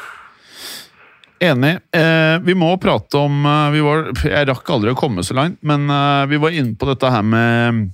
Enig. 1.44 1.74
Eh, 1.92 2.40
vi 2.48 2.56
må 2.58 2.72
prate 2.82 3.20
om 3.20 3.46
vi 3.74 3.84
var, 3.86 4.08
Jeg 4.26 4.48
rakk 4.50 4.72
aldri 4.74 4.94
å 4.94 4.98
komme 4.98 5.26
så 5.26 5.36
langt, 5.38 5.60
men 5.62 5.86
eh, 5.92 6.24
vi 6.32 6.40
var 6.42 6.56
inne 6.56 6.74
på 6.80 6.88
dette 6.90 7.12
her 7.14 7.26
med 7.26 7.92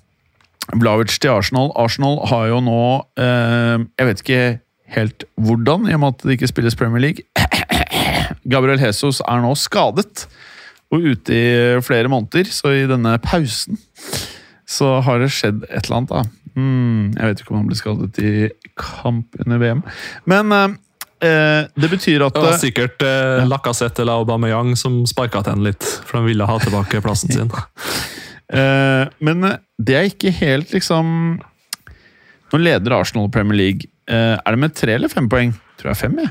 Blavic 0.80 1.18
til 1.20 1.34
Arsenal. 1.34 1.74
Arsenal 1.76 2.22
har 2.32 2.48
jo 2.54 2.62
nå 2.64 2.84
eh, 3.20 3.84
Jeg 4.00 4.10
vet 4.10 4.24
ikke 4.24 4.44
helt 4.94 5.26
hvordan, 5.42 5.90
i 5.90 5.96
og 5.98 6.04
med 6.04 6.14
at 6.14 6.24
det 6.24 6.38
ikke 6.38 6.52
spilles 6.54 6.78
Premier 6.80 7.04
League. 7.04 7.26
Gabriel 8.50 8.82
Jesus 8.82 9.22
er 9.26 9.44
nå 9.44 9.54
skadet 9.60 10.26
og 10.94 11.02
ute 11.02 11.34
i 11.34 11.46
flere 11.86 12.12
måneder, 12.12 12.50
så 12.54 12.74
i 12.76 12.86
denne 12.90 13.16
pausen 13.24 13.80
så 14.70 15.00
har 15.06 15.22
det 15.22 15.32
skjedd 15.34 15.66
et 15.70 15.88
eller 15.88 16.00
annet, 16.00 16.14
da. 16.14 16.24
Mm, 16.54 17.14
jeg 17.18 17.30
vet 17.30 17.42
ikke 17.42 17.54
om 17.54 17.62
han 17.64 17.70
ble 17.70 17.78
skadet 17.78 18.20
i 18.22 18.34
kamp 18.78 19.40
under 19.42 19.62
VM, 19.62 19.82
men 20.30 20.54
eh, 20.54 20.76
eh, 21.26 21.62
det 21.74 21.90
betyr 21.90 22.28
at 22.28 22.38
Det 22.38 22.44
var 22.46 22.60
sikkert 22.62 23.06
eh, 23.06 23.42
Lacassette 23.50 24.04
eller 24.04 24.22
Aubameyang 24.22 24.76
som 24.80 25.02
sparka 25.10 25.42
til 25.42 25.56
henne 25.56 25.72
litt, 25.72 25.88
for 26.06 26.20
de 26.22 26.30
ville 26.30 26.50
ha 26.50 26.60
tilbake 26.62 27.02
plassen 27.06 27.34
sin. 27.36 27.50
Eh, 28.54 29.10
men 29.26 29.50
eh, 29.50 29.58
det 29.82 29.98
er 29.98 30.12
ikke 30.12 30.34
helt 30.44 30.74
liksom 30.76 31.10
Nå 32.54 32.60
leder 32.62 32.94
Arsenal 32.94 33.32
Premier 33.34 33.58
League. 33.58 33.88
Eh, 34.06 34.36
er 34.38 34.54
det 34.54 34.60
med 34.62 34.76
tre 34.78 34.94
eller 34.94 35.10
fem 35.10 35.26
poeng? 35.26 35.56
Tror 35.80 35.90
jeg 35.90 36.02
fem, 36.04 36.20
jeg. 36.22 36.30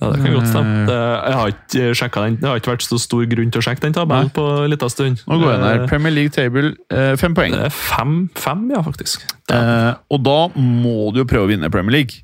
Ja, 0.00 0.10
det 0.12 0.20
kan 0.22 0.34
godt 0.36 0.48
stemme. 0.50 0.92
Jeg 0.92 1.34
har 1.38 1.48
ikke 1.54 1.84
sjekket 1.96 2.24
den. 2.26 2.34
Det 2.42 2.48
har 2.50 2.58
ikke 2.60 2.72
vært 2.74 2.84
så 2.84 2.98
stor 3.00 3.24
grunn 3.30 3.50
til 3.54 3.62
å 3.62 3.64
sjekke 3.64 3.80
den 3.86 3.94
tabellen 3.96 4.28
Nei. 4.28 4.34
på 4.36 4.44
en 4.64 4.70
liten 4.70 4.90
stund. 4.92 5.22
Nå 5.26 5.38
går 5.40 5.52
jeg 5.54 5.60
ned. 5.62 5.80
Eh, 5.80 5.86
Premier 5.88 6.12
League 6.12 6.34
table, 6.36 6.74
eh, 6.92 7.14
fem 7.16 7.34
poeng. 7.34 7.56
Det 7.56 7.70
fem, 7.72 8.12
fem 8.36 8.66
ja, 8.74 8.82
faktisk. 8.84 9.24
Eh, 9.48 9.94
og 10.12 10.22
da 10.26 10.36
må 10.60 11.12
du 11.14 11.22
jo 11.22 11.24
prøve 11.24 11.48
å 11.48 11.50
vinne 11.54 11.70
Premier 11.72 11.92
League. 12.00 12.22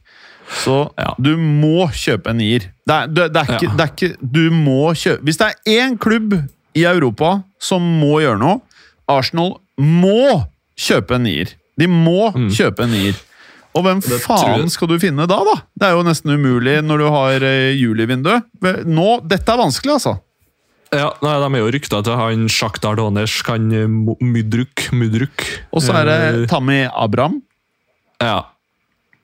Så 0.53 0.91
Ja. 0.99 1.14
du 1.18 1.37
må 1.39 1.89
kjøpe 1.97 2.29
en 2.35 2.37
nier. 2.43 2.61
Det 2.87 2.93
er, 2.95 3.07
det, 3.09 3.33
det 3.33 3.41
er 3.41 3.55
ikke, 3.57 3.70
Ja. 3.70 3.77
det 3.79 3.85
er 3.87 3.93
ikke 3.95 4.16
Du 4.20 4.51
må 4.51 4.91
kjøpe 4.93 5.23
Hvis 5.25 5.39
det 5.39 5.47
er 5.49 5.87
én 5.87 5.97
klubb 5.99 6.35
i 6.77 6.83
Europa 6.85 7.43
som 7.59 7.81
må 8.01 8.20
gjøre 8.20 8.39
noe 8.39 8.61
Arsenal 9.09 9.55
må 9.81 10.45
kjøpe 10.77 11.14
en 11.14 11.23
nier. 11.25 11.55
De 11.79 11.87
må 11.87 12.33
kjøpe 12.53 12.85
en 12.85 12.91
nier. 12.93 13.14
Og 13.73 13.87
hvem 13.87 14.03
faen 14.05 14.68
skal 14.73 14.91
du 14.91 14.99
finne 15.01 15.25
da, 15.31 15.39
da? 15.47 15.55
Det 15.79 15.89
er 15.89 15.97
jo 15.97 16.05
nesten 16.05 16.35
umulig 16.35 16.77
når 16.85 17.01
du 17.01 17.07
har 17.14 17.47
uh, 17.47 17.70
julivindu. 17.73 18.35
Nå, 18.85 19.09
Dette 19.25 19.55
er 19.55 19.62
vanskelig, 19.62 19.97
altså. 20.01 20.18
Ja, 20.93 21.09
nei, 21.25 21.37
De 21.41 21.49
er 21.49 21.62
jo 21.62 21.70
rykta 21.73 22.03
til 22.05 22.18
han 22.20 22.49
Sjaktar 22.53 22.99
Doners 23.01 23.39
kan 23.47 23.70
eh, 23.73 23.89
Mudruk. 23.89 24.91
Mudruk. 24.93 25.47
Og 25.73 25.81
så 25.85 25.95
er 26.03 26.11
det 26.11 26.18
Eh, 26.27 26.43
Tammy 26.51 26.83
Abraham. 26.93 27.41
Ja. 28.20 28.43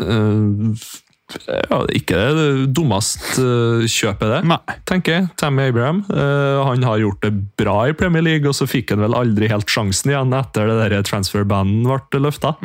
Eh, 0.01 0.89
ja, 1.69 1.83
ikke 1.93 2.23
det 2.39 2.47
dummeste 2.73 3.45
eh, 3.45 3.85
kjøpet, 3.85 4.31
det. 4.33 4.41
Nei. 4.49 4.79
tenker 4.89 5.13
jeg. 5.19 5.29
Tammy 5.37 5.69
Abraham. 5.69 6.01
Eh, 6.09 6.63
han 6.71 6.89
har 6.89 7.03
gjort 7.05 7.21
det 7.27 7.35
bra 7.61 7.83
i 7.91 7.93
Premier 7.93 8.25
League, 8.25 8.49
og 8.49 8.57
så 8.57 8.65
fikk 8.69 8.95
han 8.95 9.05
vel 9.05 9.17
aldri 9.19 9.53
helt 9.53 9.69
sjansen 9.69 10.15
igjen 10.15 10.33
etter 10.41 10.73
det 10.73 10.79
der 10.81 11.05
transfer-banden 11.05 11.85
ble 11.85 12.25
løfta. 12.25 12.57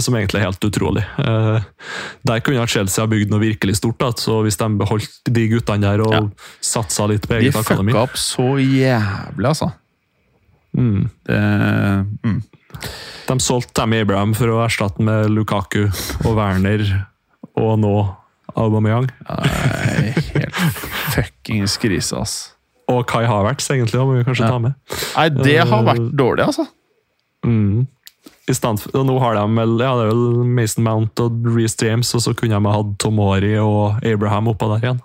Som 0.00 0.14
egentlig 0.14 0.40
er 0.40 0.44
helt 0.48 0.64
utrolig. 0.68 1.02
Eh, 1.18 1.60
der 2.28 2.40
kunne 2.46 2.66
Chelsea 2.70 3.02
ha 3.04 3.08
bygd 3.10 3.30
noe 3.32 3.40
virkelig 3.42 3.76
stort. 3.80 3.98
Da. 3.98 4.10
så 4.16 4.42
Hvis 4.44 4.58
de 4.60 4.68
beholdt 4.78 5.18
de 5.34 5.48
guttene 5.48 5.80
der 5.82 6.00
og 6.04 6.12
Ja. 6.14 6.22
satsa 6.60 7.06
litt 7.10 7.26
på 7.28 7.34
De 7.38 7.46
eget 7.48 7.56
akademi 7.58 7.92
fucka 7.92 8.02
opp 8.02 8.16
så 8.16 8.48
jævlig, 8.62 9.48
altså. 9.48 9.72
mm. 10.76 11.10
Det, 11.26 11.40
mm. 12.24 12.42
De 13.28 13.38
solgte 13.40 13.74
Tammy 13.74 14.00
Abraham 14.04 14.34
for 14.34 14.46
å 14.54 14.60
erstatte 14.64 15.02
med 15.04 15.30
Lukaku 15.30 15.88
og 16.24 16.36
Werner, 16.36 16.84
og 17.58 17.78
nå 17.82 17.94
Aubameyang. 18.58 19.08
Nei, 19.28 20.12
helt 20.34 20.54
fuckings 21.14 21.76
krise, 21.78 22.16
ass. 22.18 22.36
Og 22.88 23.02
Kai 23.06 23.24
Havertz, 23.28 23.66
egentlig, 23.70 24.00
må 24.00 24.16
vi 24.16 24.24
kanskje 24.24 24.46
Ja. 24.46 24.50
ta 24.50 24.58
med. 24.58 24.74
Nei, 25.16 25.28
det 25.28 25.58
har 25.68 25.84
vært 25.84 26.08
dårlig, 26.16 26.46
altså. 26.46 26.64
Mm. 27.44 27.86
Stand 28.56 28.80
og 28.94 29.04
nå 29.08 29.18
har 29.20 29.34
de 29.36 29.42
vel, 29.58 29.74
ja, 29.82 29.90
det 29.98 30.06
er 30.06 30.12
vel 30.14 30.44
Mason 30.56 30.84
Mount 30.86 31.20
og 31.24 31.46
Reece 31.54 31.86
James, 31.88 32.14
og 32.14 32.22
så 32.24 32.32
kunne 32.36 32.56
de 32.56 32.68
ha 32.68 32.76
hatt 32.78 32.94
Tomori 33.02 33.54
og 33.60 33.98
Abraham 34.06 34.48
oppå 34.54 34.68
der 34.74 34.86
igjen. 34.86 35.00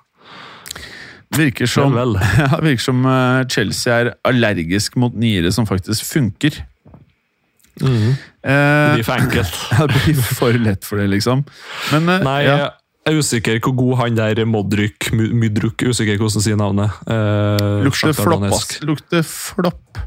Virker 1.34 1.66
som, 1.66 1.96
ja, 2.44 2.60
virker 2.62 2.84
som 2.84 3.02
eh, 3.10 3.42
Chelsea 3.50 3.96
er 4.04 4.12
allergisk 4.30 4.96
mot 5.02 5.16
niere 5.18 5.50
som 5.56 5.66
faktisk 5.66 6.06
funker. 6.06 6.60
Mm. 7.82 8.14
Eh, 8.46 8.54
Det 8.54 8.94
blir 9.00 9.08
for 9.08 9.18
enkelt. 9.26 9.60
det 9.80 10.04
blir 10.06 10.22
for 10.38 10.60
lett 10.62 10.86
for 10.86 11.02
det, 11.02 11.08
liksom. 11.16 11.42
Men 11.92 12.10
eh, 12.14 12.24
Nei, 12.28 12.38
ja, 12.46 12.58
jeg 13.04 13.16
er 13.18 13.20
usikker 13.20 13.58
hvor 13.66 13.74
god 13.76 13.98
han 14.04 14.16
der 14.20 14.44
Modryk, 14.48 15.10
Mu- 15.18 15.34
Mudruk, 15.42 15.82
usikker 15.90 16.22
hvordan 16.22 16.46
sier 16.46 16.56
navnet. 16.62 16.94
Eh, 17.10 17.82
lukter 17.88 18.14
flopp, 18.16 18.46
ass. 18.54 18.78
Lukter 18.86 19.26
flopp. 19.28 20.00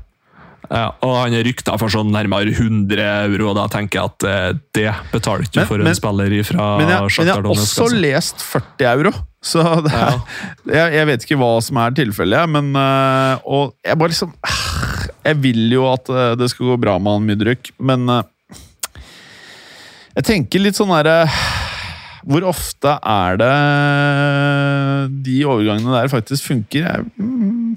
Ja, 0.70 0.86
og 1.04 1.12
han 1.22 1.34
er 1.36 1.44
rykta 1.46 1.76
for 1.78 1.92
sånn 1.92 2.10
nærmere 2.14 2.50
100 2.52 2.98
euro, 3.26 3.50
og 3.52 3.56
da 3.58 3.66
tenker 3.72 4.00
jeg 4.00 4.10
at 4.10 4.26
eh, 4.26 4.52
det 4.74 4.88
betaler 5.12 5.44
ikke 5.46 5.60
Men- 5.62 5.66
for 5.70 5.78
men- 5.78 5.92
en 5.92 5.98
spiller 5.98 6.36
fra 6.48 6.66
Men 6.78 6.88
jeg, 6.88 7.00
men 7.18 7.26
jeg 7.26 7.34
har 7.34 7.48
også 7.50 7.84
altså. 7.86 8.00
lest 8.02 8.42
40 8.42 8.88
euro. 8.92 9.12
Så 9.46 9.60
er, 9.66 9.90
Ja. 9.92 10.20
jeg, 10.66 10.92
jeg 10.98 11.06
vet 11.06 11.24
ikke 11.28 11.38
hva 11.38 11.50
som 11.62 11.76
er 11.78 11.90
tilfellet, 11.94 12.48
men 12.50 12.72
eh, 12.74 13.38
Og 13.46 13.74
jeg 13.84 13.98
bare 13.98 14.08
liksom 14.10 14.32
Jeg 15.26 15.36
vil 15.42 15.70
jo 15.72 15.84
at 15.92 16.08
eh, 16.10 16.34
det 16.38 16.50
skal 16.50 16.66
gå 16.72 16.80
bra 16.82 16.98
med 16.98 17.12
han 17.18 17.26
Mudryk, 17.30 17.70
men 17.78 18.08
Jeg 20.16 20.24
tenker 20.24 20.62
litt 20.64 20.74
sånn 20.78 20.90
herre 20.94 21.28
Hvor 22.26 22.42
ofte 22.50 22.96
er 23.06 23.36
det 23.38 23.52
de 25.26 25.36
overgangene 25.46 25.92
der 25.94 26.08
faktisk 26.10 26.48
funker? 26.48 26.82
Jeg 26.88 27.04
mm, 27.22 27.76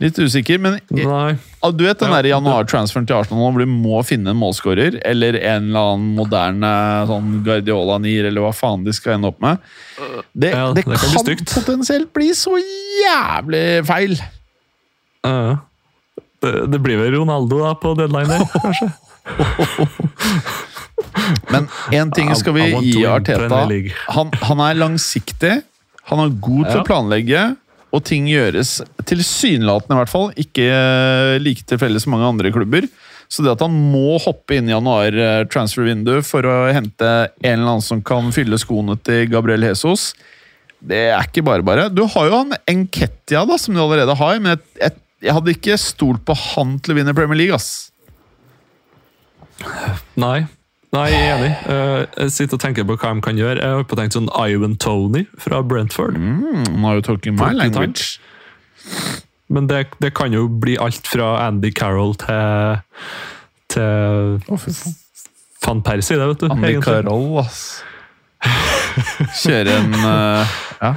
litt 0.00 0.16
usikker, 0.18 0.56
men 0.62 0.78
Nei. 0.96 1.34
Du 1.76 1.82
vet 1.84 1.98
den 2.00 2.08
Ja, 2.14 2.20
januar-transferen 2.38 3.04
til 3.08 3.16
Arsenal 3.18 3.50
hvor 3.52 3.60
du 3.60 3.66
må 3.68 3.98
finne 4.08 4.32
en 4.32 4.38
målskårer, 4.40 4.96
eller 5.04 5.36
en 5.36 5.66
eller 5.68 5.90
annen 5.92 6.14
moderne 6.16 6.70
sånn 7.10 7.42
Guardiola-nier, 7.44 8.24
eller 8.30 8.40
hva 8.46 8.52
faen 8.56 8.84
de 8.86 8.92
skal 8.96 9.18
ende 9.18 9.28
opp 9.28 9.40
med. 9.44 9.60
Det, 10.32 10.54
Ja, 10.54 10.70
det, 10.72 10.86
det 10.86 10.88
kan 10.88 10.96
kan, 11.04 11.24
bli 11.28 11.36
potensielt 11.44 12.12
bli 12.16 12.30
så 12.34 12.56
jævlig 12.60 13.64
feil! 13.88 14.16
Uh, 15.26 15.58
det, 16.40 16.54
det 16.72 16.80
blir 16.80 16.96
vel 17.02 17.12
Ronaldo 17.18 17.60
da 17.60 17.74
på 17.76 17.92
deadline 17.98 18.32
der, 18.32 18.48
kanskje? 18.56 18.88
Men 21.52 21.66
én 21.92 22.10
ting 22.14 22.30
skal 22.38 22.54
vi 22.56 22.64
gi 22.88 23.04
Arteta. 23.08 23.62
Han, 24.16 24.30
han 24.42 24.62
er 24.64 24.78
langsiktig, 24.80 25.60
han 26.10 26.22
er 26.24 26.32
god 26.42 26.64
til 26.70 26.78
Ja. 26.78 26.82
å 26.82 26.86
planlegge, 26.88 27.42
og 27.90 28.02
ting 28.06 28.28
gjøres 28.30 28.78
tilsynelatende, 29.08 29.96
i 29.96 30.00
hvert 30.00 30.12
fall, 30.12 30.28
ikke 30.38 30.66
eh, 30.70 31.36
like 31.42 31.66
tilfeldig 31.66 32.02
som 32.02 32.14
mange 32.14 32.28
andre 32.28 32.52
klubber. 32.54 32.86
Så 33.30 33.44
det 33.46 33.52
at 33.52 33.62
han 33.62 33.74
må 33.92 34.18
hoppe 34.22 34.56
inn 34.56 34.70
i 34.70 34.74
januar 34.74 35.14
eh, 35.14 35.44
transfer 35.50 35.86
window 35.86 36.22
for 36.26 36.46
å 36.46 36.56
hente 36.74 37.08
en 37.42 37.56
eller 37.56 37.76
annen 37.76 37.86
som 37.86 38.02
kan 38.02 38.30
fylle 38.34 38.58
skoene 38.62 38.96
til 39.06 39.26
Gabriel 39.30 39.66
Jesus, 39.66 40.12
det 40.80 41.10
er 41.10 41.26
ikke 41.26 41.44
bare 41.44 41.66
bare. 41.66 41.88
Du 41.92 42.06
har 42.08 42.30
jo 42.30 42.38
han 42.38 42.56
Enketia, 42.70 43.44
da, 43.46 43.58
som 43.60 43.76
du 43.76 43.82
allerede 43.82 44.16
har, 44.16 44.38
men 44.40 44.54
jeg, 44.54 44.64
jeg, 44.80 44.96
jeg 45.26 45.36
hadde 45.36 45.56
ikke 45.56 45.80
stolt 45.82 46.24
på 46.26 46.36
han 46.54 46.78
til 46.80 46.94
å 46.94 47.00
vinne 47.00 47.16
Premier 47.16 47.42
League, 47.42 47.58
ass. 47.58 47.90
Nei. 50.18 50.46
Nei, 50.90 51.06
jeg 51.12 51.26
er 51.26 51.36
enig. 51.36 51.50
Eh, 51.70 52.06
jeg 52.24 52.32
sitter 52.34 52.58
og 52.58 52.62
tenker 52.64 52.86
på 52.86 52.96
hva 52.98 53.12
de 53.14 53.22
kan 53.22 53.38
gjøre. 53.38 53.60
Jeg 53.62 53.76
har 53.78 53.84
på 53.86 53.98
tenkt 53.98 54.16
sånn 54.16 54.30
Ivan 54.34 54.74
Tony 54.82 55.24
fra 55.38 55.60
Brentford. 55.62 56.18
Mm, 56.18 56.64
han 56.66 56.86
har 56.88 56.98
jo 56.98 57.04
talking 57.12 57.36
my 57.38 57.52
language. 57.54 58.18
Men 59.50 59.68
det, 59.70 59.84
det 60.02 60.14
kan 60.18 60.34
jo 60.34 60.48
bli 60.62 60.76
alt 60.82 61.06
fra 61.10 61.36
Andy 61.46 61.70
Carroll 61.74 62.16
til 62.18 62.88
til 63.70 64.42
oh, 64.50 64.66
van 65.62 65.82
Persie, 65.86 66.18
det, 66.18 66.26
vet 66.26 66.42
du. 66.42 66.48
Andy 66.50 66.72
egentlig. 66.72 66.82
Carroll, 67.04 67.38
ass. 67.44 67.84
Kjøre 69.44 69.76
en 69.78 69.94
uh, 69.94 70.58
Ja. 70.80 70.94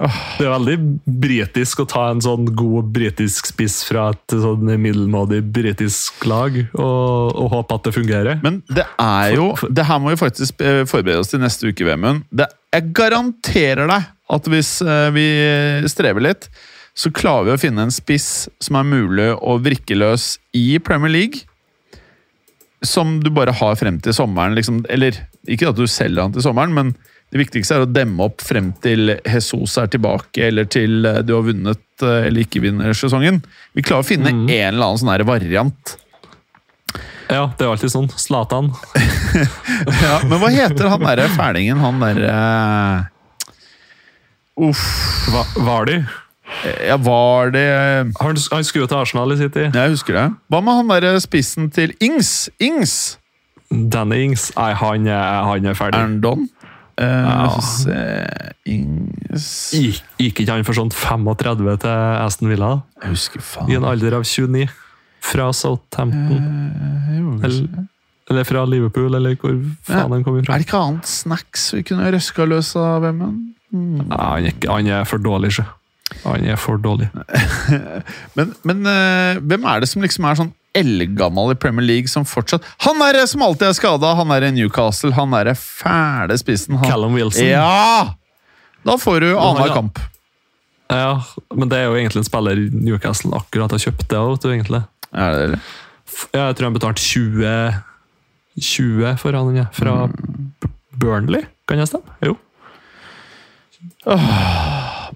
Det 0.00 0.46
er 0.46 0.52
veldig 0.54 0.74
britisk 1.20 1.82
å 1.82 1.86
ta 1.90 2.06
en 2.08 2.22
sånn 2.24 2.46
god 2.56 2.86
britisk 2.94 3.50
spiss 3.50 3.82
fra 3.84 4.06
et 4.14 4.32
sånn 4.32 4.64
middelmådig 4.80 5.42
britisk 5.52 6.24
lag 6.30 6.56
og, 6.72 7.34
og 7.36 7.50
håpe 7.52 7.76
at 7.76 7.84
det 7.88 7.92
fungerer. 7.98 8.38
Men 8.40 8.62
det 8.72 8.86
er 8.96 9.34
jo 9.36 9.50
Det 9.68 9.84
her 9.90 10.00
må 10.00 10.14
vi 10.14 10.20
faktisk 10.22 10.62
eh, 10.64 10.82
forberede 10.88 11.20
oss 11.20 11.34
til 11.34 11.42
neste 11.44 11.68
uke, 11.68 11.84
Vemund. 11.84 12.24
Det- 12.32 12.48
Jeg 12.72 12.92
garanterer 12.96 13.90
deg 13.90 14.08
at 14.30 14.48
hvis 14.48 14.72
eh, 14.86 15.10
vi 15.12 15.26
strever 15.90 16.24
litt, 16.30 16.48
så 16.96 17.12
klarer 17.12 17.50
vi 17.50 17.54
å 17.58 17.60
finne 17.60 17.84
en 17.84 17.92
spiss 17.94 18.48
som 18.62 18.76
er 18.80 18.88
mulig 18.88 19.28
å 19.36 19.58
vrikke 19.62 19.96
løs 20.00 20.38
i 20.56 20.78
Premier 20.82 21.12
League. 21.12 21.44
Som 22.82 23.18
du 23.20 23.28
bare 23.30 23.52
har 23.52 23.76
frem 23.76 23.98
til 24.00 24.14
sommeren. 24.16 24.54
Liksom, 24.56 24.80
eller 24.88 25.12
ikke 25.46 25.68
at 25.68 25.76
du 25.76 25.84
selger 25.90 26.22
han 26.24 26.32
til 26.32 26.44
sommeren, 26.46 26.72
men 26.72 26.94
det 27.30 27.38
viktigste 27.38 27.76
er 27.76 27.84
å 27.84 27.90
demme 27.90 28.26
opp 28.26 28.42
frem 28.42 28.72
til 28.82 29.14
Jesus 29.14 29.76
er 29.78 29.90
tilbake, 29.92 30.48
eller 30.48 30.66
til 30.70 31.06
eh, 31.06 31.20
du 31.22 31.36
har 31.36 31.44
vunnet 31.46 32.02
eh, 32.02 32.26
eller 32.26 32.42
ikke 32.42 32.62
vinner 32.64 32.96
sesongen. 32.96 33.38
Vi 33.76 33.84
klarer 33.86 34.02
å 34.02 34.08
finne 34.08 34.32
mm. 34.34 34.46
en 34.48 34.72
eller 34.72 34.86
annen 34.88 35.02
sånn 35.02 35.12
her 35.12 35.26
variant. 35.28 35.94
Ja, 37.30 37.44
det 37.54 37.62
er 37.62 37.70
alltid 37.70 37.92
sånn. 37.94 38.10
Zlatan. 38.18 38.72
Ja, 39.80 40.18
men 40.28 40.36
hva 40.42 40.50
heter 40.52 40.90
han 40.92 41.00
derre 41.06 41.24
fælingen? 41.32 41.78
Han 41.80 42.02
derre 42.02 42.32
Uff. 44.60 44.82
Hva, 45.32 45.44
var 45.64 45.86
de? 45.88 45.94
Ja, 46.84 46.98
var 47.00 47.54
det 47.54 47.62
Han, 48.20 48.36
han 48.52 48.66
skulle 48.66 48.84
jo 48.84 48.90
til 48.90 48.98
Arsenal 48.98 49.32
i 49.32 49.38
sin 49.40 49.52
tid. 49.54 49.70
Jeg 49.72 49.94
husker 49.94 50.18
det. 50.18 50.26
Hva 50.52 50.60
med 50.66 50.82
han 50.82 50.92
derre 50.92 51.22
spissen 51.22 51.70
til 51.72 51.94
Ings? 52.04 52.50
Ings! 52.60 52.96
Danny 53.70 54.24
Ings. 54.26 54.50
Nei, 54.58 54.72
han 54.76 55.08
er, 55.08 55.40
han 55.46 55.70
er 55.70 55.78
ferdig. 55.78 56.02
Erndon? 56.02 56.50
Eh, 57.00 57.30
Ja. 57.30 58.50
Ings 58.68 59.46
Gikk, 59.72 60.02
ikke 60.42 60.52
han 60.52 60.64
for 60.66 60.76
sånn 60.76 60.90
35 60.92 61.78
til 61.80 61.90
Aston 62.20 62.50
Villa? 62.50 62.70
Jeg 63.02 63.14
husker 63.14 63.44
I 63.70 63.78
en 63.78 63.86
alder 63.88 64.18
av 64.18 64.26
29. 64.28 64.68
Fra 65.20 65.50
Southampton. 65.52 66.40
Eh, 66.40 67.44
Eller, 67.46 67.86
eller 68.30 68.44
fra 68.48 68.64
Liverpool, 68.68 69.14
eller 69.16 69.34
hvor 69.40 69.56
faen 69.84 70.12
han 70.14 70.24
kom 70.24 70.38
Er 70.40 70.46
det 70.48 70.66
ikke 70.66 70.80
annet 70.80 71.08
snacks 71.08 71.70
vi 71.76 71.82
kunne 71.88 72.08
røska 72.12 72.46
løs 72.48 72.74
av 72.78 73.02
Vemund? 73.04 73.50
Mm. 73.72 74.08
Nei, 74.08 74.16
han, 74.18 74.46
er 74.50 74.70
han 74.72 74.86
er 75.00 75.04
for 75.08 75.22
dårlig, 75.22 75.52
sjø. 75.58 75.64
Han 76.24 76.44
er 76.50 76.56
for 76.58 76.80
dårlig. 76.82 77.06
Men, 78.36 78.54
men 78.66 78.80
uh, 78.86 79.38
hvem 79.46 79.66
er 79.70 79.80
det 79.84 79.88
som 79.92 80.02
liksom 80.02 80.24
er 80.26 80.38
sånn 80.40 80.50
eldgammel 80.76 81.54
i 81.54 81.58
Premier 81.58 81.86
League 81.86 82.10
som 82.10 82.24
fortsatt 82.28 82.64
Han 82.86 83.00
er 83.02 83.18
som 83.26 83.42
alltid 83.42 83.68
er 83.70 83.76
skada! 83.78 84.14
Han 84.18 84.30
er 84.34 84.46
i 84.48 84.52
Newcastle, 84.54 85.12
han 85.16 85.34
er 85.34 85.52
fæle 85.58 86.38
spissen. 86.38 86.78
Han. 86.78 86.86
Callum 86.90 87.18
Wilson. 87.18 87.48
Ja! 87.50 88.14
Da 88.86 88.96
får 88.98 89.20
du 89.24 89.28
annenhver 89.34 89.74
kamp. 89.74 90.00
Ja, 90.90 91.20
men 91.54 91.70
det 91.70 91.78
er 91.78 91.90
jo 91.90 91.98
egentlig 91.98 92.22
en 92.22 92.26
spiller 92.26 92.64
Newcastle 92.74 93.36
akkurat 93.38 93.70
har 93.74 93.82
kjøpt 93.82 94.08
det 94.10 94.18
òg, 94.18 94.46
egentlig. 94.50 94.82
Er 95.10 95.36
det 95.36 95.46
det? 95.52 95.60
Ja, 96.34 96.48
jeg 96.48 96.58
tror 96.58 96.70
han 96.70 96.78
betalte 96.78 97.04
20 97.04 97.52
20 98.60 99.16
for 99.20 99.38
han, 99.38 99.56
ja. 99.56 99.68
Fra 99.74 100.06
mm. 100.10 100.52
Burnley, 101.00 101.46
kan 101.68 101.78
jeg 101.78 101.92
stemme? 101.92 102.18
Jo. 102.26 102.36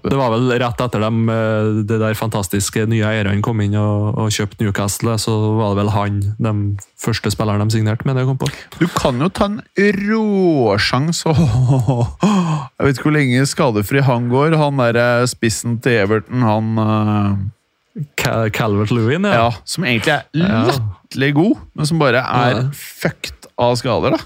Det 0.05 0.17
var 0.19 0.29
vel 0.35 0.51
rett 0.61 0.81
etter 0.85 1.01
dem, 1.01 1.23
eh, 1.33 1.69
det 1.89 1.97
der 2.01 2.13
fantastiske 2.17 2.83
nye 2.91 3.05
eierne 3.09 3.41
kom 3.45 3.61
inn 3.63 3.73
og, 3.79 4.17
og 4.21 4.29
kjøpte 4.35 4.61
Newcastle, 4.61 5.15
så 5.21 5.33
var 5.57 5.73
det 5.73 5.79
vel 5.81 5.89
han, 5.95 6.19
de 6.37 6.53
første 7.01 7.31
spilleren 7.33 7.65
de 7.65 7.73
signerte 7.77 8.05
med 8.05 8.15
det 8.17 8.23
jeg 8.25 8.29
kom 8.29 8.39
på. 8.43 8.49
Du 8.77 8.85
kan 8.93 9.17
jo 9.23 9.29
ta 9.33 9.47
en 9.49 9.59
råsjanse 10.05 11.33
Jeg 11.33 12.85
vet 12.85 12.95
ikke 12.97 13.07
hvor 13.09 13.15
lenge 13.17 13.45
skadefri 13.49 14.03
han 14.05 14.29
går. 14.31 14.55
Han 14.61 14.81
der 14.83 14.99
eh, 15.01 15.25
spissen 15.31 15.79
til 15.83 15.99
Everton, 16.05 16.45
han 16.45 16.71
eh, 16.85 18.05
Cal 18.19 18.49
Calvert 18.51 18.91
Lewin, 18.91 19.23
ja. 19.29 19.45
Ja, 19.47 19.51
som 19.63 19.85
egentlig 19.87 20.11
er 20.17 20.25
latterlig 20.35 21.31
god, 21.37 21.61
men 21.79 21.87
som 21.87 22.01
bare 22.01 22.19
er 22.25 22.57
Ja. 22.59 22.63
fucked 22.75 23.47
av 23.57 23.77
skader, 23.79 24.17
da. 24.17 24.19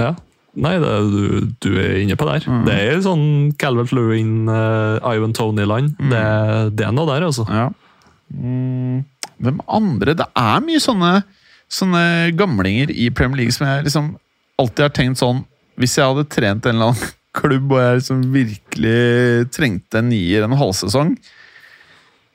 ja. 0.00 0.14
Nei, 0.58 0.74
det, 0.82 0.92
du, 1.12 1.50
du 1.62 1.68
er 1.78 2.00
inne 2.02 2.16
på 2.18 2.26
der. 2.28 2.44
Mm. 2.48 2.62
Det 2.66 2.76
er 2.76 3.02
sånn 3.04 3.26
Calvert 3.60 3.92
Lewin, 3.94 4.48
uh, 4.50 4.98
Ivan 5.06 5.34
Tony-land. 5.36 5.94
Mm. 6.00 6.10
Det, 6.12 6.24
det 6.80 6.88
er 6.88 6.94
noe 6.96 7.08
der, 7.10 7.28
altså. 7.28 7.46
Ja. 7.46 7.68
Mm, 8.34 9.04
hvem 9.38 9.60
andre? 9.70 10.16
Det 10.18 10.26
er 10.36 10.64
mye 10.64 10.82
sånne, 10.82 11.12
sånne 11.72 12.02
gamlinger 12.36 12.90
i 12.92 13.08
Premier 13.14 13.44
League 13.44 13.54
som 13.56 13.68
jeg 13.68 13.86
liksom 13.86 14.10
alltid 14.58 14.84
har 14.88 14.94
tenkt 14.96 15.20
sånn 15.20 15.44
Hvis 15.78 15.94
jeg 15.98 16.10
hadde 16.10 16.26
trent 16.32 16.66
en 16.66 16.76
eller 16.76 16.92
annen 16.92 17.16
klubb 17.38 17.72
og 17.72 17.80
jeg 17.80 17.98
liksom 18.00 18.22
virkelig 18.34 19.50
trengte 19.54 20.00
en 20.00 20.08
nier 20.10 20.44
en 20.44 20.56
halvsesong 20.58 21.12
eh, 21.14 21.36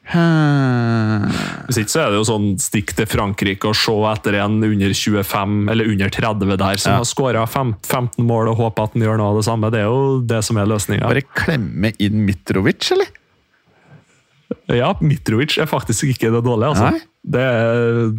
Hvis 0.04 1.78
ikke 1.80 1.93
så 1.93 2.01
er 2.04 2.12
det 2.12 2.18
jo 2.20 2.26
sånn 2.28 2.47
stikk 2.62 2.91
til 2.97 3.08
Frankrike 3.08 3.70
og 3.70 3.78
se 3.80 3.93
etter 4.12 4.36
en 4.43 4.58
under 4.68 4.91
25 4.97 5.72
eller 5.72 5.89
under 5.93 6.12
30 6.12 6.58
der 6.60 6.78
som 6.82 6.91
Ja. 6.91 6.97
har 6.99 7.08
skåra 7.08 7.45
15 7.47 8.26
mål 8.28 8.49
og 8.51 8.58
håper 8.60 8.84
at 8.84 8.93
han 8.97 9.01
gjør 9.06 9.18
noe 9.22 9.30
av 9.32 9.38
det 9.39 9.45
samme. 9.47 9.72
Det 9.72 9.80
er 9.80 9.88
jo 9.88 10.20
det 10.22 10.43
som 10.43 10.58
er 10.58 10.66
løsninga. 10.68 11.08
Bare 11.08 11.22
klemme 11.34 11.93
inn 11.99 12.26
Mitrovic, 12.26 12.91
eller? 12.91 13.08
Ja, 14.70 14.93
Mitrovic 15.01 15.58
er 15.58 15.66
faktisk 15.72 16.04
ikke 16.12 16.32
det 16.36 16.43
dårlige, 16.43 16.70
altså. 16.76 16.91
Nei. 16.91 16.99
Det 17.26 17.39
er 17.41 18.14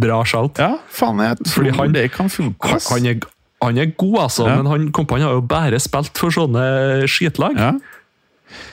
bra 0.00 0.22
shout. 0.24 0.58
Ja, 0.58 0.78
faen, 0.88 1.18
jeg 1.18 1.38
tror 1.44 1.70
han- 1.76 1.92
det 1.92 2.12
kan 2.12 2.28
funke. 2.28 2.78
Han, 2.90 3.04
er, 3.06 3.18
han 3.62 3.78
er 3.78 3.86
god, 3.98 4.18
altså, 4.30 4.46
Ja. 4.46 4.56
men 4.62 4.66
han, 4.66 4.92
Kompani 4.92 5.22
har 5.22 5.32
jo 5.32 5.40
bare 5.42 5.78
spilt 5.80 6.16
for 6.16 6.30
sånne 6.30 7.02
skitlag. 7.08 7.56
Ja. 7.58 7.72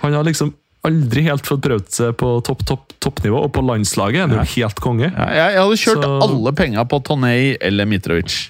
Han 0.04 0.14
har 0.14 0.24
liksom 0.24 0.54
aldri 0.84 1.24
helt 1.30 1.46
fått 1.48 1.62
prøvd 1.64 1.90
seg 1.96 2.16
på 2.20 2.30
topp, 2.44 2.64
topp, 2.68 2.94
toppnivå, 3.04 3.40
og 3.46 3.52
på 3.56 3.64
landslaget 3.64 4.20
er 4.20 4.28
han 4.28 4.34
jo 4.42 4.48
helt 4.58 4.82
konge. 4.84 5.08
Ja, 5.10 5.28
jeg, 5.38 5.60
hadde 5.62 5.80
kjørt 5.80 6.04
Så- 6.04 6.22
alle 6.28 6.54
penga 6.60 6.84
på 6.92 7.00
Tonei 7.08 7.58
eller 7.62 7.86
Mitrovic. 7.90 8.50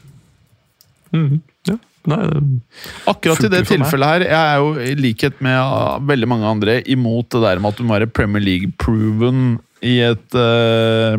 Mm, 1.14 1.42
Ja. 1.70 1.78
Nei, 2.06 2.18
Akkurat 3.08 3.46
i 3.46 3.48
det 3.48 3.62
tilfellet 3.70 4.10
her, 4.10 4.24
jeg 4.28 4.36
er 4.36 4.58
jo 4.60 4.74
i 4.84 4.96
likhet 5.00 5.38
med 5.40 5.56
ah, 5.56 6.00
veldig 6.04 6.28
mange 6.28 6.50
andre 6.50 6.82
imot 6.92 7.30
det 7.32 7.40
der 7.46 7.62
med 7.64 7.70
at 7.72 7.78
du 7.80 7.84
må 7.88 7.94
være 7.96 8.10
Premier 8.12 8.44
League-proven 8.44 9.60
i 9.82 10.00
et 10.04 10.36
uh, 10.36 11.16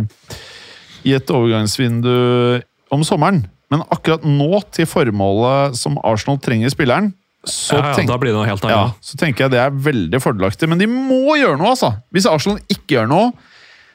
I 1.08 1.14
et 1.16 1.30
overgangsvindu 1.32 2.60
om 2.92 3.00
sommeren. 3.04 3.46
Men 3.72 3.80
akkurat 3.88 4.26
nå, 4.28 4.60
til 4.76 4.84
formålet 4.84 5.74
som 5.80 5.96
Arsenal 6.04 6.36
trenger 6.44 6.68
spilleren, 6.68 7.14
så, 7.44 7.76
ja, 7.76 7.90
ja, 7.90 7.94
tenk, 7.96 8.10
helt 8.48 8.64
ja, 8.70 8.84
så 9.04 9.18
tenker 9.20 9.44
jeg 9.44 9.54
det 9.54 9.60
er 9.60 9.74
veldig 9.86 10.20
fordelaktig. 10.22 10.68
Men 10.70 10.80
de 10.80 10.88
må 10.90 11.36
gjøre 11.36 11.58
noe, 11.60 11.74
altså! 11.74 11.92
Hvis 12.14 12.28
Arsenal 12.30 12.62
ikke 12.72 12.98
gjør 12.98 13.10
noe, 13.10 13.32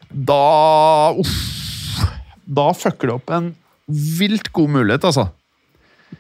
da 0.09 0.43
Uff. 1.17 1.33
Da 2.49 2.71
fucker 2.73 3.11
det 3.11 3.15
opp 3.19 3.33
en 3.33 3.51
vilt 4.17 4.49
god 4.53 4.71
mulighet, 4.73 5.05
altså. 5.05 5.27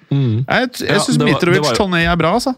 Mm. 0.09 0.45
Jeg, 0.45 0.69
jeg 0.85 1.01
syns 1.05 1.21
Mitrovic 1.21 1.63
var 1.65 1.77
Toney 1.77 2.05
er 2.05 2.17
bra, 2.19 2.35
altså. 2.37 2.53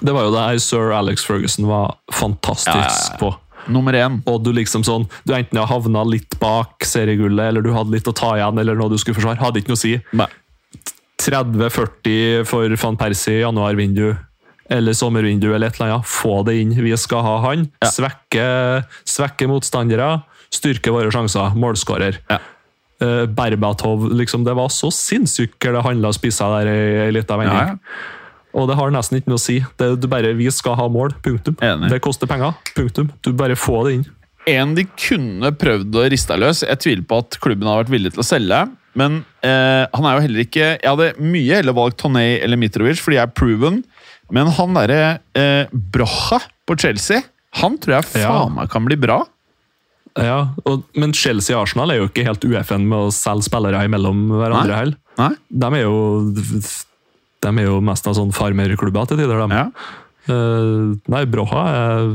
Det 0.00 0.12
var 0.16 0.26
jo 0.26 0.32
det 0.32 0.44
her 0.46 0.60
sir 0.64 0.92
Alex 0.96 1.24
Ferguson 1.28 1.68
var 1.68 1.98
fantastisk 2.12 3.18
på. 3.20 3.34
Nummer 3.68 3.96
én. 3.96 4.18
Og 4.28 4.42
du 4.44 4.50
liksom 4.56 4.84
sånn, 4.84 5.06
du 5.24 5.34
enten 5.36 5.60
har 5.60 5.68
havna 5.70 6.04
litt 6.08 6.36
bak 6.40 6.84
seriegullet, 6.88 7.52
eller 7.52 7.64
du 7.64 7.72
hadde 7.76 7.94
litt 7.94 8.08
å 8.08 8.16
ta 8.16 8.34
igjen, 8.38 8.60
eller 8.60 8.76
noe 8.80 8.92
du 8.92 8.98
skulle 9.00 9.16
forsvare. 9.16 9.40
Hadde 9.40 9.62
ikke 9.62 9.72
noe 9.72 9.80
å 9.80 9.84
si. 9.84 9.94
Nei. 10.16 10.28
30-40 11.22 12.44
for 12.48 12.74
van 12.82 12.96
Persie 13.00 13.38
i 13.38 13.42
januarvindu, 13.44 14.14
eller 14.72 14.96
sommervindu, 14.96 15.50
eller 15.54 15.68
et 15.70 15.78
eller 15.78 15.92
annet. 15.98 16.08
Få 16.08 16.40
det 16.46 16.56
inn. 16.62 16.72
Vi 16.74 16.94
skal 17.00 17.22
ha 17.26 17.36
han. 17.48 17.68
Ja. 17.84 17.90
Svekke, 17.92 18.48
svekke 19.08 19.48
motstandere. 19.50 20.08
Styrke 20.54 20.92
våre 20.94 21.12
sjanser. 21.12 21.54
Målskårer. 21.58 22.18
Ja. 22.30 22.40
Eh, 23.02 23.24
Berbatov, 23.26 24.06
liksom, 24.14 24.44
det 24.46 24.54
var 24.56 24.70
så 24.72 24.90
sinnssykt 24.94 25.58
hva 25.62 25.76
det 25.76 25.86
handla 25.86 26.12
spissa 26.14 26.48
der 26.58 26.70
i 26.70 26.82
ei 27.08 27.14
lita 27.14 27.38
vending. 27.40 27.78
Og 28.54 28.68
det 28.70 28.76
har 28.78 28.92
nesten 28.94 29.18
ikke 29.18 29.32
noe 29.32 29.40
å 29.40 29.42
si. 29.42 29.58
Det, 29.80 29.88
du 29.98 30.06
bare, 30.10 30.30
Vi 30.38 30.46
skal 30.54 30.76
ha 30.78 30.86
mål. 30.88 31.16
Punktum. 31.24 31.56
Enig. 31.58 31.90
Det 31.90 31.98
koster 32.04 32.30
penger. 32.30 32.54
Punktum. 32.76 33.10
Du 33.20 33.32
bare 33.34 33.56
få 33.58 33.82
det 33.88 33.96
inn. 33.98 34.06
En 34.46 34.74
de 34.76 34.84
kunne 34.86 35.50
prøvd 35.56 35.96
å 35.98 36.06
riste 36.12 36.36
løs. 36.38 36.62
Jeg 36.62 36.80
tviler 36.84 37.06
på 37.08 37.18
at 37.24 37.38
klubben 37.42 37.68
har 37.68 37.82
vært 37.82 37.92
villig 37.94 38.14
til 38.14 38.22
å 38.22 38.26
selge. 38.28 38.60
Men 38.98 39.20
eh, 39.42 39.84
han 39.90 40.06
er 40.06 40.16
jo 40.16 40.22
heller 40.22 40.42
ikke 40.44 40.66
Jeg 40.78 40.86
hadde 40.86 41.08
mye 41.18 41.58
heller 41.58 41.74
valgt 41.74 41.98
Toney 42.02 42.36
eller 42.44 42.60
Mitrovic, 42.60 43.00
fordi 43.02 43.18
jeg 43.18 43.26
er 43.26 43.34
proven. 43.34 43.82
Men 44.34 44.50
han 44.56 44.76
derre 44.78 45.00
eh, 45.36 45.70
Brocha 45.72 46.40
på 46.64 46.76
Chelsea, 46.80 47.24
han 47.60 47.78
tror 47.82 47.98
jeg 47.98 48.22
Ja. 48.22 48.30
faen 48.32 48.54
meg 48.56 48.70
kan 48.72 48.86
bli 48.86 48.96
bra. 48.98 49.20
Ja, 50.14 50.54
og, 50.62 50.84
Men 50.94 51.12
Chelsea 51.16 51.56
og 51.56 51.64
Arsenal 51.66 51.90
er 51.90 52.00
jo 52.00 52.08
ikke 52.08 52.24
helt 52.26 52.44
UFN 52.46 52.86
med 52.86 53.08
å 53.08 53.14
selge 53.14 53.48
spillere 53.48 53.82
imellom 53.88 54.28
hverandre 54.30 54.78
heller. 54.78 55.38
De 55.50 55.70
er 55.74 55.82
jo 55.84 55.98
de 57.44 57.50
er 57.60 57.66
jo 57.66 57.80
mest 57.84 58.06
av 58.08 58.16
sånn 58.16 58.32
farmerklubber 58.34 59.10
til 59.10 59.20
tider. 59.20 59.42
De. 59.42 59.58
Ja. 59.58 59.66
Uh, 60.24 60.94
nei, 61.12 61.24
Broha 61.28 61.64
er 61.68 62.06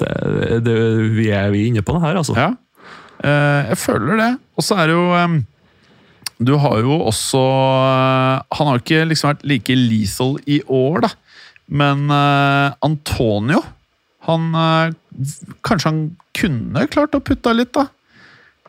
det, 0.00 0.58
det, 0.66 0.74
vi, 1.16 1.30
er 1.32 1.48
vi 1.54 1.68
inne 1.70 1.84
på 1.86 1.94
det 1.96 2.02
her, 2.04 2.18
altså. 2.20 2.36
ja. 2.36 2.50
Uh, 3.20 3.70
jeg 3.70 3.78
føler 3.80 4.20
det. 4.20 4.30
Og 4.58 4.66
så 4.66 4.76
er 4.80 4.90
det 4.90 4.96
jo 4.96 5.06
eh, 5.16 5.38
Du 6.40 6.54
har 6.56 6.80
jo 6.80 6.96
også 7.04 7.40
eh, 7.40 8.56
Han 8.56 8.70
har 8.70 8.80
ikke 8.80 9.02
liksom 9.10 9.32
vært 9.34 9.46
like 9.48 9.76
lethal 9.76 10.38
i 10.48 10.60
år, 10.66 11.04
da. 11.04 11.10
Men 11.70 12.08
uh, 12.10 12.72
Antonio 12.82 13.60
han, 14.26 14.48
uh, 14.56 14.90
Kanskje 15.66 15.90
han 15.92 16.00
kunne 16.34 16.86
klart 16.90 17.14
å 17.14 17.20
putte 17.22 17.52
litt, 17.54 17.70
da. 17.76 17.86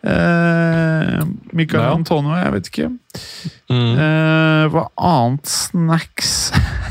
Uh, 0.02 1.24
Michael 1.54 1.82
Ja. 1.88 1.96
Antonio, 1.96 2.36
jeg 2.38 2.54
vet 2.56 2.70
ikke. 2.72 2.88
Mm. 3.70 4.70
Hva 4.74 4.86
annet 4.98 5.50
snacks? 5.52 6.32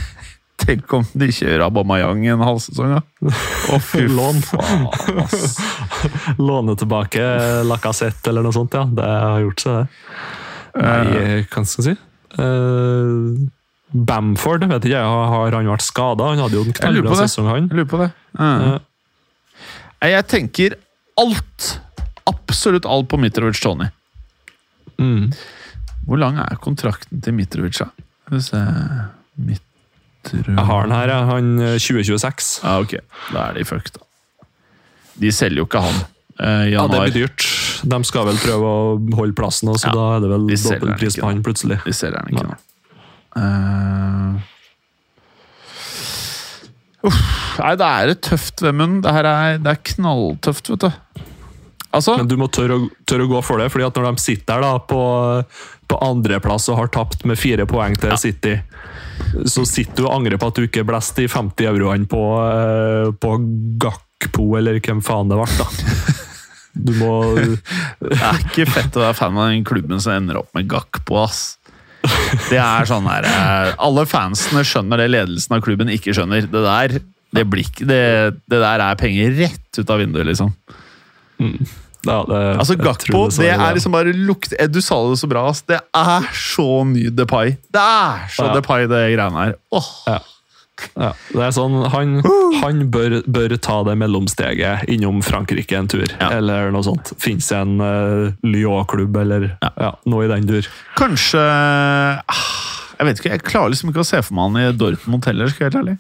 Tenk 0.61 0.93
om 0.95 1.07
de 1.17 1.31
kjører 1.33 1.65
Abamayang 1.67 2.21
en 2.35 2.45
halv 2.45 2.61
sesong, 2.63 2.99
da. 2.99 3.33
Å, 3.73 3.79
fy 3.83 4.05
Lån. 4.19 4.43
faen, 4.45 4.87
ass. 5.25 5.57
Låne 6.47 6.77
tilbake 6.79 7.25
Lacassette 7.67 8.31
eller 8.31 8.47
noe 8.47 8.55
sånt, 8.55 8.77
ja. 8.77 8.85
Det 8.87 9.09
har 9.09 9.43
gjort 9.47 9.65
seg, 9.65 9.81
det. 9.81 10.40
Nei, 10.77 11.45
hva 11.51 11.65
skal 11.67 11.87
jeg 11.87 11.97
si? 11.97 11.97
Uh, 12.39 13.49
Bamford, 13.91 14.67
vet 14.71 14.87
ikke 14.87 14.95
jeg, 14.95 15.31
har 15.35 15.57
han 15.57 15.71
vært 15.71 15.83
skada? 15.83 16.29
Han 16.31 16.43
hadde 16.45 16.59
jo 16.61 16.67
en 16.69 16.77
knallbra 16.77 17.17
sesong, 17.25 17.49
han. 17.51 17.67
Jeg 17.67 17.81
lurer 17.81 17.89
på 17.91 18.03
det. 18.03 18.11
Eh. 18.39 18.67
Uh. 18.67 18.79
Jeg 20.11 20.27
tenker 20.31 20.77
alt, 21.21 21.73
absolutt 22.31 22.87
alt 22.89 23.11
på 23.11 23.19
Mitrovic 23.21 23.59
Tony. 23.61 23.91
Mm. 25.01 25.33
Hvor 26.07 26.21
lang 26.21 26.39
er 26.41 26.61
kontrakten 26.63 27.21
til 27.25 27.35
Mitrovic, 27.37 27.81
da? 27.83 27.91
Skal 28.25 28.39
vi 28.39 28.45
se 28.47 28.63
Mitrovic 29.51 30.55
Jeg 30.55 30.69
har 30.71 30.87
den 30.87 30.95
her, 30.95 31.13
ja. 31.13 31.19
han 31.33 31.51
eh, 31.59 31.77
2026. 31.83 32.55
Ja, 32.63 32.79
ok. 32.85 32.97
Da 33.35 33.49
er 33.49 33.59
de 33.59 33.67
fucked, 33.69 33.99
da. 33.99 34.07
De 35.21 35.35
selger 35.35 35.65
jo 35.65 35.69
ikke 35.69 35.85
han 35.89 36.03
Uh, 36.41 36.65
Ja, 36.73 36.87
det 36.89 37.01
blir 37.03 37.27
dyrt. 37.27 37.45
De 37.83 38.01
skal 38.05 38.27
vel 38.29 38.41
prøve 38.43 38.71
å 38.71 38.81
holde 39.17 39.37
plassen, 39.39 39.71
og 39.73 39.81
så 39.81 39.91
Ja, 39.91 39.97
da 39.97 40.07
er 40.17 40.25
det 40.25 40.31
vel 40.35 40.47
de 40.51 40.59
selger 40.61 40.83
dobbel 40.85 40.99
pris 41.01 41.17
på 41.21 41.29
han 41.29 41.43
plutselig. 41.47 41.81
De 41.87 41.95
ser 41.97 42.17
den 42.17 42.35
ikke 42.35 42.59
uff, 47.07 47.21
nei, 47.61 47.75
det 47.81 47.89
er 47.89 48.15
tøft, 48.21 48.63
Vemund. 48.65 49.03
Det 49.05 49.15
her 49.15 49.29
er, 49.29 49.59
det 49.63 49.75
er 49.75 49.83
knalltøft, 49.95 50.73
vet 50.75 50.87
du. 50.87 51.27
Altså 51.91 52.15
Men 52.21 52.29
du 52.31 52.37
må 52.39 52.47
tørre 52.55 52.77
å, 52.79 52.87
tørre 53.09 53.27
å 53.27 53.31
gå 53.33 53.41
for 53.43 53.59
det, 53.59 53.71
fordi 53.73 53.89
at 53.89 53.97
når 53.99 54.13
de 54.13 54.23
sitter 54.23 54.61
der 54.61 54.63
da 54.63 54.75
på, 54.79 55.01
på 55.91 55.99
andreplass 56.07 56.69
og 56.71 56.79
har 56.79 56.93
tapt 56.95 57.27
med 57.27 57.39
fire 57.41 57.67
poeng 57.67 57.97
til 57.99 58.15
City, 58.21 58.55
så 59.43 59.65
sitter 59.67 60.05
du 60.05 60.07
og 60.07 60.15
angrer 60.21 60.39
på 60.39 60.53
at 60.53 60.61
du 60.61 60.69
ikke 60.69 60.87
blåste 60.87 61.25
de 61.25 61.31
50 61.31 61.67
euroene 61.73 62.07
på, 62.11 62.23
eh, 62.47 63.11
på 63.11 63.35
Gakpo, 63.83 64.47
eller 64.59 64.79
hvem 64.79 65.03
faen 65.03 65.33
det 65.33 65.41
ble, 65.41 65.51
da. 65.59 65.67
Du 66.87 66.93
må 66.99 67.13
Det 68.01 68.17
er 68.17 68.41
ikke 68.45 68.67
fett 68.71 68.97
å 68.97 69.05
være 69.05 69.17
fan 69.19 69.39
av 69.39 69.51
den 69.53 69.67
klubben 69.69 70.01
som 70.03 70.15
ender 70.17 70.41
opp 70.41 70.51
med 70.57 70.69
Gakpo, 70.71 71.21
ass. 71.25 71.43
Det 72.49 72.57
er 72.57 72.87
sånn 72.89 73.05
her 73.11 73.27
eh, 73.29 73.75
Alle 73.85 74.07
fansene 74.09 74.63
skjønner 74.65 75.03
det 75.03 75.11
ledelsen 75.13 75.59
av 75.59 75.61
klubben 75.67 75.91
ikke 75.93 76.15
skjønner. 76.17 76.47
Det 76.49 76.63
der 76.65 76.97
det, 77.31 77.45
blikk, 77.47 77.83
det, 77.87 78.01
det 78.51 78.59
der 78.63 78.83
er 78.83 78.97
penger 78.99 79.37
rett 79.37 79.79
ut 79.79 79.93
av 79.93 80.01
vinduet, 80.03 80.27
liksom. 80.33 80.51
ja, 82.09 82.17
det, 82.27 82.41
Altså, 82.57 82.75
Gakpo, 82.81 83.27
det, 83.29 83.45
det 83.45 83.53
er 83.55 83.77
liksom 83.77 83.95
bare 83.95 84.15
lukt 84.17 84.57
Du 84.73 84.81
sa 84.83 84.99
det 85.11 85.21
så 85.21 85.29
bra, 85.31 85.45
ass. 85.53 85.63
Det 85.69 85.79
er 85.79 86.27
så 86.35 86.67
ny 86.89 87.07
Depay. 87.15 87.55
Det 87.71 87.85
er 87.85 88.27
så 88.35 88.49
Ja. 88.49 88.57
Depay, 88.57 88.89
det 88.91 89.05
greiene 89.15 89.45
her. 89.47 89.57
Åh, 89.77 89.91
Ja. 90.09 90.21
Ja, 90.97 91.13
det 91.33 91.43
er 91.47 91.53
sånn, 91.55 91.77
Han, 91.93 92.17
han 92.63 92.83
bør, 92.93 93.21
bør 93.27 93.55
ta 93.63 93.79
det 93.87 93.97
mellomsteget 94.01 94.89
innom 94.93 95.23
Frankrike 95.25 95.77
en 95.79 95.89
tur, 95.91 96.07
Ja. 96.21 96.31
eller 96.39 96.71
noe 96.75 96.83
sånt. 96.87 97.13
Fins 97.21 97.51
en 97.57 97.77
uh, 97.81 98.31
Lyon-klubb 98.47 99.17
eller 99.23 99.51
ja. 99.61 99.93
noe 100.07 100.25
i 100.27 100.31
den 100.33 100.47
dur. 100.49 100.69
Kanskje 100.99 101.41
ah, 101.41 102.47
Jeg 102.99 103.07
vet 103.09 103.21
ikke, 103.23 103.35
jeg 103.37 103.45
klarer 103.47 103.73
liksom 103.75 103.91
ikke 103.93 104.05
å 104.05 104.09
se 104.11 104.23
for 104.23 104.37
meg 104.37 104.51
han 104.51 104.63
i 104.63 104.79
Dortmund 104.79 105.25
heller, 105.31 105.49
skal 105.53 105.67
jeg 105.69 105.73
være 105.75 105.83
ærlig. 105.85 105.99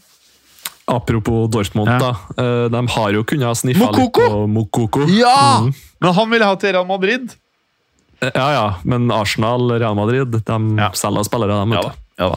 Apropos 0.90 1.46
Dortmund, 1.54 1.88
Ja. 1.88 1.98
da. 2.02 2.10
eh, 2.42 2.68
de 2.68 2.80
har 2.96 3.12
jo 3.14 3.22
kunnet 3.24 3.56
sniffa 3.56 3.92
litt 3.94 4.12
på 4.16 4.46
Mokoko. 4.50 5.06
Ja! 5.08 5.60
Mm. 5.62 5.72
Men 6.00 6.14
han 6.16 6.30
ville 6.32 6.44
ha 6.48 6.56
til 6.58 6.72
Real 6.74 6.86
Madrid. 6.88 7.30
Ja, 8.20 8.48
ja, 8.52 8.64
men 8.84 9.08
Arsenal, 9.14 9.70
Real 9.80 9.94
Madrid, 9.96 10.28
de 10.44 10.58
Ja. 10.76 10.90
selger 10.92 11.24
spillere, 11.24 11.56
de. 11.64 11.72
Ja 11.76 11.82
da. 11.82 11.92
Ja, 12.18 12.28
da. 12.34 12.36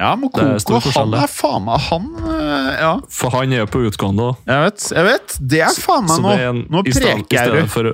Ja 0.00 0.12
er 0.14 0.20
Mokoko, 0.20 0.80
han 0.96 1.14
er 1.20 1.28
faen 1.28 1.64
meg 1.68 1.80
Han 1.90 2.06
eh, 2.24 2.68
Ja, 2.80 2.92
For 3.12 3.30
han 3.36 3.52
er 3.52 3.62
jo 3.66 3.70
på 3.70 3.82
utgående 3.90 4.30
jeg 4.48 4.62
vet. 4.66 4.86
Jeg 4.96 5.04
vet. 5.12 5.34
Det 5.52 5.60
er 5.66 5.74
faen 5.76 6.06
meg 6.08 6.22
nå 6.24 6.36
en- 6.48 6.62
Nå 6.72 6.82
preker 6.88 7.36
jeg 7.36 7.68
du. 7.84 7.92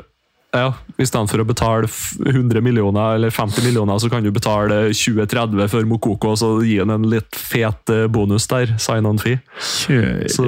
Ja, 0.57 0.71
I 0.97 1.05
stedet 1.05 1.29
for 1.29 1.43
å 1.43 1.45
betale 1.45 1.89
100 1.91 2.63
millioner 2.65 3.17
eller 3.19 3.31
50 3.35 3.65
millioner, 3.67 3.99
så 4.01 4.09
kan 4.09 4.23
du 4.25 4.31
betale 4.33 4.87
20-30 4.95 5.67
for 5.69 5.85
Mokoko 5.91 6.31
og 6.33 6.39
så 6.41 6.49
gi 6.65 6.79
han 6.79 6.95
en 6.95 7.03
litt 7.11 7.37
fet 7.37 7.91
eh, 7.93 8.07
bonus 8.09 8.47
der. 8.49 8.73
Sign 8.81 9.05
on 9.11 9.19
fee. 9.21 9.41
Kjøre 9.61 10.31
Så- 10.33 10.47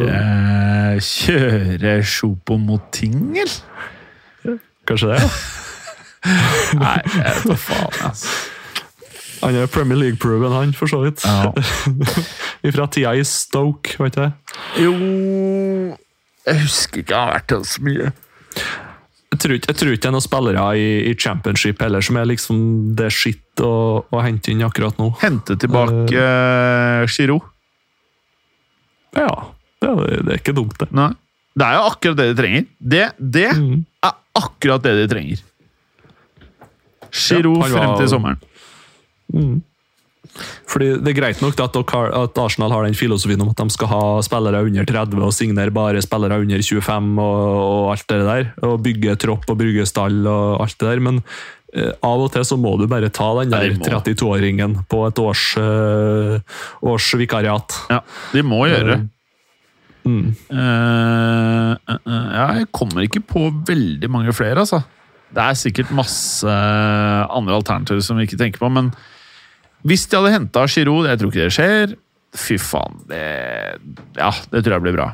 Kjøre 1.05 1.99
Sjopo 2.09 2.57
mot 2.63 2.87
Tingel? 2.95 3.51
Kanskje 4.89 5.11
det? 5.13 5.19
ja. 5.21 5.29
Nei, 6.81 6.97
jeg 7.05 7.27
vet 7.27 7.45
da 7.53 7.59
faen, 7.67 7.99
altså. 8.09 8.33
Han 9.43 9.55
er 9.55 9.67
Premier 9.71 9.99
League-proven, 10.01 10.53
han, 10.53 10.73
for 10.75 10.91
så 10.91 10.99
vidt. 11.05 11.23
Ja. 11.25 11.53
Fra 12.75 12.87
tida 12.91 13.13
i 13.15 13.23
Stoke, 13.29 13.95
vet 14.03 14.17
du. 14.19 14.27
Jo 14.83 14.93
Jeg 16.49 16.63
husker 16.65 17.03
ikke 17.05 17.15
han 17.15 17.29
har 17.31 17.39
vært 17.43 17.69
så 17.69 17.85
mye. 17.87 18.11
Jeg 19.29 19.39
tror, 19.43 19.55
ikke, 19.59 19.69
jeg 19.75 19.99
det 20.01 20.09
er 20.09 20.15
noen 20.15 20.25
spillere 20.25 20.63
i, 20.81 20.87
i 21.11 21.15
championship 21.21 21.83
heller 21.85 22.01
som 22.03 22.17
er 22.17 22.25
liksom 22.31 22.61
det 22.97 23.11
skitt 23.13 23.61
å, 23.63 24.03
å 24.09 24.23
hente 24.25 24.51
inn 24.55 24.65
akkurat 24.65 24.97
nå. 24.99 25.11
Hente 25.21 25.55
tilbake 25.61 26.17
uh, 26.17 27.05
Giroud. 27.13 27.45
Ja, 29.19 29.29
det 29.85 29.93
det 30.25 30.33
er 30.33 30.41
ikke 30.41 30.57
dumt, 30.57 30.75
det. 30.81 30.89
Nei. 30.97 31.11
Det 31.59 31.67
er 31.67 31.77
jo 31.77 31.85
akkurat 31.91 32.19
det 32.19 32.27
de 32.33 32.39
trenger. 32.41 32.67
Det, 32.79 33.05
det 33.19 33.47
Mm. 33.59 33.85
er 34.07 34.17
akkurat 34.39 34.83
det 34.85 34.95
de 35.03 35.07
trenger. 35.13 35.45
Giroud 37.13 37.57
Ja, 37.57 37.69
var- 37.69 37.77
frem 37.77 37.95
til 38.01 38.09
sommeren. 38.13 38.41
Fordi 40.69 40.89
Det 41.01 41.13
er 41.13 41.17
greit 41.17 41.43
nok 41.43 41.61
at, 41.63 41.77
at 41.77 42.41
Arsenal 42.43 42.73
har 42.75 42.87
den 42.87 42.97
filosofien 42.99 43.41
om 43.43 43.53
at 43.53 43.61
de 43.61 43.75
skal 43.75 43.91
ha 43.91 44.03
spillere 44.25 44.65
under 44.67 44.89
30 44.89 45.25
og 45.25 45.33
signere 45.35 45.75
bare 45.75 46.03
spillere 46.05 46.41
under 46.43 46.63
25 46.63 47.13
og, 47.23 47.45
og 47.59 47.93
alt 47.95 48.09
det 48.13 48.19
der. 48.27 48.51
Og 48.69 48.83
bygge 48.85 49.17
tropp 49.21 49.49
og 49.49 49.61
bygge 49.61 49.87
stall 49.89 50.27
og 50.27 50.63
alt 50.65 50.79
det 50.79 50.91
der. 50.91 51.05
Men 51.05 51.23
eh, 51.73 51.93
av 52.05 52.25
og 52.27 52.33
til 52.35 52.47
så 52.47 52.59
må 52.61 52.77
du 52.79 52.87
bare 52.91 53.11
ta 53.11 53.31
den 53.41 53.55
der 53.55 53.77
32-åringen 53.81 54.83
på 54.91 55.05
et 55.09 55.23
års, 55.23 55.45
eh, 55.61 56.59
års 56.83 57.13
vikariat. 57.19 57.81
Ja, 57.91 58.03
de 58.35 58.45
må 58.47 58.67
gjøre 58.69 58.91
det. 58.93 59.01
Mm. 60.09 60.29
Uh, 60.49 61.75
uh, 61.77 61.99
uh, 62.09 62.29
jeg 62.33 62.69
kommer 62.73 63.05
ikke 63.05 63.21
på 63.29 63.43
veldig 63.69 64.09
mange 64.09 64.33
flere, 64.33 64.63
altså. 64.63 64.81
Det 65.29 65.43
er 65.43 65.59
sikkert 65.61 65.93
masse 65.93 66.49
andre 66.49 67.59
alternativer 67.59 68.01
som 68.01 68.17
vi 68.17 68.25
ikke 68.25 68.39
tenker 68.41 68.63
på, 68.63 68.71
men 68.73 68.89
hvis 69.87 70.09
de 70.09 70.19
hadde 70.19 70.35
henta 70.35 70.67
Giroud, 70.67 71.07
jeg 71.09 71.21
tror 71.21 71.33
ikke 71.33 71.47
det 71.47 71.55
skjer. 71.55 71.97
Fy 72.39 72.59
faen, 72.61 73.01
det 73.09 73.23
Ja, 74.19 74.33
det 74.53 74.65
tror 74.65 74.79
jeg 74.79 74.87
blir 74.89 74.99
bra. 74.99 75.13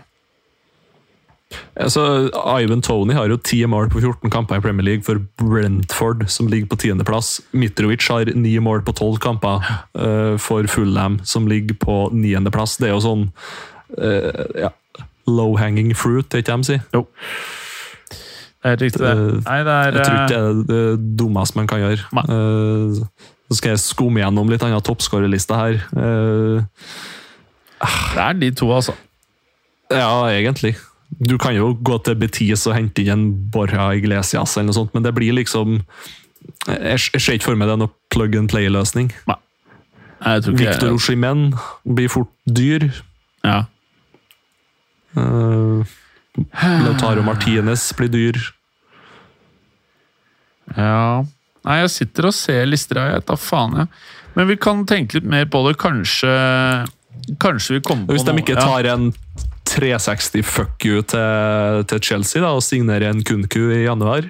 Altså, 1.78 2.30
Ivan 2.34 2.82
Tony 2.82 3.14
har 3.14 3.28
jo 3.30 3.36
10 3.36 3.66
mål 3.70 3.88
på 3.92 4.00
14 4.00 4.30
kamper 4.30 4.58
i 4.58 4.62
Premier 4.62 4.86
League 4.86 5.04
for 5.06 5.20
Brentford, 5.38 6.24
som 6.30 6.48
ligger 6.50 6.66
på 6.70 6.78
tiendeplass. 6.82 7.40
Mitrovic 7.52 8.06
har 8.10 8.30
9 8.34 8.58
mål 8.62 8.82
på 8.86 8.92
12 8.92 9.18
kamper 9.22 9.62
uh, 9.94 10.34
for 10.38 10.66
Fulham, 10.70 11.20
som 11.24 11.46
ligger 11.46 11.78
på 11.78 11.98
niendeplass. 12.14 12.78
Det 12.80 12.88
er 12.88 12.94
jo 12.94 13.04
sånn 13.04 13.28
uh, 13.98 14.44
ja, 14.58 14.72
low 15.26 15.56
hanging 15.60 15.94
fruit, 15.96 16.26
det 16.30 16.40
er 16.40 16.46
ikke 16.46 16.58
de 16.58 16.70
sier? 16.70 16.82
Jo. 16.94 17.06
Det 18.64 18.72
er 18.72 18.80
riktig, 18.80 19.00
det. 19.02 19.12
Eh, 19.12 19.40
Nei, 19.44 19.58
det 19.66 19.72
er 19.76 19.96
Jeg 19.98 20.04
tror 20.06 20.18
ikke 20.18 20.28
det 20.28 20.38
er 20.40 20.60
det 20.68 21.16
dummeste 21.20 21.58
man 21.58 21.66
kan 21.68 21.82
gjøre. 21.82 22.06
Nei. 22.16 22.24
Så 23.54 23.60
skal 23.60 23.76
jeg 23.76 23.84
skumme 23.84 24.18
gjennom 24.18 24.48
litt 24.50 24.64
annen 24.66 24.82
toppskårerliste 24.82 25.54
her. 25.54 25.76
Uh, 25.94 26.64
Det 27.84 28.22
er 28.24 28.32
de 28.40 28.48
to, 28.50 28.66
altså. 28.74 28.96
Ja, 29.92 30.26
egentlig. 30.26 30.72
Du 31.22 31.36
kan 31.38 31.54
jo 31.54 31.68
gå 31.86 32.00
til 32.02 32.16
Betis 32.18 32.64
og 32.66 32.74
hente 32.74 33.04
inn 33.04 33.12
en 33.12 33.26
Borja 33.54 33.92
Iglesias, 33.94 34.56
eller 34.56 34.72
noe 34.72 34.78
sånt, 34.80 34.94
men 34.96 35.04
det 35.06 35.12
blir 35.14 35.36
liksom 35.36 35.78
Jeg, 36.66 36.98
ser 36.98 37.36
ikke 37.36 37.52
for 37.52 37.60
meg 37.60 37.70
det 37.70 37.76
er 37.76 37.82
noe 37.84 37.92
plug 38.10 38.34
and 38.36 38.50
play-løsning. 38.50 39.12
Nei, 39.30 39.36
jeg 40.24 40.56
Victor 40.58 40.96
Oshimen 40.96 41.46
blir 41.86 42.10
fort 42.10 42.32
dyr. 42.58 42.88
Ja. 43.46 43.62
Uh, 45.14 45.86
Lautaro 46.58 47.22
Martinez 47.22 47.86
blir 47.94 48.10
dyr. 48.10 48.42
Ja 50.74 51.22
Nei, 51.64 51.78
jeg 51.80 51.90
sitter 51.94 52.26
og 52.28 52.34
ser 52.36 52.66
lister 52.68 53.00
jeg 53.00 53.24
tar 53.24 53.38
faen, 53.40 53.76
jeg. 53.82 53.88
Men 54.36 54.48
vi 54.50 54.56
kan 54.60 54.82
tenke 54.86 55.14
litt 55.20 55.24
mer 55.30 55.46
på 55.46 55.62
det. 55.68 55.76
Kanskje 55.80 56.30
Kanskje 57.40 57.76
vi 57.78 57.80
kommer 57.86 58.06
på 58.08 58.16
Hvis 58.16 58.24
de 58.26 58.32
noe- 58.34 58.42
ikke 58.42 58.56
ja. 58.58 58.64
tar 58.66 58.88
en 58.92 59.12
360 59.64 60.42
fuck 60.44 60.84
you 60.84 61.00
til, 61.08 61.84
til 61.88 62.00
Chelsea 62.04 62.42
da, 62.42 62.50
og 62.52 62.60
signerer 62.66 63.06
en 63.08 63.22
Kunku 63.24 63.62
i 63.72 63.84
januar, 63.86 64.26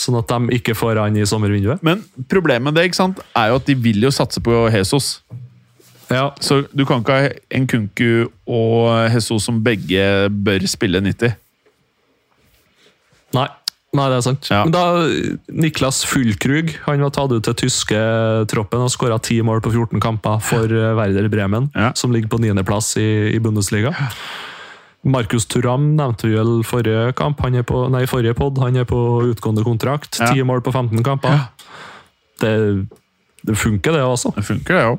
sånn 0.00 0.16
at 0.18 0.30
de 0.32 0.56
ikke 0.56 0.72
får 0.78 0.96
han 1.02 1.16
i 1.20 1.26
sommervinduet. 1.28 1.82
Men 1.84 2.00
problemet 2.32 2.64
med 2.70 2.78
det 2.78 2.86
ikke 2.88 2.96
sant, 3.02 3.20
er 3.36 3.50
jo 3.52 3.58
at 3.60 3.66
de 3.68 3.74
vil 3.76 4.00
jo 4.06 4.10
satse 4.14 4.40
på 4.40 4.62
Jesus. 4.72 5.18
Ja, 6.08 6.30
Så 6.40 6.62
du 6.72 6.86
kan 6.88 7.02
ikke 7.04 7.18
ha 7.20 7.28
en 7.58 7.66
Kunku 7.68 8.30
og 8.46 8.88
Jesus 9.12 9.44
som 9.44 9.60
begge 9.66 10.30
bør 10.30 10.64
spille 10.70 11.00
90. 11.04 11.36
Nei. 13.34 13.48
Nei, 13.94 14.06
det 14.10 14.16
er 14.16 14.24
sant. 14.26 14.48
Ja. 14.50 14.62
Men 14.66 14.72
da, 14.74 14.84
Niklas 15.54 16.00
Fullkrug 16.10 16.72
han 16.88 17.04
var 17.04 17.12
tatt 17.14 17.30
ut 17.34 17.44
til 17.46 17.54
tyske 17.64 18.00
troppen 18.50 18.82
og 18.82 18.90
skåra 18.90 19.20
ti 19.22 19.36
mål 19.46 19.62
på 19.62 19.70
14 19.70 20.02
kamper 20.02 20.40
for 20.42 20.66
eh, 20.66 20.94
Werder 20.98 21.28
Bremen, 21.30 21.70
Ja. 21.78 21.92
som 21.94 22.10
ligger 22.14 22.32
på 22.32 22.40
niendeplass 22.42 22.96
i, 22.98 23.06
i 23.36 23.38
Bundesliga. 23.44 23.94
Markus 25.04 25.44
Turam 25.46 25.92
nevnte 25.98 26.26
vi 26.26 26.34
vel 26.38 26.62
forrige 26.66 27.12
kamp, 27.18 27.42
han 27.44 27.54
er 27.60 27.66
på, 27.68 27.84
nei, 27.92 28.06
forrige 28.08 28.34
pod. 28.38 28.58
Han 28.64 28.76
er 28.80 28.86
på 28.88 28.98
utgående 29.28 29.62
kontrakt. 29.66 30.18
Ja. 30.18 30.30
Ti 30.32 30.42
mål 30.48 30.64
på 30.64 30.72
15 30.72 31.04
kamper. 31.04 31.44
Det, 32.40 32.54
det 33.44 33.56
funker, 33.60 33.92
det 33.94 34.02
også. 34.02 34.32
Det 34.34 34.46
funker, 34.48 34.80
det 34.80 34.86
òg. 34.94 34.98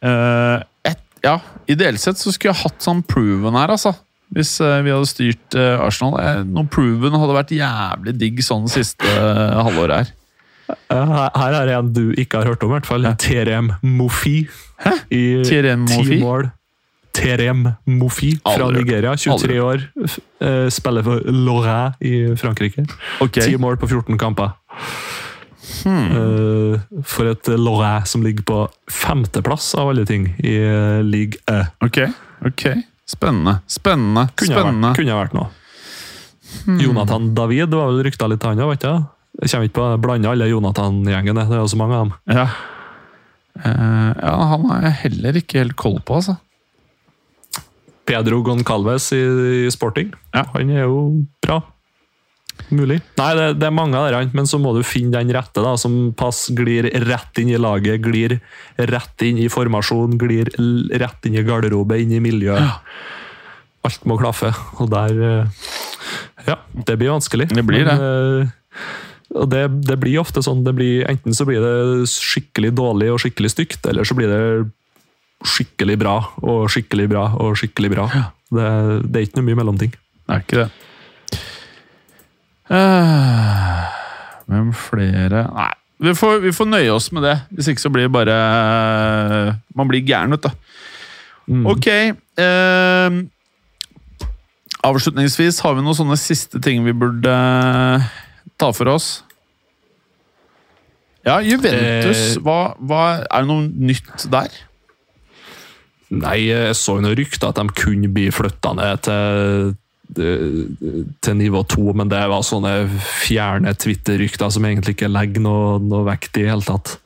Uh, 0.00 0.94
ja, 1.20 1.34
ideelt 1.68 2.00
sett 2.00 2.16
så 2.16 2.32
skulle 2.32 2.54
jeg 2.54 2.62
hatt 2.64 2.80
sånn 2.80 3.02
proven 3.04 3.58
her, 3.60 3.74
altså. 3.76 3.92
Hvis 4.36 4.52
eh, 4.62 4.78
vi 4.86 4.92
hadde 4.94 5.08
styrt 5.10 5.56
eh, 5.58 5.80
Arsenal. 5.82 6.14
noen 6.20 6.52
noe 6.54 6.70
proven 6.70 7.16
hadde 7.18 7.34
vært 7.34 7.54
jævlig 7.56 8.14
digg 8.20 8.42
sånn 8.46 8.68
siste 8.70 9.10
halvåret 9.10 9.96
her. 9.96 10.16
Her, 10.90 11.30
her 11.34 11.56
er 11.64 11.72
en 11.80 11.88
du 11.92 12.12
ikke 12.14 12.38
har 12.38 12.52
hørt 12.52 12.62
om, 12.62 12.70
i 12.70 12.76
hvert 12.78 12.86
fall. 12.86 13.08
Terem 13.18 13.72
Mofi. 13.82 14.44
Hæ? 14.84 14.92
I 15.10 15.42
Terem 15.48 15.82
Mofi? 15.90 16.20
Terem 17.12 17.64
Mofi 17.90 18.36
fra 18.44 18.68
Aldri. 18.68 18.84
Nigeria. 18.84 19.16
23 19.18 19.56
år. 19.66 19.82
eh, 20.40 20.68
Spiller 20.70 21.02
for 21.02 21.26
Lorraine 21.26 21.94
i 22.00 22.36
Frankrike. 22.38 22.86
Okay. 23.20 23.42
10 23.50 23.58
mål 23.58 23.80
på 23.82 23.88
14 23.90 24.18
kamper. 24.18 24.54
Hmm. 25.82 26.06
Eh, 26.14 27.02
For 27.06 27.30
et 27.30 27.50
Lorraine 27.58 28.06
som 28.06 28.22
ligger 28.22 28.46
på 28.46 28.60
femteplass, 28.90 29.72
av 29.74 29.90
alle 29.90 30.06
ting, 30.06 30.28
i 30.38 30.54
league 31.02 31.02
Ligue 31.10 31.38
E. 31.50 31.64
ok, 31.82 31.98
ok. 32.46 32.64
Spennende. 33.10 33.58
Spennende. 33.70 34.28
Kunne 34.38 34.54
Spennende. 34.54 34.90
vært, 34.92 35.00
kunne 35.00 35.14
ha 35.14 35.22
vært 35.24 35.34
noe. 35.34 35.48
Jonathan 36.82 37.30
David 37.34 37.74
var 37.74 37.90
vel 37.90 38.04
rykta 38.06 38.28
litt, 38.30 38.44
han 38.46 38.60
òg, 38.62 38.74
vet 38.74 38.84
du? 38.86 39.08
Jeg 39.40 39.52
kommer 39.52 39.68
ikke 39.68 39.78
på 39.78 39.86
å 39.86 39.98
Blande 40.02 40.30
alle 40.30 40.50
Jonathan-gjengene. 40.50 41.46
Det 41.48 41.56
er 41.56 41.62
jo 41.62 41.70
så 41.70 41.78
mange 41.80 41.96
av 41.96 42.06
dem. 42.06 42.14
Ja. 42.36 42.46
Uh, 43.60 44.10
ja, 44.14 44.34
han 44.52 44.66
har 44.70 44.86
jeg 44.86 44.98
heller 45.04 45.38
ikke 45.40 45.62
helt 45.62 45.76
koll 45.78 45.98
på, 46.06 46.20
altså. 46.20 46.36
Pedro 48.10 48.40
Goncalves 48.46 49.10
i, 49.14 49.20
i 49.66 49.70
Sporting. 49.70 50.10
Ja. 50.34 50.44
Han 50.54 50.72
er 50.74 50.86
jo 50.86 51.00
bra. 51.44 51.60
Mulig. 52.68 53.00
Nei, 53.18 53.30
det, 53.38 53.46
det 53.60 53.68
er 53.68 53.74
mange 53.74 53.98
av 53.98 54.10
dem, 54.14 54.30
men 54.36 54.48
så 54.48 54.60
må 54.62 54.72
du 54.76 54.82
finne 54.86 55.18
den 55.18 55.32
rette, 55.34 55.62
da, 55.64 55.74
som 55.80 56.12
pass 56.16 56.46
glir 56.56 56.88
rett 57.08 57.40
inn 57.42 57.52
i 57.52 57.60
laget, 57.60 58.02
glir 58.04 58.38
rett 58.76 59.26
inn 59.26 59.40
i 59.42 59.48
formasjon, 59.52 60.18
glir 60.20 60.52
rett 61.00 61.28
inn 61.28 61.38
i 61.40 61.44
garderobe, 61.46 61.98
inn 62.02 62.14
i 62.16 62.22
miljøet. 62.22 62.80
Alt 63.86 64.02
må 64.08 64.18
klaffe, 64.20 64.52
og 64.78 64.90
der 64.92 65.22
eh, 65.24 65.68
Ja, 66.50 66.58
det 66.74 66.98
blir 67.00 67.14
vanskelig. 67.14 67.48
Det 67.48 67.64
blir 67.64 67.86
Men, 67.88 68.02
eh, 68.04 68.90
og 69.40 69.46
det, 69.52 69.62
det 69.86 69.96
blir 70.02 70.18
ofte 70.20 70.42
sånn 70.42 70.64
det 70.66 70.74
blir, 70.74 71.04
Enten 71.08 71.36
så 71.36 71.46
blir 71.46 71.62
det 71.62 72.10
skikkelig 72.10 72.74
dårlig 72.76 73.12
og 73.14 73.20
skikkelig 73.22 73.52
stygt, 73.54 73.86
eller 73.88 74.04
så 74.04 74.16
blir 74.18 74.30
det 74.30 74.42
skikkelig 75.46 75.96
bra 76.02 76.18
og 76.44 76.68
skikkelig 76.72 77.08
bra 77.08 77.24
og 77.40 77.56
skikkelig 77.56 77.92
bra. 77.94 78.06
Det, 78.50 78.68
det 79.06 79.20
er 79.20 79.28
ikke 79.28 79.40
noe 79.40 79.48
mye 79.48 79.60
mellomting. 79.62 79.92
Det 79.94 80.34
er 80.34 80.44
ikke 80.44 80.64
det. 80.64 80.70
Eh, 82.70 83.86
Hvem 84.50 84.68
flere 84.78 85.42
Nei, 85.50 85.70
vi 86.00 86.12
får, 86.14 86.38
vi 86.44 86.52
får 86.54 86.68
nøye 86.70 86.92
oss 86.94 87.10
med 87.12 87.26
det. 87.26 87.34
Hvis 87.50 87.72
ikke 87.72 87.82
så 87.82 87.90
blir 87.92 88.06
det 88.06 88.14
bare 88.14 88.36
Man 89.74 89.90
blir 89.90 90.04
gæren, 90.06 90.30
vet 90.36 90.46
du. 90.46 90.50
Mm. 91.50 91.66
Ok. 91.66 91.86
eh, 91.90 93.10
avslutningsvis, 94.86 95.58
har 95.64 95.74
vi 95.74 95.82
noen 95.82 95.98
sånne 95.98 96.16
siste 96.20 96.60
ting 96.62 96.84
vi 96.86 96.94
burde 96.96 97.32
eh, 97.34 98.06
ta 98.60 98.70
for 98.76 98.92
oss? 98.92 99.10
Ja, 101.26 101.40
Juventus. 101.44 102.36
Eh. 102.36 102.40
Hva, 102.44 102.76
hva, 102.78 103.02
er 103.26 103.44
det 103.44 103.50
noe 103.50 103.66
nytt 103.90 104.28
der? 104.32 104.54
Nei, 106.10 106.38
jeg 106.48 106.78
så 106.78 106.96
noen 106.98 107.18
rykter 107.18 107.50
at 107.50 107.60
de 107.60 107.76
kunne 107.76 108.08
bli 108.14 108.30
flytta 108.34 108.72
ned 108.78 109.02
til, 109.06 109.74
til 110.16 111.36
nivå 111.38 111.62
to, 111.70 111.92
men 111.96 112.10
det 112.10 112.22
var 112.30 112.46
sånne 112.46 112.74
fjerne 113.22 113.74
Twitter-rykter 113.78 114.50
som 114.52 114.66
egentlig 114.66 114.96
ikke 114.96 115.10
legger 115.10 115.44
noe, 115.44 115.76
noe 115.82 116.06
vekt 116.08 116.38
i 116.38 116.44
det 116.44 116.50
hele 116.52 116.66
tatt. 116.66 116.96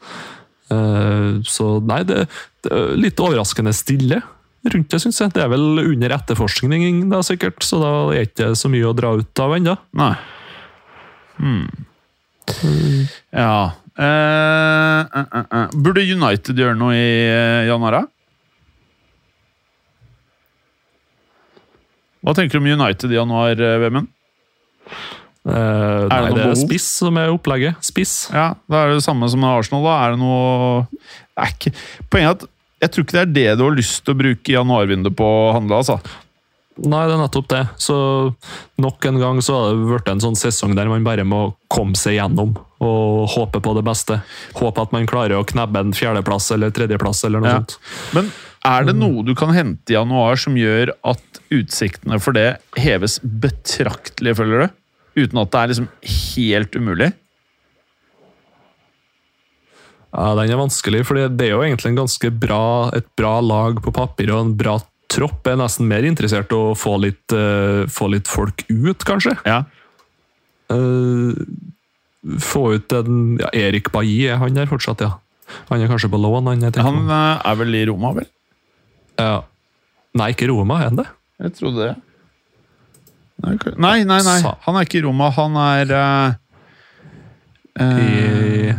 Eh, 0.72 1.42
Så 1.44 1.68
nei, 1.84 2.02
det, 2.08 2.24
det 2.64 2.72
er 2.72 2.94
litt 3.00 3.20
overraskende 3.20 3.74
stille 3.76 4.22
rundt 4.72 4.90
det, 4.90 5.00
syns 5.02 5.20
jeg. 5.20 5.34
Det 5.34 5.42
er 5.44 5.50
vel 5.52 5.82
under 5.82 6.14
etterforskning, 6.16 7.04
da 7.10 7.20
sikkert, 7.26 7.60
så 7.66 7.80
da 7.82 7.92
er 8.14 8.22
det 8.22 8.28
ikke 8.30 8.54
så 8.56 8.70
mye 8.72 8.88
å 8.88 8.96
dra 8.96 9.12
ut 9.18 9.44
av 9.44 9.58
ennå. 9.58 9.76
Nei. 10.00 10.14
Hmm. 11.34 11.66
Ja 13.32 13.72
uh, 13.98 15.00
uh, 15.08 15.24
uh. 15.24 15.44
eh. 15.48 15.72
Burde 15.74 16.04
United 16.04 16.58
gjøre 16.60 16.76
noe 16.78 16.94
i 16.94 17.08
uh, 17.26 17.64
januar? 17.70 18.04
Hva 22.24 22.34
tenker 22.36 22.56
du 22.58 22.62
om 22.64 22.70
United 22.80 23.12
i 23.12 23.18
januar, 23.18 23.54
Vemund? 23.82 24.08
Uh, 25.44 25.52
er 25.52 26.08
det 26.08 26.08
nei, 26.08 26.32
det 26.38 26.44
er 26.48 26.56
spiss 26.56 26.86
som 27.02 27.18
er 27.20 27.28
opplegget. 27.34 27.76
Spiss. 27.84 28.14
Ja, 28.32 28.54
Da 28.70 28.84
er 28.86 28.92
det 28.94 29.00
det 29.02 29.04
samme 29.04 29.28
som 29.28 29.42
med 29.44 29.50
Arsenal. 29.52 29.84
da. 29.84 29.96
Er 30.06 30.14
det 30.14 30.20
noe 30.22 30.86
er 31.36 31.50
ikke, 31.52 31.74
Poenget 32.08 32.30
er 32.30 32.36
at 32.38 32.46
jeg 32.84 32.90
tror 32.94 33.04
ikke 33.04 33.16
det 33.16 33.22
er 33.24 33.32
det 33.34 33.58
du 33.58 33.64
har 33.66 33.76
lyst 33.76 34.04
til 34.04 34.14
å 34.14 34.18
bruke 34.18 34.52
januarvinduet 34.56 35.16
på 35.16 35.24
å 35.24 35.52
handle. 35.56 35.76
altså. 35.82 35.98
Nei, 36.84 37.04
det 37.06 37.14
er 37.14 37.20
nettopp 37.22 37.48
det. 37.52 37.60
Så 37.78 37.96
nok 38.82 39.04
en 39.06 39.20
gang 39.20 39.38
så 39.44 39.54
har 39.60 39.68
det 39.76 39.84
blitt 39.92 40.08
en 40.10 40.20
sånn 40.24 40.34
sesong 40.36 40.74
der 40.74 40.88
man 40.90 41.04
bare 41.06 41.22
må 41.28 41.54
komme 41.70 41.94
seg 41.96 42.16
gjennom 42.18 42.56
og 42.84 43.28
håpe 43.36 43.60
på 43.64 43.74
det 43.76 43.84
beste. 43.86 44.18
Håpe 44.58 44.82
at 44.82 44.92
man 44.92 45.06
klarer 45.08 45.38
å 45.38 45.46
knebbe 45.46 45.80
en 45.84 45.92
fjerdeplass 45.96 46.50
eller 46.56 46.72
tredjeplass 46.74 47.22
eller 47.28 47.40
noe 47.44 47.52
Ja. 47.52 47.60
sånt. 47.60 47.76
Men 48.16 48.32
er 48.64 48.86
det 48.88 48.94
noe 48.96 49.24
du 49.26 49.34
kan 49.36 49.52
hente 49.54 49.92
i 49.92 49.96
januar 49.96 50.38
som 50.40 50.56
gjør 50.56 50.94
at 51.04 51.42
utsiktene 51.52 52.18
for 52.22 52.36
det 52.36 52.56
heves 52.80 53.18
betraktelig, 53.22 54.36
føler 54.38 54.64
du? 54.64 54.80
Uten 55.20 55.42
at 55.42 55.52
det 55.52 55.60
er 55.60 55.70
liksom 55.72 55.90
helt 56.14 56.78
umulig? 56.78 57.10
Ja, 60.14 60.30
Den 60.38 60.54
er 60.54 60.60
vanskelig, 60.62 61.02
for 61.08 61.18
det 61.18 61.42
er 61.42 61.56
jo 61.56 61.62
egentlig 61.66 61.90
en 61.90 62.02
ganske 62.04 62.30
bra, 62.30 62.90
et 62.94 63.06
bra 63.18 63.36
lag 63.42 63.80
på 63.82 63.92
papir 63.94 64.30
og 64.30 64.44
en 64.44 64.56
bra 64.56 64.78
tropp. 65.10 65.42
Jeg 65.42 65.56
er 65.56 65.60
nesten 65.60 65.90
mer 65.90 66.06
interessert 66.06 66.54
i 66.54 66.58
å 66.58 66.74
få 66.78 66.96
litt, 67.02 67.34
uh, 67.34 67.84
få 67.90 68.08
litt 68.14 68.30
folk 68.30 68.64
ut, 68.70 69.04
kanskje. 69.06 69.34
Ja. 69.46 69.64
Uh, 70.70 71.34
få 72.40 72.78
ut 72.78 72.94
en 72.96 73.36
ja, 73.42 73.50
Erik 73.66 73.90
Bailly, 73.92 74.30
er 74.30 74.40
han 74.40 74.56
der 74.56 74.70
fortsatt, 74.70 75.02
ja? 75.04 75.18
Han 75.68 75.82
er 75.82 75.90
kanskje 75.90 76.08
på 76.08 76.18
lån? 76.18 76.46
Han, 76.48 76.62
Han 76.80 77.10
eh, 77.12 77.42
er 77.44 77.58
vel 77.60 77.76
i 77.76 77.84
Roma, 77.90 78.14
vel? 78.16 78.30
Ja. 79.20 79.44
Nei, 80.14 80.30
ikke 80.34 80.48
Roma, 80.50 80.78
er 80.80 80.90
han 80.92 81.00
det? 81.00 81.06
Jeg 81.42 81.56
trodde 81.58 81.88
det. 81.88 81.94
Nei, 83.44 83.56
Nei, 83.76 83.98
nei, 84.06 84.20
nei. 84.22 84.38
Han 84.64 84.78
er 84.78 84.86
ikke 84.86 85.00
i 85.00 85.04
Roma. 85.04 85.28
Han 85.34 85.56
er 85.58 85.90
eh, 85.98 86.36
I, 87.82 88.74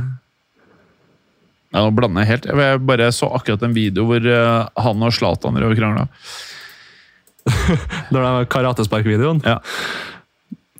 Nei, 1.75 1.83
Nå 1.83 1.91
blander 1.97 2.23
jeg 2.23 2.31
helt. 2.31 2.47
Jeg 2.47 2.81
bare 2.88 3.11
så 3.13 3.29
akkurat 3.36 3.65
en 3.67 3.75
video 3.75 4.07
hvor 4.07 4.23
eh, 4.23 4.83
han 4.86 5.03
og 5.05 5.15
Zlatan 5.15 5.59
drev 5.59 5.75
og 5.75 5.79
krangla. 5.79 6.07
det 8.13 8.21
er 8.23 8.47
karatespark-videoen? 8.49 9.43
Ja. 9.45 9.59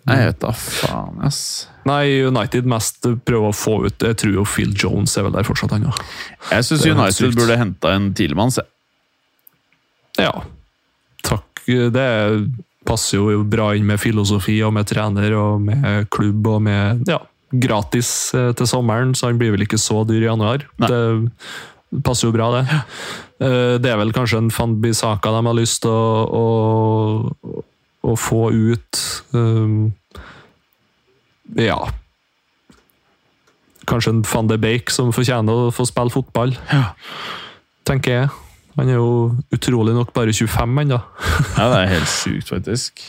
Nei, 0.06 0.20
jeg 0.22 0.30
vet 0.32 0.42
da 0.44 0.52
faen, 0.54 1.20
ass. 1.26 1.42
Nei, 1.90 2.22
United 2.30 2.68
mest 2.70 3.06
prøver 3.26 3.50
å 3.50 3.56
få 3.58 3.76
ut 3.88 4.04
Jeg 4.06 4.18
tror 4.22 4.36
jo 4.38 4.44
Phil 4.46 4.72
Jones 4.78 5.14
er 5.18 5.26
vel 5.26 5.34
der 5.34 5.46
fortsatt, 5.46 5.74
òg. 5.76 6.00
Jeg 6.52 6.66
syns 6.68 6.86
United 6.88 7.36
burde 7.38 7.58
henta 7.60 7.94
en 7.98 8.12
Tielemanns. 8.18 8.60
Ja. 10.22 10.32
Takk. 11.26 11.64
Det 11.66 12.10
passer 12.86 13.18
jo 13.18 13.44
bra 13.50 13.72
inn 13.76 13.88
med 13.90 14.00
filosofi 14.00 14.60
og 14.64 14.76
med 14.76 14.86
trener 14.90 15.34
og 15.40 15.64
med 15.66 16.06
klubb 16.14 16.46
og 16.52 16.60
med 16.68 17.08
ja, 17.10 17.18
gratis 17.50 18.10
eh, 18.38 18.52
til 18.58 18.70
sommeren, 18.70 19.16
så 19.18 19.32
han 19.32 19.40
blir 19.42 19.56
vel 19.56 19.66
ikke 19.66 19.80
så 19.82 20.04
dyr 20.06 20.22
i 20.22 20.30
januar. 20.30 20.68
Nei. 20.84 20.92
Det 20.92 22.04
passer 22.06 22.30
jo 22.30 22.36
bra, 22.36 22.52
det. 22.60 22.80
Eh, 23.42 23.76
Det 23.82 23.92
er 23.92 23.98
vel 24.00 24.14
kanskje 24.16 24.44
en 24.44 24.52
Van 24.54 24.78
Bissaka 24.82 25.34
de 25.34 25.42
har 25.48 25.58
lyst 25.58 25.82
til 25.86 25.92
å, 25.92 27.34
å, 27.34 27.64
å 28.06 28.16
få 28.20 28.50
ut. 28.54 29.02
Um, 29.34 29.94
ja 31.62 31.78
Kanskje 33.86 34.16
en 34.16 34.24
van 34.26 34.48
de 34.50 34.58
Bake 34.58 34.90
som 34.90 35.12
fortjener 35.14 35.68
å 35.68 35.74
få 35.74 35.86
spille 35.86 36.10
fotball, 36.10 36.56
ja. 36.72 36.88
tenker 37.86 38.16
jeg. 38.16 38.30
Han 38.78 38.90
er 38.92 38.98
jo 39.00 39.36
utrolig 39.56 39.94
nok 39.96 40.10
bare 40.14 40.34
25 40.36 40.82
ennå. 40.84 40.98
Ja, 41.58 41.70
det 41.72 41.78
er 41.84 41.94
helt 41.94 42.10
sjukt, 42.12 42.50
faktisk. 42.52 43.04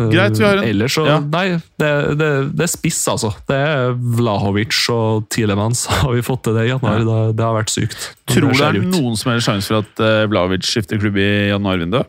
Greit, 0.00 0.38
vi 0.38 0.44
har 0.46 0.56
en- 0.56 0.64
Ellers 0.64 0.94
så 0.96 1.02
ja. 1.04 1.18
Nei, 1.20 1.58
det, 1.78 1.90
det, 2.16 2.28
det 2.56 2.64
er 2.64 2.70
spiss, 2.72 3.02
altså. 3.12 3.34
Det 3.48 3.56
er 3.56 3.90
Vlahovic 4.16 4.72
og 4.94 5.26
Tilemans. 5.28 5.82
Har 6.00 6.14
vi 6.16 6.22
fått 6.24 6.44
til 6.46 6.56
det 6.56 6.64
i 6.68 6.70
januar? 6.70 7.02
Det, 7.04 7.18
det 7.36 7.44
har 7.44 7.58
vært 7.58 7.72
sykt. 7.74 8.06
Tror 8.30 8.48
du 8.48 8.56
det 8.56 8.70
er 8.70 8.80
noen 8.86 9.18
som 9.20 9.32
helst 9.34 9.50
sjanse 9.50 9.68
for 9.68 9.82
at 9.84 10.30
Vlahovic 10.32 10.64
skifter 10.64 11.00
klubb 11.02 11.18
i 11.20 11.28
januarvinduet? 11.52 12.08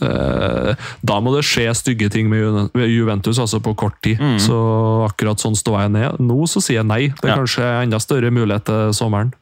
Eh, 0.00 0.74
Da 1.02 1.16
må 1.20 1.32
det 1.34 1.42
skje 1.44 1.66
stygge 1.76 2.08
ting 2.14 2.28
med 2.30 2.70
Juventus 2.88 3.40
altså 3.42 3.60
på 3.60 3.74
kort 3.76 3.98
tid. 4.04 4.20
Mm. 4.22 4.38
Så 4.40 4.56
akkurat 5.10 5.42
sånn 5.42 5.58
står 5.58 5.80
jeg 5.84 5.92
ned. 5.98 6.20
Nå 6.24 6.40
så 6.48 6.62
sier 6.64 6.80
jeg 6.80 6.88
nei. 6.88 7.02
Det 7.10 7.24
er 7.28 7.34
Ja. 7.34 7.36
kanskje 7.42 7.68
enda 7.82 7.98
større 8.00 8.30
mulighet 8.32 8.64
til 8.70 8.94
sommeren. 8.96 9.34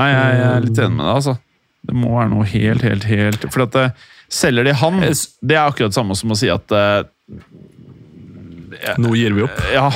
Nei, 0.00 0.08
jeg, 0.14 0.38
jeg 0.40 0.48
er 0.56 0.64
litt 0.66 0.80
enig 0.80 0.96
med 0.96 1.04
deg, 1.06 1.14
altså. 1.20 1.36
Det 1.90 1.96
må 1.96 2.10
være 2.16 2.30
noe 2.32 2.44
helt, 2.50 2.82
helt, 2.84 3.04
helt 3.08 3.46
For 3.52 3.64
at 3.64 3.76
eh, 3.80 3.92
selger 4.30 4.66
de 4.68 4.74
han, 4.76 4.98
det 5.00 5.56
er 5.56 5.62
akkurat 5.64 5.92
det 5.92 5.96
samme 5.96 6.16
som 6.18 6.32
å 6.34 6.36
si 6.38 6.50
at 6.52 6.72
uh, 6.76 7.00
Nå 9.00 9.14
gir 9.18 9.34
vi 9.36 9.42
opp. 9.46 9.56
Ja, 9.74 9.88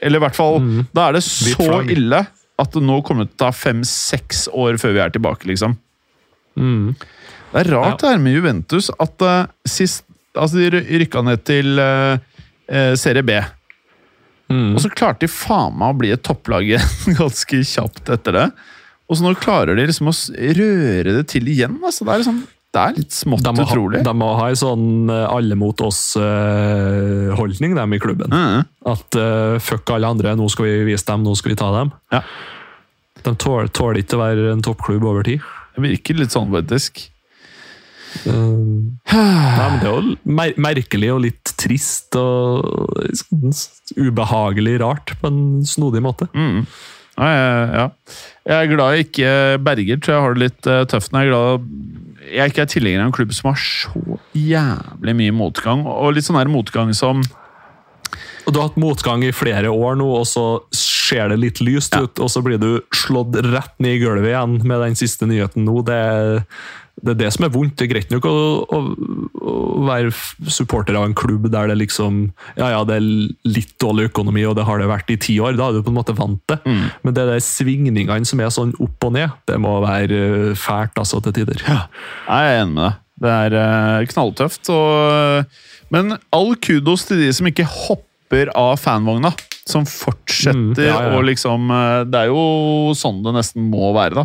eller 0.00 0.20
i 0.20 0.24
hvert 0.26 0.36
fall 0.38 0.60
Mm. 0.60 0.84
Da 0.94 1.08
er 1.08 1.16
det 1.18 1.22
så 1.26 1.80
ille 1.90 2.20
at 2.60 2.74
det 2.76 2.82
nå 2.84 2.98
kommer 3.06 3.24
til 3.24 3.32
å 3.38 3.40
ta 3.46 3.48
fem-seks 3.56 4.44
år 4.52 4.76
før 4.80 4.92
vi 4.96 5.00
er 5.00 5.12
tilbake, 5.14 5.48
liksom. 5.48 5.78
Mm. 6.60 6.92
Det 7.50 7.62
er 7.64 7.70
rart 7.72 8.02
det 8.02 8.10
her 8.12 8.20
med 8.22 8.36
Juventus 8.36 8.90
at 9.00 9.24
uh, 9.26 9.46
sist 9.68 10.04
Altså, 10.30 10.60
de 10.60 10.68
ry- 10.70 10.98
rykka 11.02 11.24
ned 11.26 11.40
til 11.42 11.80
eh, 11.82 12.20
eh, 12.70 12.92
Serie 12.94 13.24
B. 13.26 13.34
Mm. 14.46 14.76
Og 14.76 14.84
så 14.84 14.86
klarte 14.94 15.24
de 15.24 15.28
faen 15.32 15.74
meg 15.74 15.90
å 15.90 15.96
bli 15.98 16.12
et 16.14 16.22
topplag 16.22 16.68
ganske 17.18 17.58
kjapt 17.66 18.12
etter 18.14 18.36
det. 18.36 18.44
Og 19.10 19.18
så 19.18 19.26
nå 19.26 19.34
klarer 19.42 19.74
de 19.74 19.88
liksom 19.88 20.10
å 20.12 20.14
røre 20.60 21.16
det 21.18 21.26
til 21.32 21.50
igjen. 21.50 21.80
Altså, 21.82 22.06
det, 22.06 22.14
er 22.14 22.22
liksom, 22.22 22.40
det 22.70 22.82
er 22.84 22.98
litt 23.00 23.16
smått 23.16 23.42
De 23.42 23.64
utrolig. 23.66 24.04
de 24.06 24.14
må 24.14 24.30
ha 24.38 24.46
en 24.52 24.60
sånn 24.60 25.10
eh, 25.10 25.26
alle 25.26 25.58
mot 25.58 25.82
oss-holdning, 25.82 27.74
dem 27.74 27.96
i 27.96 28.00
klubben. 28.02 28.30
Mm. 28.30 28.68
At 28.94 29.18
uh, 29.18 29.58
fuck 29.62 29.90
alle 29.96 30.14
andre, 30.14 30.36
nå 30.38 30.46
skal 30.52 30.68
vi 30.68 30.74
vise 30.92 31.08
dem, 31.10 31.26
nå 31.26 31.34
skal 31.38 31.56
vi 31.56 31.58
ta 31.58 31.72
dem. 31.74 31.90
Ja. 32.14 32.22
De 33.24 33.34
tåler, 33.34 33.68
tål 33.74 34.00
ikke 34.00 34.16
å 34.16 34.22
være 34.22 34.52
en 34.54 34.62
toppklubb 34.64 35.04
over 35.10 35.26
tid. 35.26 35.42
Det 35.74 35.82
virker 35.84 36.22
litt 36.22 36.34
sånn, 36.34 36.52
faktisk. 36.54 37.02
Eh, 38.26 38.34
nei, 38.34 39.66
men 39.70 39.76
det 39.80 39.86
er 39.86 39.92
jo 39.92 40.14
mer 40.34 40.56
merkelig 40.60 41.10
og 41.14 41.20
litt 41.26 41.52
trist 41.60 42.16
og 42.18 42.66
ubehagelig 43.96 44.78
rart 44.82 45.14
på 45.20 45.30
en 45.30 45.42
snodig 45.66 46.02
måte. 46.04 46.30
Mm. 46.34 46.64
Jeg, 47.20 47.70
ja. 47.76 47.86
jeg 48.48 48.56
er 48.64 48.70
glad 48.74 48.94
jeg 48.96 49.06
ikke 49.08 49.32
Berger 49.66 50.00
tror 50.00 50.14
jeg 50.14 50.24
har 50.24 50.34
det 50.36 50.44
litt 50.44 50.68
eh, 50.70 50.84
tøft. 50.90 51.12
når 51.12 51.20
Jeg 51.20 51.28
er 51.28 51.34
glad 51.34 51.66
jeg 52.30 52.52
ikke 52.52 52.62
er 52.62 52.70
tilhenger 52.70 53.00
av 53.02 53.08
en 53.08 53.14
klubb 53.16 53.32
som 53.34 53.48
har 53.50 53.58
så 53.58 54.18
jævlig 54.38 55.14
mye 55.18 55.34
motgang. 55.34 55.84
Og 55.88 56.12
litt 56.14 56.26
sånn 56.28 56.38
her 56.38 56.50
motgang 56.52 56.92
som 56.94 57.22
Og 58.46 58.52
Du 58.54 58.58
har 58.60 58.68
hatt 58.70 58.78
motgang 58.80 59.22
i 59.26 59.32
flere 59.36 59.70
år 59.70 59.98
nå, 60.00 60.06
og 60.20 60.26
så 60.26 60.44
ser 60.74 61.28
det 61.30 61.38
litt 61.42 61.60
lyst 61.60 61.94
Ja. 61.94 62.02
ut, 62.06 62.18
og 62.18 62.30
så 62.32 62.42
blir 62.42 62.58
du 62.58 62.80
slått 62.94 63.36
rett 63.46 63.74
ned 63.78 63.98
i 63.98 64.00
gulvet 64.02 64.30
igjen 64.30 64.56
med 64.66 64.80
den 64.80 64.96
siste 64.98 65.26
nyheten 65.28 65.66
nå. 65.66 65.82
Det, 65.84 66.44
det 67.00 67.14
er 67.14 67.18
det 67.22 67.30
som 67.34 67.46
er 67.46 67.52
vondt. 67.54 67.76
Det 67.78 67.86
er 67.86 67.92
greit 67.94 68.12
nok 68.12 68.26
å, 68.28 68.34
å, 68.64 68.80
å 69.40 69.54
være 69.88 70.12
supporter 70.52 70.98
av 70.98 71.06
en 71.08 71.16
klubb 71.16 71.48
der 71.52 71.70
det 71.70 71.78
liksom 71.80 72.22
Ja, 72.58 72.70
ja, 72.74 72.80
det 72.88 72.98
er 72.98 73.06
litt 73.48 73.74
dårlig 73.82 74.10
økonomi, 74.10 74.44
og 74.48 74.56
det 74.58 74.66
har 74.68 74.80
det 74.80 74.90
vært 74.90 75.12
i 75.14 75.18
ti 75.20 75.38
år. 75.42 75.56
Da 75.58 75.70
er 75.70 75.78
du 75.78 75.84
på 75.86 75.92
en 75.92 75.98
måte 76.00 76.16
vant 76.18 76.42
til. 76.50 76.60
Mm. 76.66 76.84
Men 77.04 77.16
det 77.16 77.24
er 77.24 77.32
de 77.34 77.44
svingningene 77.44 78.28
som 78.28 78.42
er 78.42 78.52
sånn 78.54 78.74
opp 78.82 79.08
og 79.08 79.14
ned, 79.16 79.32
det 79.48 79.58
må 79.62 79.78
være 79.84 80.20
eh, 80.50 80.58
fælt 80.58 81.00
altså 81.00 81.22
til 81.24 81.36
tider. 81.40 81.64
Ja, 81.66 81.84
jeg 82.28 82.52
er 82.52 82.62
enig 82.64 82.76
med 82.76 82.84
deg. 82.84 83.00
Det 83.20 83.32
er 83.36 83.54
uh, 83.60 84.06
knalltøft. 84.08 84.70
Og, 84.72 85.58
men 85.92 86.16
all 86.32 86.54
kudos 86.62 87.04
til 87.08 87.20
de 87.20 87.28
som 87.36 87.48
ikke 87.50 87.68
hopper 87.68 88.52
av 88.56 88.76
fanvogna. 88.80 89.32
Som 89.68 89.84
fortsetter 89.86 90.56
mm, 90.56 90.88
ja, 90.88 90.94
ja. 91.04 91.10
å 91.14 91.20
liksom 91.22 91.68
Det 92.10 92.24
er 92.24 92.30
jo 92.32 92.90
sånn 92.98 93.20
det 93.22 93.34
nesten 93.36 93.68
må 93.70 93.92
være, 93.94 94.24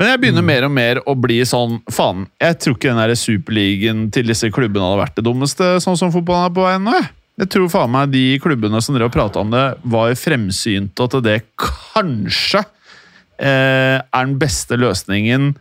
Men 0.00 0.14
jeg 0.14 0.20
begynner 0.22 0.40
mm. 0.40 0.48
mer 0.48 0.64
og 0.64 0.72
mer 0.72 0.98
å 1.04 1.12
bli 1.12 1.42
sånn 1.44 1.74
Faen, 1.92 2.24
jeg 2.40 2.56
tror 2.62 2.76
ikke 2.78 2.92
den 2.96 3.18
superligaen 3.20 4.06
til 4.14 4.30
disse 4.32 4.48
klubbene 4.48 4.86
hadde 4.86 5.02
vært 5.02 5.18
det 5.18 5.26
dummeste, 5.26 5.74
sånn 5.84 5.98
som 6.00 6.12
fotballen 6.14 6.48
er 6.48 6.54
på 6.56 6.64
vei 6.64 6.76
nå. 6.80 7.00
Jeg 7.40 7.48
tror 7.52 7.68
faen 7.72 7.92
meg 7.92 8.12
de 8.12 8.24
klubbene 8.40 8.80
som 8.84 8.96
dere 8.96 9.10
har 9.10 9.12
prata 9.12 9.40
om 9.40 9.52
det, 9.52 9.64
var 9.92 10.12
fremsynte, 10.16 11.04
og 11.04 11.18
at 11.18 11.24
det 11.24 11.36
kanskje 11.60 12.62
eh, 12.64 14.00
er 14.00 14.24
den 14.24 14.38
beste 14.40 14.76
løsningen. 14.80 15.52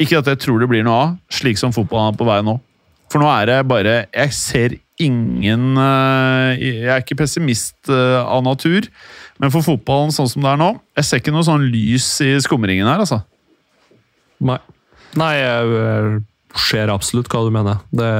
Ikke 0.00 0.20
at 0.20 0.28
jeg 0.34 0.40
tror 0.44 0.60
det 0.60 0.68
blir 0.70 0.84
noe 0.84 0.98
av, 1.06 1.16
slik 1.32 1.60
som 1.60 1.72
fotballen 1.72 2.12
er 2.12 2.20
på 2.20 2.28
vei 2.28 2.38
nå. 2.44 2.58
For 3.08 3.24
nå 3.24 3.28
er 3.32 3.48
det 3.48 3.56
bare 3.64 3.92
Jeg 4.12 4.34
ser 4.36 4.74
ingen 5.00 5.78
eh, 5.80 6.58
Jeg 6.60 6.90
er 6.92 7.00
ikke 7.00 7.16
pessimist 7.22 7.88
eh, 7.88 8.20
av 8.20 8.42
natur, 8.44 8.84
men 9.40 9.52
for 9.54 9.64
fotballen 9.64 10.12
sånn 10.12 10.28
som 10.28 10.44
det 10.44 10.50
er 10.52 10.60
nå 10.60 10.74
Jeg 10.98 11.08
ser 11.08 11.22
ikke 11.22 11.32
noe 11.32 11.46
sånn 11.46 11.64
lys 11.72 12.10
i 12.26 12.34
skumringen 12.44 12.84
her, 12.84 13.00
altså. 13.00 13.22
Nei. 14.44 14.58
Nei, 15.18 15.34
jeg 15.40 16.22
ser 16.58 16.92
absolutt 16.92 17.30
hva 17.32 17.44
du 17.46 17.52
mener. 17.54 17.82
Det, 17.94 18.10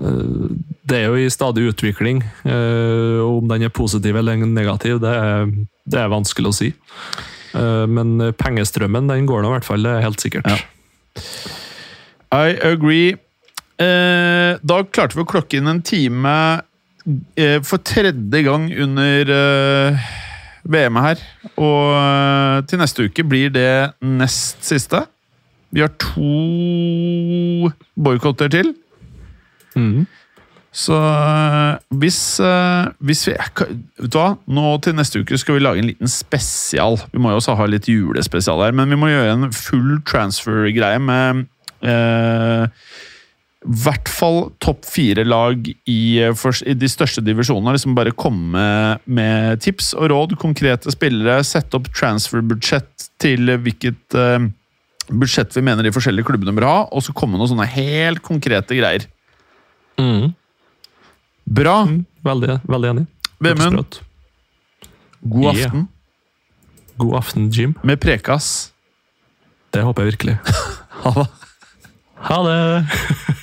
eh, 0.00 0.48
det 0.88 1.00
er 1.00 1.06
jo 1.10 1.20
i 1.20 1.30
stadig 1.32 1.68
utvikling. 1.72 2.22
Eh, 2.44 3.20
om 3.24 3.46
den 3.50 3.66
er 3.66 3.74
positiv 3.74 4.16
eller 4.16 4.40
negativ, 4.46 5.00
det 5.02 5.12
er, 5.12 5.50
det 5.86 6.02
er 6.02 6.12
vanskelig 6.12 6.52
å 6.52 6.56
si. 6.56 6.72
Eh, 7.56 7.84
men 7.90 8.32
pengestrømmen 8.38 9.12
den 9.12 9.28
går 9.28 9.44
nå 9.44 9.52
i 9.52 9.56
hvert 9.58 9.68
fall, 9.68 9.86
det 9.86 9.94
er 9.94 10.06
helt 10.06 10.22
sikkert. 10.22 10.50
Ja. 10.50 10.58
I 12.34 12.56
agree. 12.66 13.16
Da 13.76 14.76
klarte 14.88 15.16
vi 15.16 15.22
å 15.22 15.28
klokke 15.28 15.58
inn 15.58 15.68
en 15.68 15.82
time 15.84 16.32
for 17.68 17.82
tredje 17.86 18.40
gang 18.42 18.70
under 18.72 19.30
VM 20.68 20.98
her. 21.02 21.22
Og 21.56 21.94
eh, 21.96 22.64
til 22.68 22.82
neste 22.82 23.06
uke 23.08 23.24
blir 23.26 23.52
det 23.54 23.92
nest 24.02 24.64
siste. 24.66 25.04
Vi 25.74 25.82
har 25.84 25.92
to 26.00 27.70
boikotter 27.96 28.48
til. 28.52 28.74
Mm. 29.76 30.06
Så 30.76 30.96
eh, 30.96 31.78
hvis, 31.96 32.20
eh, 32.40 32.88
hvis 33.00 33.26
vi 33.28 33.34
Vet 33.36 34.12
du 34.12 34.18
hva? 34.18 34.34
Nå 34.46 34.76
til 34.84 34.96
neste 34.96 35.22
uke 35.24 35.38
skal 35.40 35.56
vi 35.56 35.64
lage 35.64 35.80
en 35.80 35.90
liten 35.90 36.10
spesial. 36.10 36.98
Vi 37.12 37.20
må 37.22 37.32
jo 37.32 37.40
også 37.40 37.56
ha 37.56 37.68
litt 37.70 37.88
julespesial 37.88 38.60
her, 38.64 38.76
men 38.76 38.92
vi 38.92 38.98
må 39.00 39.08
gjøre 39.08 39.36
en 39.38 39.52
full 39.56 40.00
transfer-greie 40.08 41.00
med 41.00 41.46
eh, 41.80 42.68
hvert 43.66 44.08
fall 44.10 44.50
topp 44.62 44.84
fire 44.86 45.24
lag 45.26 45.66
i, 45.66 45.98
i, 46.22 46.74
de 46.78 46.88
største 46.90 47.22
divisjonene. 47.24 47.74
Liksom 47.74 47.96
bare 47.96 48.14
komme 48.14 48.66
med 49.04 49.62
tips 49.64 49.92
og 49.96 50.10
råd, 50.12 50.36
konkrete 50.40 50.92
spillere, 50.94 51.40
sette 51.46 51.78
opp 51.78 51.90
transfer-budsjett 51.94 53.08
til 53.22 53.50
hvilket 53.64 54.18
uh, 54.18 54.46
budsjett 55.10 55.56
vi 55.56 55.64
mener 55.66 55.86
de 55.86 55.94
forskjellige 55.94 56.28
klubbene 56.28 56.54
bør 56.56 56.68
ha, 56.68 56.78
og 56.90 57.04
så 57.04 57.14
komme 57.16 57.38
noen 57.38 57.50
sånne 57.52 57.68
helt 57.74 58.22
konkrete 58.26 58.78
greier. 58.78 59.08
Mm. 60.00 60.34
Bra. 61.46 61.80
Mm, 61.88 62.00
veldig, 62.26 62.60
veldig 62.66 62.92
enig. 62.94 63.06
Vemund, 63.42 64.00
god 65.26 65.50
aften. 65.52 65.86
Yeah. 65.86 65.92
God 66.96 67.18
aften, 67.18 67.50
Jim. 67.52 67.74
Med 67.84 68.00
prekas. 68.00 68.70
Det 69.74 69.82
håper 69.84 70.06
jeg 70.06 70.14
virkelig. 70.14 70.38
ha 71.02 71.12
det. 71.18 71.26
Ha 72.26 72.38
det! 72.46 73.42